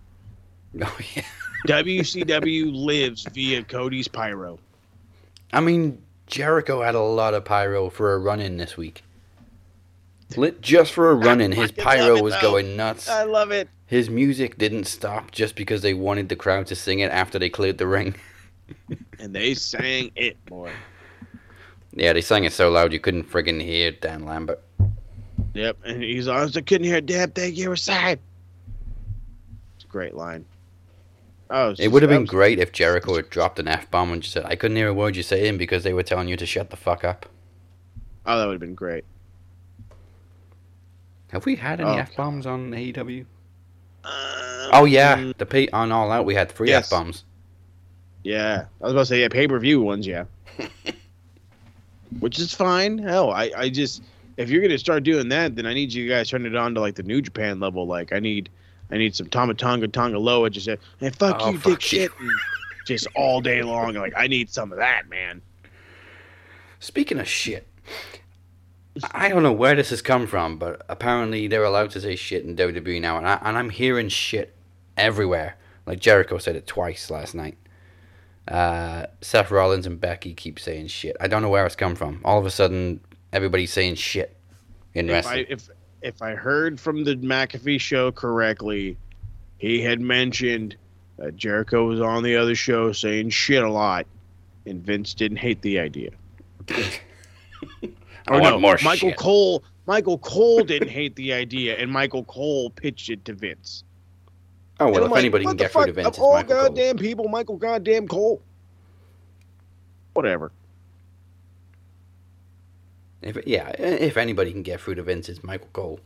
[0.79, 1.23] Oh yeah.
[1.65, 4.59] WCW lives via Cody's pyro.
[5.51, 9.03] I mean, Jericho had a lot of pyro for a run in this week.
[10.35, 12.41] Lit just for a run in, his pyro was though.
[12.41, 13.09] going nuts.
[13.09, 13.69] I love it.
[13.87, 17.49] His music didn't stop just because they wanted the crowd to sing it after they
[17.49, 18.15] cleared the ring.
[19.19, 20.71] And they sang it, boy.
[21.93, 24.61] Yeah, they sang it so loud you couldn't friggin' hear Dan Lambert.
[25.53, 25.77] Yep.
[25.85, 28.19] And he's always, I couldn't hear Deb, thank you, side.
[29.77, 30.45] It's a great line.
[31.49, 34.33] Oh, It would have been great if Jericho had dropped an F bomb and just
[34.33, 36.69] said, I couldn't hear a word you're saying because they were telling you to shut
[36.69, 37.25] the fuck up.
[38.25, 39.05] Oh, that would have been great.
[41.31, 43.25] Have we had any Oh, F bombs on AEW?
[44.07, 45.31] Uh, Oh, yeah.
[45.37, 46.91] The pay on All Out, we had three Yes.
[46.91, 47.23] F bombs.
[48.23, 50.25] Yeah, I was about to say yeah, pay per view ones, yeah.
[52.19, 52.97] Which is fine.
[52.97, 54.01] Hell, I, I just
[54.37, 56.81] if you're gonna start doing that, then I need you guys turn it on to
[56.81, 57.85] like the New Japan level.
[57.87, 58.49] Like I need
[58.91, 62.11] I need some Tomatonga Tonga Loa just say, hey fuck Oh, you, fuck dick shit,
[62.19, 62.29] and
[62.85, 63.93] just all day long.
[63.93, 65.41] Like I need some of that, man.
[66.79, 67.65] Speaking of shit,
[69.11, 72.43] I don't know where this has come from, but apparently they're allowed to say shit
[72.45, 74.55] in WWE now, and, I, and I'm hearing shit
[74.95, 75.57] everywhere.
[75.85, 77.57] Like Jericho said it twice last night.
[78.47, 81.17] Uh, Seth Rollins and Becky keep saying shit.
[81.19, 82.21] I don't know where it's come from.
[82.23, 83.01] All of a sudden,
[83.33, 84.37] everybody's saying shit
[84.93, 85.45] in If I wrestling.
[85.49, 85.69] if
[86.01, 88.97] if I heard from the McAfee show correctly,
[89.57, 90.77] he had mentioned
[91.17, 94.05] that Jericho was on the other show saying shit a lot,
[94.65, 96.11] and Vince didn't hate the idea.
[98.27, 99.17] I Or want oh, no, more Michael shit.
[99.17, 99.63] Cole.
[99.85, 103.83] Michael Cole didn't hate the idea, and Michael Cole pitched it to Vince.
[104.79, 105.87] Oh well, if like, anybody can the get through fuck?
[105.87, 106.65] to Vince, of it's all Michael Cole.
[106.67, 108.41] goddamn people, Michael goddamn Cole.
[110.13, 110.51] Whatever.
[113.21, 115.99] If yeah, if anybody can get through to Vince, it's Michael Cole.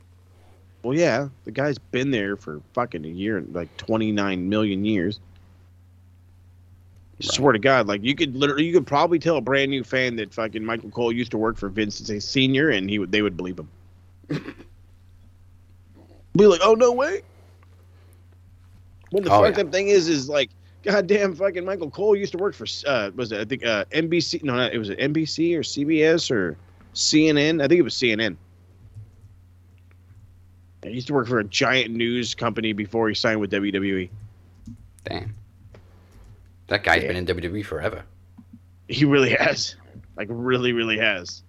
[0.83, 5.19] Well, yeah, the guy's been there for fucking a year, like twenty nine million years.
[7.23, 7.33] Right.
[7.35, 10.15] Swear to God, like you could literally, you could probably tell a brand new fan
[10.17, 13.11] that fucking Michael Cole used to work for Vince as a senior, and he would,
[13.11, 13.69] they would believe him.
[16.37, 17.21] Be like, oh no way.
[19.11, 19.63] When the Oh, fucked yeah.
[19.65, 20.49] up thing is, is like,
[20.83, 24.41] goddamn, fucking Michael Cole used to work for, uh, was it I think uh, NBC?
[24.43, 26.57] No, not, it was it NBC or CBS or
[26.93, 27.61] CNN.
[27.61, 28.37] I think it was CNN.
[30.83, 33.51] He used to work for a giant news company before he signed with.
[33.51, 34.09] WWE.
[35.03, 35.35] Damn,
[36.71, 37.09] that guy's Yeah.
[37.09, 38.03] been in WWE forever.
[38.87, 39.75] He really has,
[40.17, 41.43] like, really, really has.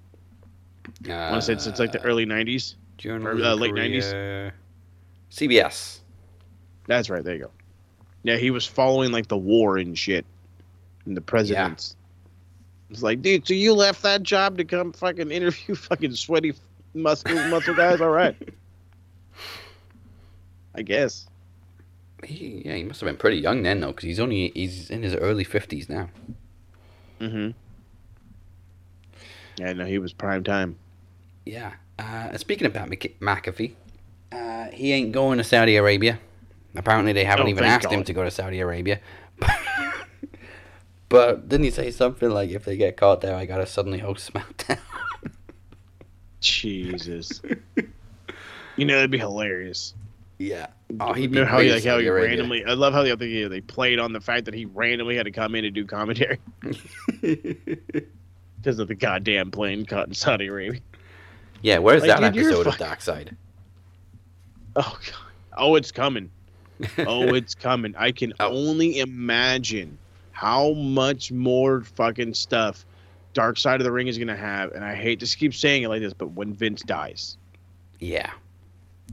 [1.09, 2.74] Uh, I want to say since like the early '90s.
[2.99, 4.53] during or, uh, late career-
[5.31, 6.01] CBS.
[6.86, 7.24] That's right.
[7.24, 7.51] There you go.
[8.24, 10.24] Yeah, he was following like the war and shit,
[11.07, 11.97] and the presidents.
[12.90, 16.55] It's like, dude, so you left that job to come fucking interview fucking sweaty
[16.94, 18.01] muscle muscle guys?
[18.01, 18.36] All right.
[20.74, 21.27] I guess.
[22.24, 25.03] He, yeah, he must have been pretty young then, though, because he's only he's in
[25.03, 26.09] his early fifties now.
[27.20, 27.51] Mm-hmm.
[29.57, 30.77] Yeah, no, he was prime time.
[31.44, 31.73] Yeah.
[31.99, 33.74] Uh, speaking about Mc- McAfee,
[34.32, 36.19] uh, he ain't going to Saudi Arabia.
[36.74, 39.01] Apparently, they haven't Oh, even asked him to go to Saudi Arabia.
[41.09, 44.32] but didn't he say something like, "If they get caught there, I gotta suddenly host
[44.32, 44.78] SmackDown"?
[46.40, 47.43] Jesus.
[48.77, 49.94] you know, that'd be hilarious.
[50.43, 50.66] Yeah.
[51.01, 52.28] Oh, he'd know how he, like how he Arabia.
[52.31, 52.64] randomly.
[52.64, 55.24] I love how the other thing they played on the fact that he randomly had
[55.24, 56.39] to come in and do commentary
[57.20, 60.81] because of the goddamn plane caught in Saudi Arabia.
[61.62, 61.78] yeah.
[61.78, 63.36] Where's Like, that dude, you're episode of fuck- Dark Side?
[64.77, 65.32] Oh god.
[65.56, 66.31] Oh, it's coming.
[66.98, 67.94] Oh, it's coming.
[67.97, 68.51] I can Oh.
[68.51, 69.98] only imagine
[70.32, 72.85] how much more fucking stuff
[73.35, 74.73] Dark Side of the Ring is gonna have.
[74.73, 77.36] And I hate to keep saying it like this, but when Vince dies,
[77.98, 78.31] yeah.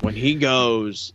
[0.01, 1.13] when he goes,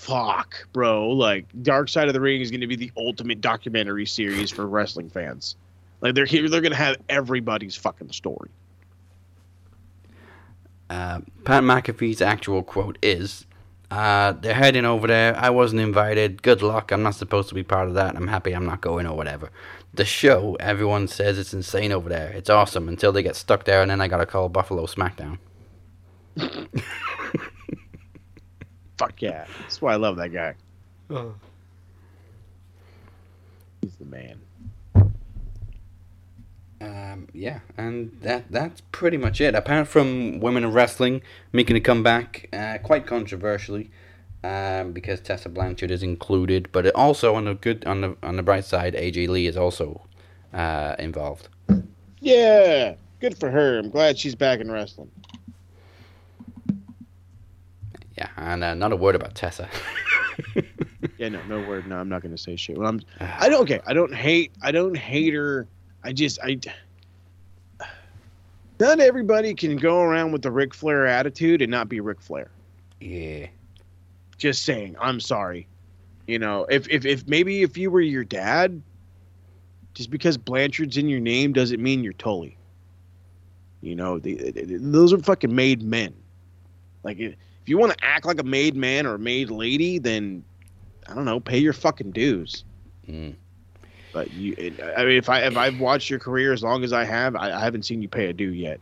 [0.00, 1.10] fuck, bro.
[1.10, 5.10] Like Dark Side of the Ring is gonna be the ultimate documentary series for wrestling
[5.10, 5.56] fans.
[6.00, 8.50] Like they're here, they're gonna have everybody's fucking story.
[10.88, 13.46] Uh, Pat McAfee's actual quote is,
[13.90, 15.36] uh, "They're heading over there.
[15.36, 16.42] I wasn't invited.
[16.42, 16.90] Good luck.
[16.90, 18.16] I'm not supposed to be part of that.
[18.16, 19.50] I'm happy I'm not going or whatever."
[19.92, 22.30] The show, everyone says it's insane over there.
[22.30, 25.38] It's awesome until they get stuck there, and then I gotta call Buffalo SmackDown.
[29.00, 29.46] Fuck yeah.
[29.62, 30.54] That's why I love that guy.
[33.80, 34.38] He's the man.
[36.82, 39.54] Um, yeah, and that that's pretty much it.
[39.54, 43.90] Apart from women in wrestling making a comeback, uh, quite controversially,
[44.44, 48.36] um, because Tessa Blanchard is included, but it also on the good on the on
[48.36, 50.02] the bright side, AJ Lee is also
[50.52, 51.48] uh, involved.
[52.18, 53.78] Yeah, good for her.
[53.78, 55.10] I'm glad she's back in wrestling.
[58.20, 59.68] Yeah, and uh, not a word about Tessa.
[61.16, 61.86] Yeah, no, no word.
[61.86, 62.78] No, I'm not gonna say shit.
[62.78, 63.00] Well, I'm.
[63.20, 63.60] I don't.
[63.62, 64.52] Okay, I don't hate.
[64.62, 65.66] I don't hate her.
[66.02, 66.38] I just.
[66.42, 66.58] I.
[68.78, 72.50] Not everybody can go around with the Ric Flair attitude and not be Ric Flair.
[73.00, 73.48] yeah,
[74.38, 74.96] Just saying.
[74.98, 75.66] I'm sorry.
[76.26, 78.80] You know, if if if maybe if you were your dad,
[79.92, 82.56] just because Blanchard's in your name doesn't mean you're Tully.
[83.82, 86.14] You know, the, those are fucking made men.
[87.02, 87.34] Like, if
[87.70, 90.44] you want to act like a made man or a made lady, then
[91.08, 92.64] I don't know, pay your fucking dues.
[93.08, 93.34] mm.
[94.12, 96.92] But you, it, I mean, if I if I've watched your career as long as
[96.92, 98.80] I have, I, I haven't seen you pay a due yet.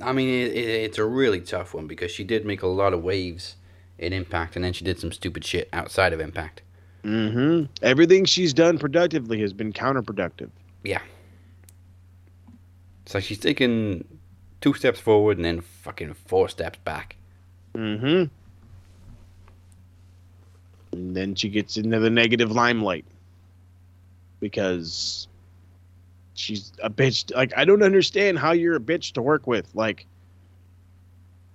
[0.00, 2.94] I mean it, it, it's a really tough one because she did make a lot
[2.94, 3.56] of waves
[3.98, 6.62] in Impact, and then she did some stupid shit outside of Impact.
[7.02, 7.64] Mm-hmm.
[7.82, 10.50] Everything she's done productively has been counterproductive.
[10.84, 11.02] Yeah.
[13.06, 14.06] So she's taken
[14.60, 17.16] two steps forward and then fucking four steps back.
[17.74, 18.24] Mm-hmm.
[20.92, 23.04] And then she gets into the negative limelight
[24.40, 25.28] because
[26.34, 27.34] she's a bitch.
[27.34, 29.68] Like I don't understand how you're a bitch to work with.
[29.74, 30.06] Like,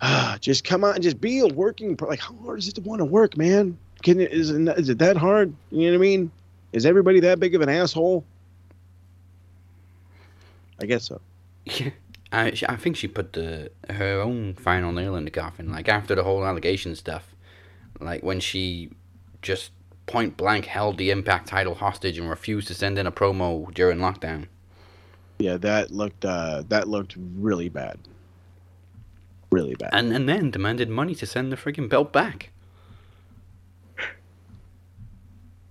[0.01, 1.97] ah, just come on, and just be a working.
[1.99, 3.77] Like, how hard is it to want to work, man?
[4.03, 5.53] Can it is it, is it that hard?
[5.71, 6.31] You know what I mean?
[6.71, 8.23] Is everybody that big of an asshole?
[10.81, 11.21] I guess so.
[12.31, 15.71] I, she- I think she put the her own final nail in the coffin.
[15.71, 17.33] Like after the whole allegation stuff,
[17.99, 18.89] like when she
[19.41, 19.71] just
[20.07, 23.97] point blank held the Impact title hostage and refused to send in a promo during
[23.99, 24.47] lockdown.
[25.39, 27.99] Yeah, that looked uh, that looked really bad.
[29.51, 29.89] Really bad.
[29.93, 32.49] And and then demanded money to send the friggin' belt back.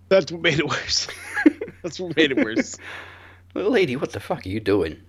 [0.08, 1.08] That's what made it worse.
[1.82, 2.76] That's what made it worse.
[3.54, 5.00] Little lady, what the fuck are you doing?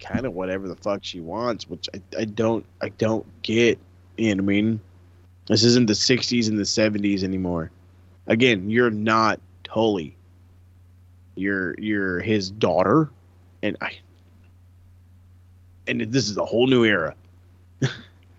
[0.00, 3.78] Kind of whatever the fuck she wants, which I, I don't I don't get.
[4.16, 4.80] You know what I mean?
[5.46, 7.70] This isn't the '60s and the '70s anymore.
[8.26, 10.16] Again, you're not Tully.
[11.34, 13.10] You're you're his daughter,
[13.62, 13.92] and I.
[15.86, 17.14] And this is a whole new era.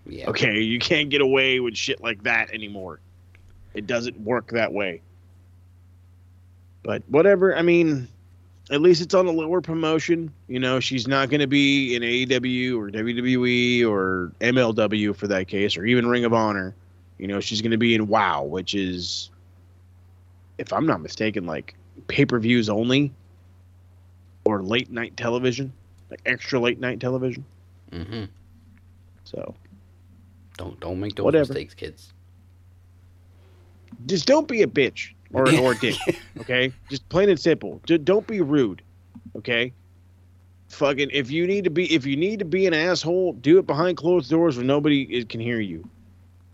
[0.06, 0.28] Yeah.
[0.30, 2.98] Okay, you can't get away with shit like that anymore.
[3.74, 5.02] It doesn't work that way.
[6.82, 7.54] But whatever.
[7.54, 8.08] I mean,
[8.70, 10.32] at least it's on a lower promotion.
[10.48, 15.48] You know, she's not going to be in AEW or WWE or MLW for that
[15.48, 16.74] case, or even Ring of Honor.
[17.18, 19.30] You know, she's going to be in WoW, which is,
[20.58, 21.74] if I'm not mistaken, like
[22.08, 23.12] pay per views only
[24.44, 25.72] or late night television,
[26.10, 27.44] like extra late night television.
[27.92, 28.24] Mm-hmm.
[29.24, 29.54] So
[30.56, 31.52] Don't don't make those Whatever.
[31.52, 32.12] mistakes, kids.
[34.06, 35.96] just don't be a bitch or or dick.
[36.40, 37.80] Okay, just plain and simple.
[37.86, 38.82] Just don't be rude.
[39.36, 39.72] Okay.
[40.68, 43.66] Fucking, if you need to be, if you need to be an asshole, do it
[43.66, 45.88] behind closed doors where nobody can hear you.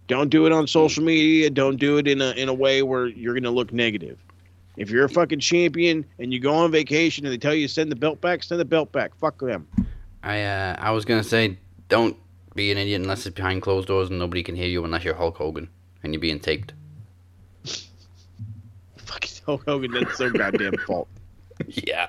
[0.09, 1.51] Don't do it on social media.
[1.51, 4.19] Don't do it in a in a way where you're gonna look negative.
[4.77, 7.73] If you're a fucking champion and you go on vacation and they tell you to
[7.73, 9.15] send the belt back, send the belt back.
[9.16, 9.66] Fuck them.
[10.23, 11.59] I uh, I was gonna say
[11.89, 12.16] don't
[12.55, 15.15] be an idiot unless it's behind closed doors and nobody can hear you unless you're
[15.15, 15.69] Hulk Hogan
[16.03, 16.73] and you're being taped.
[19.47, 21.09] Fucking Hulk Hogan, that's so goddamn fault.
[21.68, 22.09] yeah.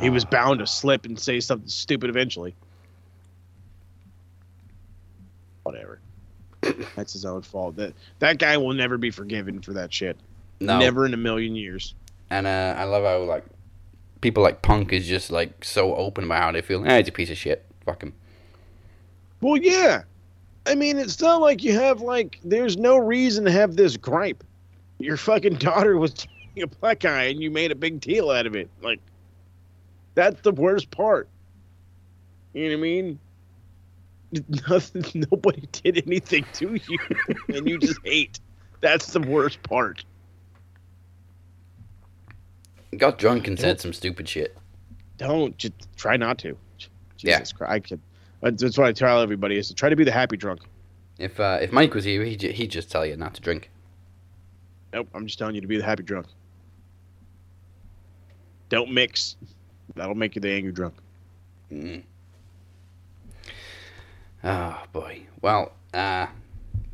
[0.00, 2.54] He was bound to slip and say something stupid eventually.
[5.62, 6.00] Whatever.
[6.96, 7.76] That's his own fault.
[7.76, 10.16] That that guy will never be forgiven for that shit.
[10.58, 10.78] No.
[10.78, 11.94] Never in a million years.
[12.30, 13.44] And uh, I love how like
[14.22, 16.86] people like Punk is just like so open about how they feel.
[16.86, 17.66] Eh, he's a piece of shit.
[17.84, 18.14] Fuck him.
[19.42, 20.02] Well, yeah.
[20.66, 22.38] I mean, it's not like you have like.
[22.42, 24.44] There's no reason to have this gripe.
[25.00, 28.54] Your fucking daughter was a black guy, and you made a big deal out of
[28.54, 28.68] it.
[28.82, 29.00] Like,
[30.14, 31.28] that's the worst part.
[32.52, 33.18] You know what I mean?
[34.68, 35.26] Nothing.
[35.30, 36.98] Nobody did anything to you,
[37.48, 38.40] and you just hate.
[38.80, 40.04] That's the worst part.
[42.96, 44.56] Got drunk and said some stupid shit.
[45.16, 46.56] Don't just try not to.
[47.18, 47.38] Yeah.
[47.38, 47.54] Christ!
[47.60, 48.00] I could.
[48.42, 50.60] That's what I tell everybody is to try to be the happy drunk.
[51.18, 53.70] If uh, if Mike was here, he'd, he'd just tell you not to drink.
[54.92, 56.26] Nope, I'm just telling you to be the happy drunk.
[58.68, 59.36] Don't mix.
[59.94, 60.94] That'll make you the angry drunk.
[61.70, 62.04] Mm.
[64.42, 65.22] Oh boy.
[65.40, 66.26] Well, uh,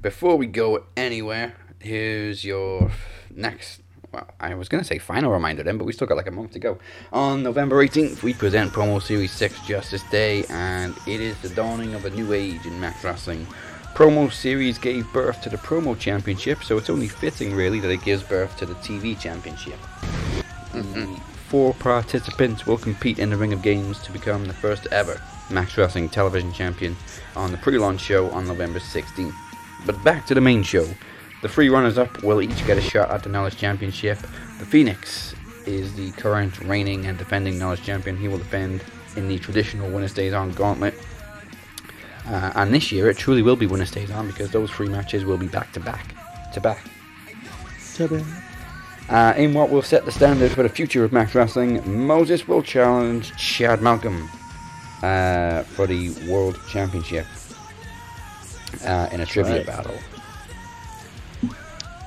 [0.01, 2.90] before we go anywhere, here's your
[3.31, 3.82] next.
[4.12, 6.52] Well, I was gonna say final reminder then, but we still got like a month
[6.52, 6.78] to go.
[7.12, 11.94] On November 18th, we present Promo Series 6 Justice Day, and it is the dawning
[11.94, 13.47] of a new age in Max Wrestling.
[13.97, 18.02] Promo Series gave birth to the Promo Championship, so it's only fitting, really, that it
[18.02, 19.78] gives birth to the TV Championship.
[20.74, 21.14] The mm-hmm.
[21.48, 25.18] four participants will compete in the Ring of Games to become the first ever
[25.51, 26.94] Max Wrestling Television Champion
[27.36, 29.32] on the pre-launch show on November 16th.
[29.86, 30.86] But back to the main show.
[31.40, 34.18] The three runners-up will each get a shot at the Knowledge Championship.
[34.59, 38.18] The Phoenix is the current reigning and defending Knowledge Champion.
[38.18, 38.85] He will defend
[39.16, 40.93] in the traditional Winner Stays On Gauntlet.
[42.28, 45.24] Uh, and this year it truly will be Winner Stays On because those three matches
[45.24, 46.15] will be back to back
[46.55, 46.85] to back.
[49.09, 52.62] Uh, in what will set the standard for the future of Max Wrestling, Moses will
[52.62, 54.28] challenge Chad Malcolm
[55.03, 57.27] uh, for the World Championship
[58.85, 59.66] uh, in a trivia right.
[59.66, 59.97] battle.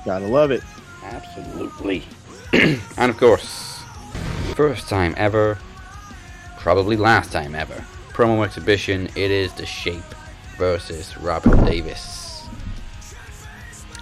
[0.04, 0.62] Gotta love it.
[1.02, 2.04] Absolutely.
[2.98, 3.82] and of course,
[4.54, 5.58] first time ever,
[6.58, 7.84] probably last time ever,
[8.20, 9.06] promo exhibition.
[9.16, 10.02] It is the Shape
[10.58, 12.46] versus Robert Davis.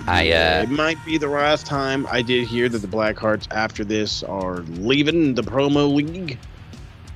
[0.08, 3.84] I uh, it might be the last time I did hear that the Blackhearts after
[3.84, 6.36] this are leaving the promo league.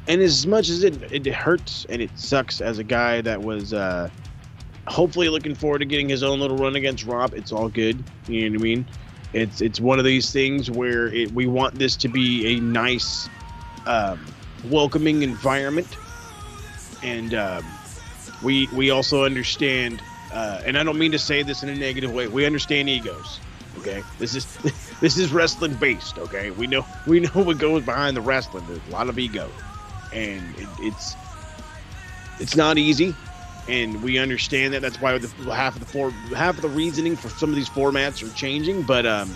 [0.06, 3.72] And as much as it, it hurts and it sucks as a guy that was
[3.72, 4.08] uh,
[4.86, 8.00] hopefully looking forward to getting his own little run against Rob, it's all good.
[8.28, 8.86] You know what I mean?
[9.32, 13.28] It's it's one of these things where it, we want this to be a nice,
[13.86, 14.24] um,
[14.70, 15.96] welcoming environment,
[17.02, 17.64] and um,
[18.42, 20.02] we we also understand
[20.32, 22.26] uh, and I don't mean to say this in a negative way.
[22.26, 23.38] We understand egos.
[23.78, 24.46] Okay, this is
[25.00, 26.18] this is wrestling based.
[26.18, 28.64] Okay, we know we know what goes behind the wrestling.
[28.66, 29.50] There's a lot of ego,
[30.12, 31.16] and it, it's
[32.38, 33.14] it's not easy.
[33.68, 34.82] and we understand that.
[34.82, 38.26] That's why the, half of the half of the reasoning for some of these formats
[38.26, 39.32] are changing, but um,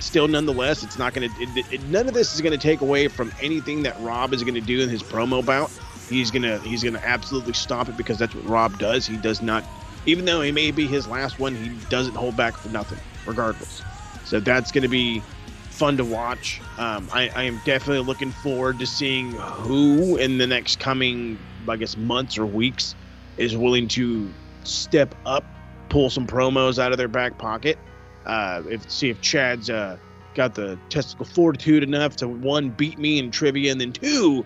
[0.00, 1.78] still, nonetheless, it's not going to.
[1.88, 4.60] None of this is going to take away from anything that Rob is going to
[4.60, 5.70] do in his promo bout.
[6.10, 9.06] He's gonna he's gonna absolutely stop it because that's what Rob does.
[9.06, 9.64] He does not,
[10.06, 13.80] even though it may be his last one, he doesn't hold back for nothing, regardless.
[14.24, 15.22] So that's to be
[15.70, 16.60] fun to watch.
[16.78, 21.38] Um, I, I am definitely looking forward to seeing who in the next coming,
[21.68, 22.96] I guess, months or weeks
[23.36, 24.30] is willing to
[24.64, 25.44] step up,
[25.88, 27.78] pull some promos out of their back pocket.
[28.26, 29.96] Uh, if see if Chad's uh,
[30.34, 34.44] got the testicle fortitude enough to one beat me in trivia, and then two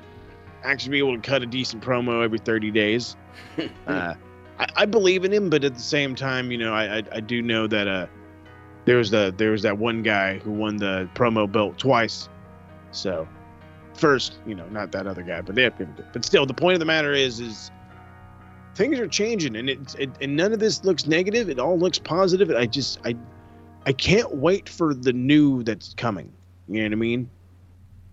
[0.64, 3.16] actually be able to cut a decent promo every 30 days.
[3.86, 4.14] uh,
[4.58, 7.20] I, I, believe in him, but at the same time, you know, I I, I
[7.20, 8.06] do know that uh,
[8.84, 12.28] there was the there was that one guy who won the promo belt twice.
[12.92, 13.28] So
[13.94, 16.86] first, you know, not that other guy, but they but still, the point of the
[16.86, 17.70] matter is is
[18.74, 21.48] things are changing, and it's it, and none of this looks negative.
[21.48, 22.50] It all looks positive.
[22.50, 23.16] I just I
[23.86, 26.32] I can't wait for the new that's coming.
[26.68, 27.30] You know what I mean?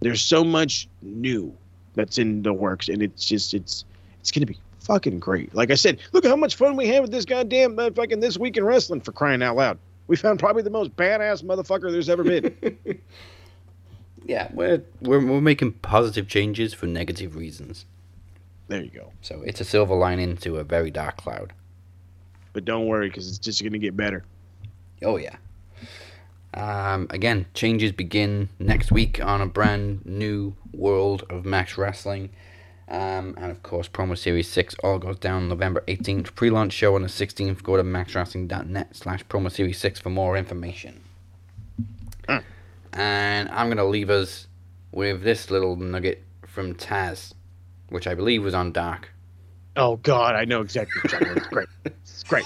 [0.02, 1.56] There's so much new
[1.96, 3.86] that's in the works, and it's just it's
[4.20, 5.54] it's gonna be fucking great.
[5.54, 8.38] Like I said, look how much fun we had with this goddamn uh, fucking this
[8.38, 9.78] week in wrestling for crying out loud.
[10.08, 12.78] We found probably the most badass motherfucker there's ever been.
[14.26, 17.86] yeah, we're, we're we're making positive changes for negative reasons.
[18.68, 19.12] There you go.
[19.22, 21.54] So it's a silver lining to a very dark cloud.
[22.54, 24.24] But don't worry, because it's just to get better.
[25.04, 25.36] Oh yeah.
[26.54, 32.30] Um, again, changes begin next week on a brand new world of Max Wrestling.
[32.88, 36.36] Um, and of course, Promo Series 6 all goes down November 18th.
[36.36, 37.64] Pre launch show on the 16th.
[37.64, 41.02] Go to maxwrestling.net slash Promo Series 6 for more information.
[42.28, 42.44] Mm.
[42.94, 44.48] And I'm going to leave us
[44.92, 47.34] with this little nugget from Taz,
[47.90, 49.10] which I believe was on Dark.
[49.78, 51.68] Oh, God, I know exactly what you're talking It's great.
[51.86, 52.46] It's great.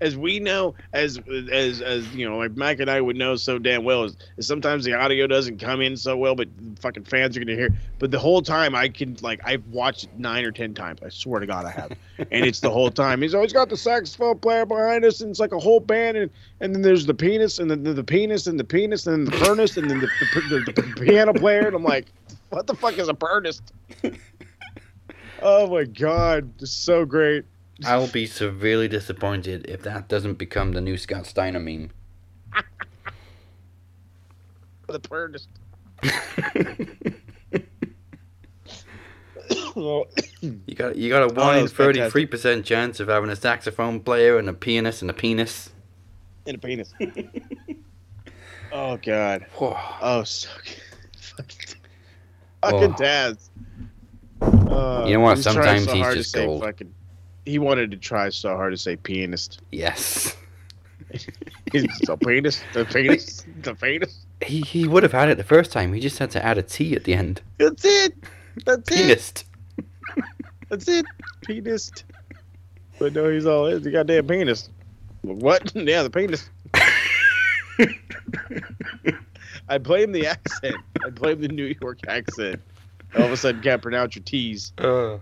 [0.00, 1.20] as we know, as
[1.52, 4.46] as as you know, like Mike and I would know so damn well, is, is
[4.46, 6.48] sometimes the audio doesn't come in so well, but
[6.78, 7.68] fucking fans are gonna hear.
[7.98, 11.00] But the whole time, I can like I've watched nine or ten times.
[11.04, 13.20] I swear to God, I have, and it's the whole time.
[13.20, 16.30] He's always got the saxophone player behind us, and it's like a whole band, and
[16.60, 19.36] and then there's the penis, and then the, the penis, and the penis, and the
[19.38, 22.06] furnace, and then the, the, the, the piano player, and I'm like,
[22.50, 23.60] what the fuck is a furnace?
[25.42, 27.44] oh my God, it's so great.
[27.84, 31.90] I'll be severely disappointed if that doesn't become the new Scott Steiner meme.
[34.86, 35.46] the purged.
[39.76, 44.00] you got you got a one in thirty three percent chance of having a saxophone
[44.00, 45.70] player and a pianist and a penis.
[46.46, 46.92] And a penis.
[48.72, 49.46] oh god.
[49.60, 51.76] oh so good.
[52.62, 53.48] Fucking, Taz.
[54.42, 55.38] Uh, you know what?
[55.38, 56.62] Sometimes so he's just gold.
[56.62, 56.92] Fucking,
[57.50, 59.60] he wanted to try so hard to say pianist.
[59.72, 60.36] Yes.
[61.72, 64.24] He's the penis, the penis, the penis.
[64.44, 65.92] He he would have had it the first time.
[65.92, 67.42] He just had to add a T at the end.
[67.58, 68.14] That's it.
[68.64, 69.44] That's Penist.
[69.78, 70.24] it.
[70.68, 71.04] That's it.
[71.42, 71.90] Penis.
[72.98, 74.68] But no, he's all the goddamn penis.
[75.22, 75.72] What?
[75.74, 76.48] Yeah, the penis.
[79.68, 80.76] I blame the accent.
[81.04, 82.60] I blame the New York accent.
[83.16, 84.72] All of a sudden, can't pronounce your T's.
[84.78, 85.18] Uh.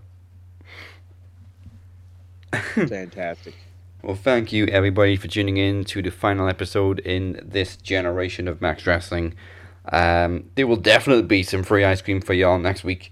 [2.73, 3.55] Fantastic.
[4.01, 8.61] Well, thank you everybody for tuning in to the final episode in this generation of
[8.61, 9.35] Max Wrestling.
[9.91, 13.11] Um, there will definitely be some free ice cream for y'all next week.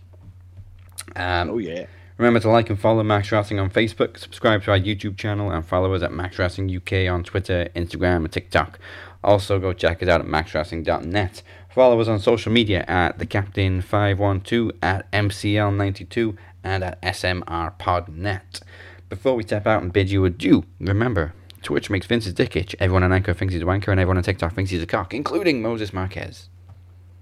[1.15, 1.88] Um, oh yeah.
[2.18, 5.64] Remember to like and follow Max Wrestling on Facebook, subscribe to our YouTube channel, and
[5.64, 8.80] follow us at Max Wrestling UK on Twitter, Instagram, and TikTok.
[9.23, 11.43] Also, go check us out at maxwrestling.net.
[11.69, 18.61] Follow us on social media at the Captain 512 at MCL92 and at SMRPodNet.
[19.09, 22.75] Before we step out and bid you adieu, remember, Twitch makes Vince's dick itch.
[22.77, 25.13] Everyone on Anchor thinks he's a wanker, and everyone on TikTok thinks he's a cock,
[25.13, 26.49] including Moses Marquez.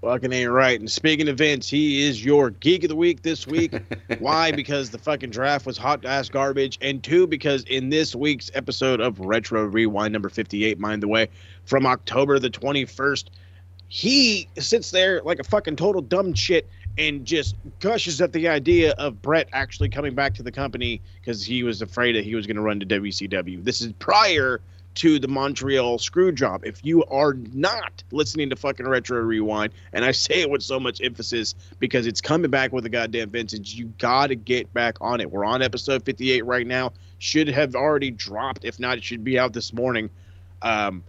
[0.00, 0.78] Fucking ain't right.
[0.80, 3.72] And speaking of Vince, he is your geek of the week this week.
[4.18, 4.50] Why?
[4.50, 6.76] Because the fucking draft was hot ass garbage.
[6.80, 11.28] And two, because in this week's episode of Retro Rewind number 58, mind the way,
[11.64, 13.26] from October the 21st,
[13.88, 16.68] he sits there like a fucking total dumb shit
[16.98, 21.44] and just gushes at the idea of Brett actually coming back to the company because
[21.44, 23.62] he was afraid that he was going to run to WCW.
[23.62, 24.60] This is prior
[24.96, 26.62] to the Montreal screw job.
[26.64, 30.80] If you are not listening to fucking Retro Rewind, and I say it with so
[30.80, 34.96] much emphasis because it's coming back with a goddamn vintage, you got to get back
[35.02, 35.30] on it.
[35.30, 36.92] We're on episode 58 right now.
[37.18, 38.64] Should have already dropped.
[38.64, 40.08] If not, it should be out this morning.
[40.62, 41.04] Um,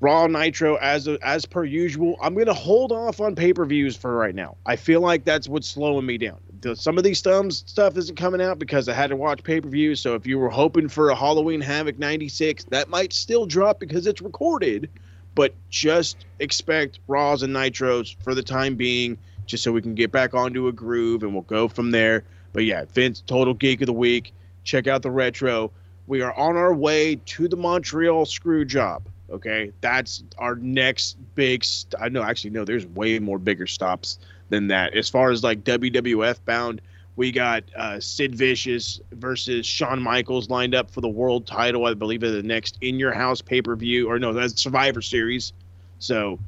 [0.00, 2.16] Raw Nitro as as per usual.
[2.22, 4.56] I'm gonna hold off on pay per views for right now.
[4.64, 6.38] I feel like that's what's slowing me down.
[6.74, 9.68] Some of these thumbs stuff isn't coming out because I had to watch pay per
[9.68, 10.00] views.
[10.00, 14.06] So if you were hoping for a Halloween Havoc '96, that might still drop because
[14.06, 14.88] it's recorded.
[15.34, 20.10] But just expect Raws and Nitros for the time being, just so we can get
[20.10, 22.24] back onto a groove and we'll go from there.
[22.52, 24.32] But yeah, Vince, total geek of the week.
[24.64, 25.70] Check out the retro.
[26.06, 29.02] We are on our way to the Montreal screw job.
[29.30, 31.64] Okay, that's our next big.
[31.64, 32.64] St- I know, actually, no.
[32.64, 34.94] There's way more bigger stops than that.
[34.96, 36.80] As far as like WWF bound,
[37.16, 41.86] we got uh, Sid Vicious versus Shawn Michaels lined up for the world title.
[41.86, 45.02] I believe at the next In Your House pay per view, or no, that's Survivor
[45.02, 45.52] Series.
[46.00, 46.38] So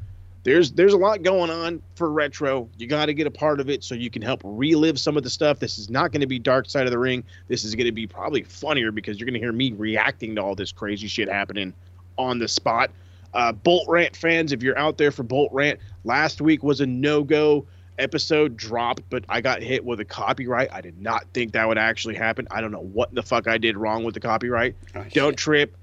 [0.44, 2.68] there's there's a lot going on for retro.
[2.78, 5.22] You got to get a part of it so you can help relive some of
[5.22, 5.60] the stuff.
[5.60, 7.22] This is not going to be Dark Side of the Ring.
[7.46, 10.42] This is going to be probably funnier because you're going to hear me reacting to
[10.42, 11.72] all this crazy shit happening
[12.18, 12.90] on the spot.
[13.34, 16.86] Uh, Bolt Rant fans, if you're out there for Bolt Rant, last week was a
[16.86, 17.66] no go
[17.98, 20.72] episode dropped, but I got hit with a copyright.
[20.72, 22.46] I did not think that would actually happen.
[22.50, 24.74] I don't know what the fuck I did wrong with the copyright.
[24.94, 25.36] Oh, don't shit.
[25.36, 25.76] trip.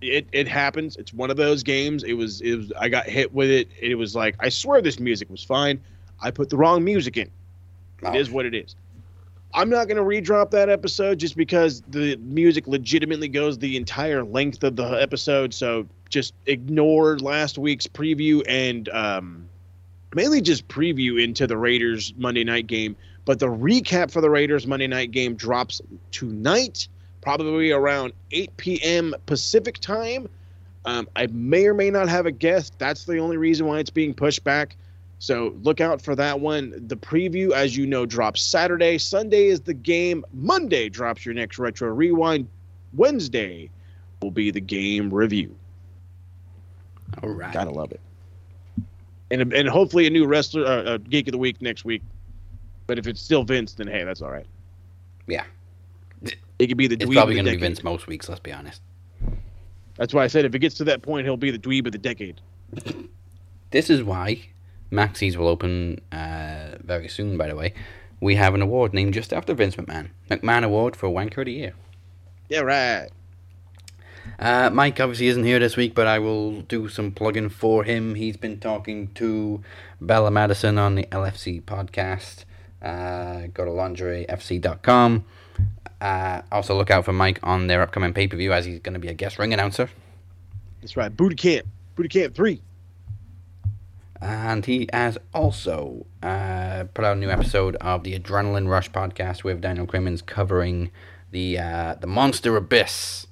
[0.00, 0.96] It it happens.
[0.96, 2.04] It's one of those games.
[2.04, 3.68] It was it was I got hit with it.
[3.80, 5.80] It was like I swear this music was fine.
[6.20, 7.30] I put the wrong music in.
[8.02, 8.76] Oh, It is what it is.
[9.54, 14.22] I'm not going to redrop that episode just because the music legitimately goes the entire
[14.22, 15.54] length of the episode.
[15.54, 19.48] So just ignore last week's preview and um,
[20.14, 22.96] mainly just preview into the Raiders Monday night game.
[23.24, 25.80] But the recap for the Raiders Monday night game drops
[26.12, 26.88] tonight,
[27.20, 29.14] probably around 8 p.m.
[29.26, 30.28] Pacific time.
[30.84, 32.74] Um, I may or may not have a guest.
[32.78, 34.76] That's the only reason why it's being pushed back.
[35.18, 36.86] So look out for that one.
[36.86, 38.98] The preview, as you know, drops Saturday.
[38.98, 40.24] Sunday is the game.
[40.32, 42.48] Monday drops your next retro rewind.
[42.94, 43.70] Wednesday
[44.22, 45.54] will be the game review.
[47.22, 47.52] All right.
[47.52, 48.00] Gotta love it.
[49.30, 52.02] And and hopefully a new wrestler, uh, uh, geek of the week next week.
[52.86, 54.46] But if it's still Vince, then hey, that's all right.
[55.26, 55.44] Yeah.
[56.58, 57.56] It could be the It's dweeb probably going to be.
[57.58, 58.82] Vince most weeks, let's be honest.
[59.96, 61.92] That's why I said if it gets to that point, he'll be the dweeb of
[61.92, 62.40] the decade.
[63.70, 64.48] This is why
[64.90, 67.74] Maxie's will open uh, very soon, by the way.
[68.20, 70.10] We have an award named just after Vince McMahon.
[70.30, 71.74] McMahon Award for Wanker of the Year.
[72.48, 73.08] Yeah, right.
[74.38, 78.14] Uh, Mike obviously isn't here this week, but I will do some plugging for him.
[78.14, 79.62] He's been talking to
[80.00, 82.44] Bella Madison on the LFC podcast.
[82.82, 85.24] Uh, go to lingeriefc.com.
[86.00, 88.94] Uh, also, look out for Mike on their upcoming pay per view as he's going
[88.94, 89.90] to be a guest ring announcer.
[90.80, 91.14] That's right.
[91.14, 91.66] Booty Camp.
[91.96, 92.60] Booty Camp 3.
[94.20, 99.44] And he has also uh, put out a new episode of the Adrenaline Rush podcast
[99.44, 100.90] with Daniel Crimmins covering
[101.30, 103.26] the uh, the Monster Abyss.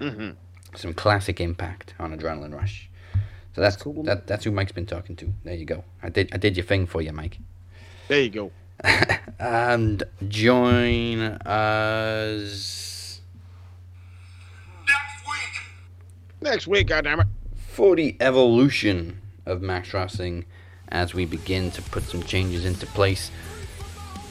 [0.00, 0.30] Mm-hmm.
[0.76, 2.88] Some classic impact on Adrenaline Rush.
[3.54, 4.02] So that's Cool.
[4.04, 5.32] that, that's who Mike's been talking to.
[5.44, 5.84] There you go.
[6.02, 7.38] I did I did your thing for you, Mike.
[8.08, 8.50] There you go.
[9.38, 13.20] and join us
[14.86, 15.62] Next week.
[16.42, 17.26] Next week, goddammit.
[17.56, 20.44] for the evolution of Max Wrestling
[20.88, 23.30] as we begin to put some changes into place.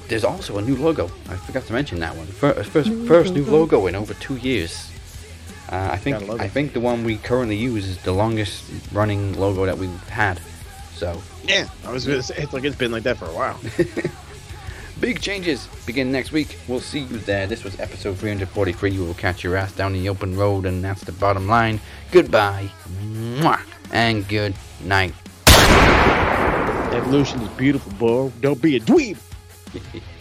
[0.08, 1.06] There's also a new logo.
[1.30, 2.28] I forgot to mention that one.
[2.28, 4.92] First, first, first new logo in over two years.
[5.70, 9.66] Uh, I think I think the one we currently use is the longest running logo
[9.66, 10.40] that we've had.
[10.94, 13.60] So Yeah, I was gonna say it's like it's been like that for a while.
[15.00, 16.60] big changes begin next week.
[16.68, 17.48] We'll see you there.
[17.48, 18.92] This was episode 343.
[18.92, 21.82] You will catch your ass down the open road, and that's the bottom line.
[22.12, 22.70] Goodbye,
[23.02, 23.60] Mwah.
[23.92, 25.14] and good night.
[26.94, 28.32] Evolution is beautiful, bro.
[28.42, 29.18] Don't be a dweeb.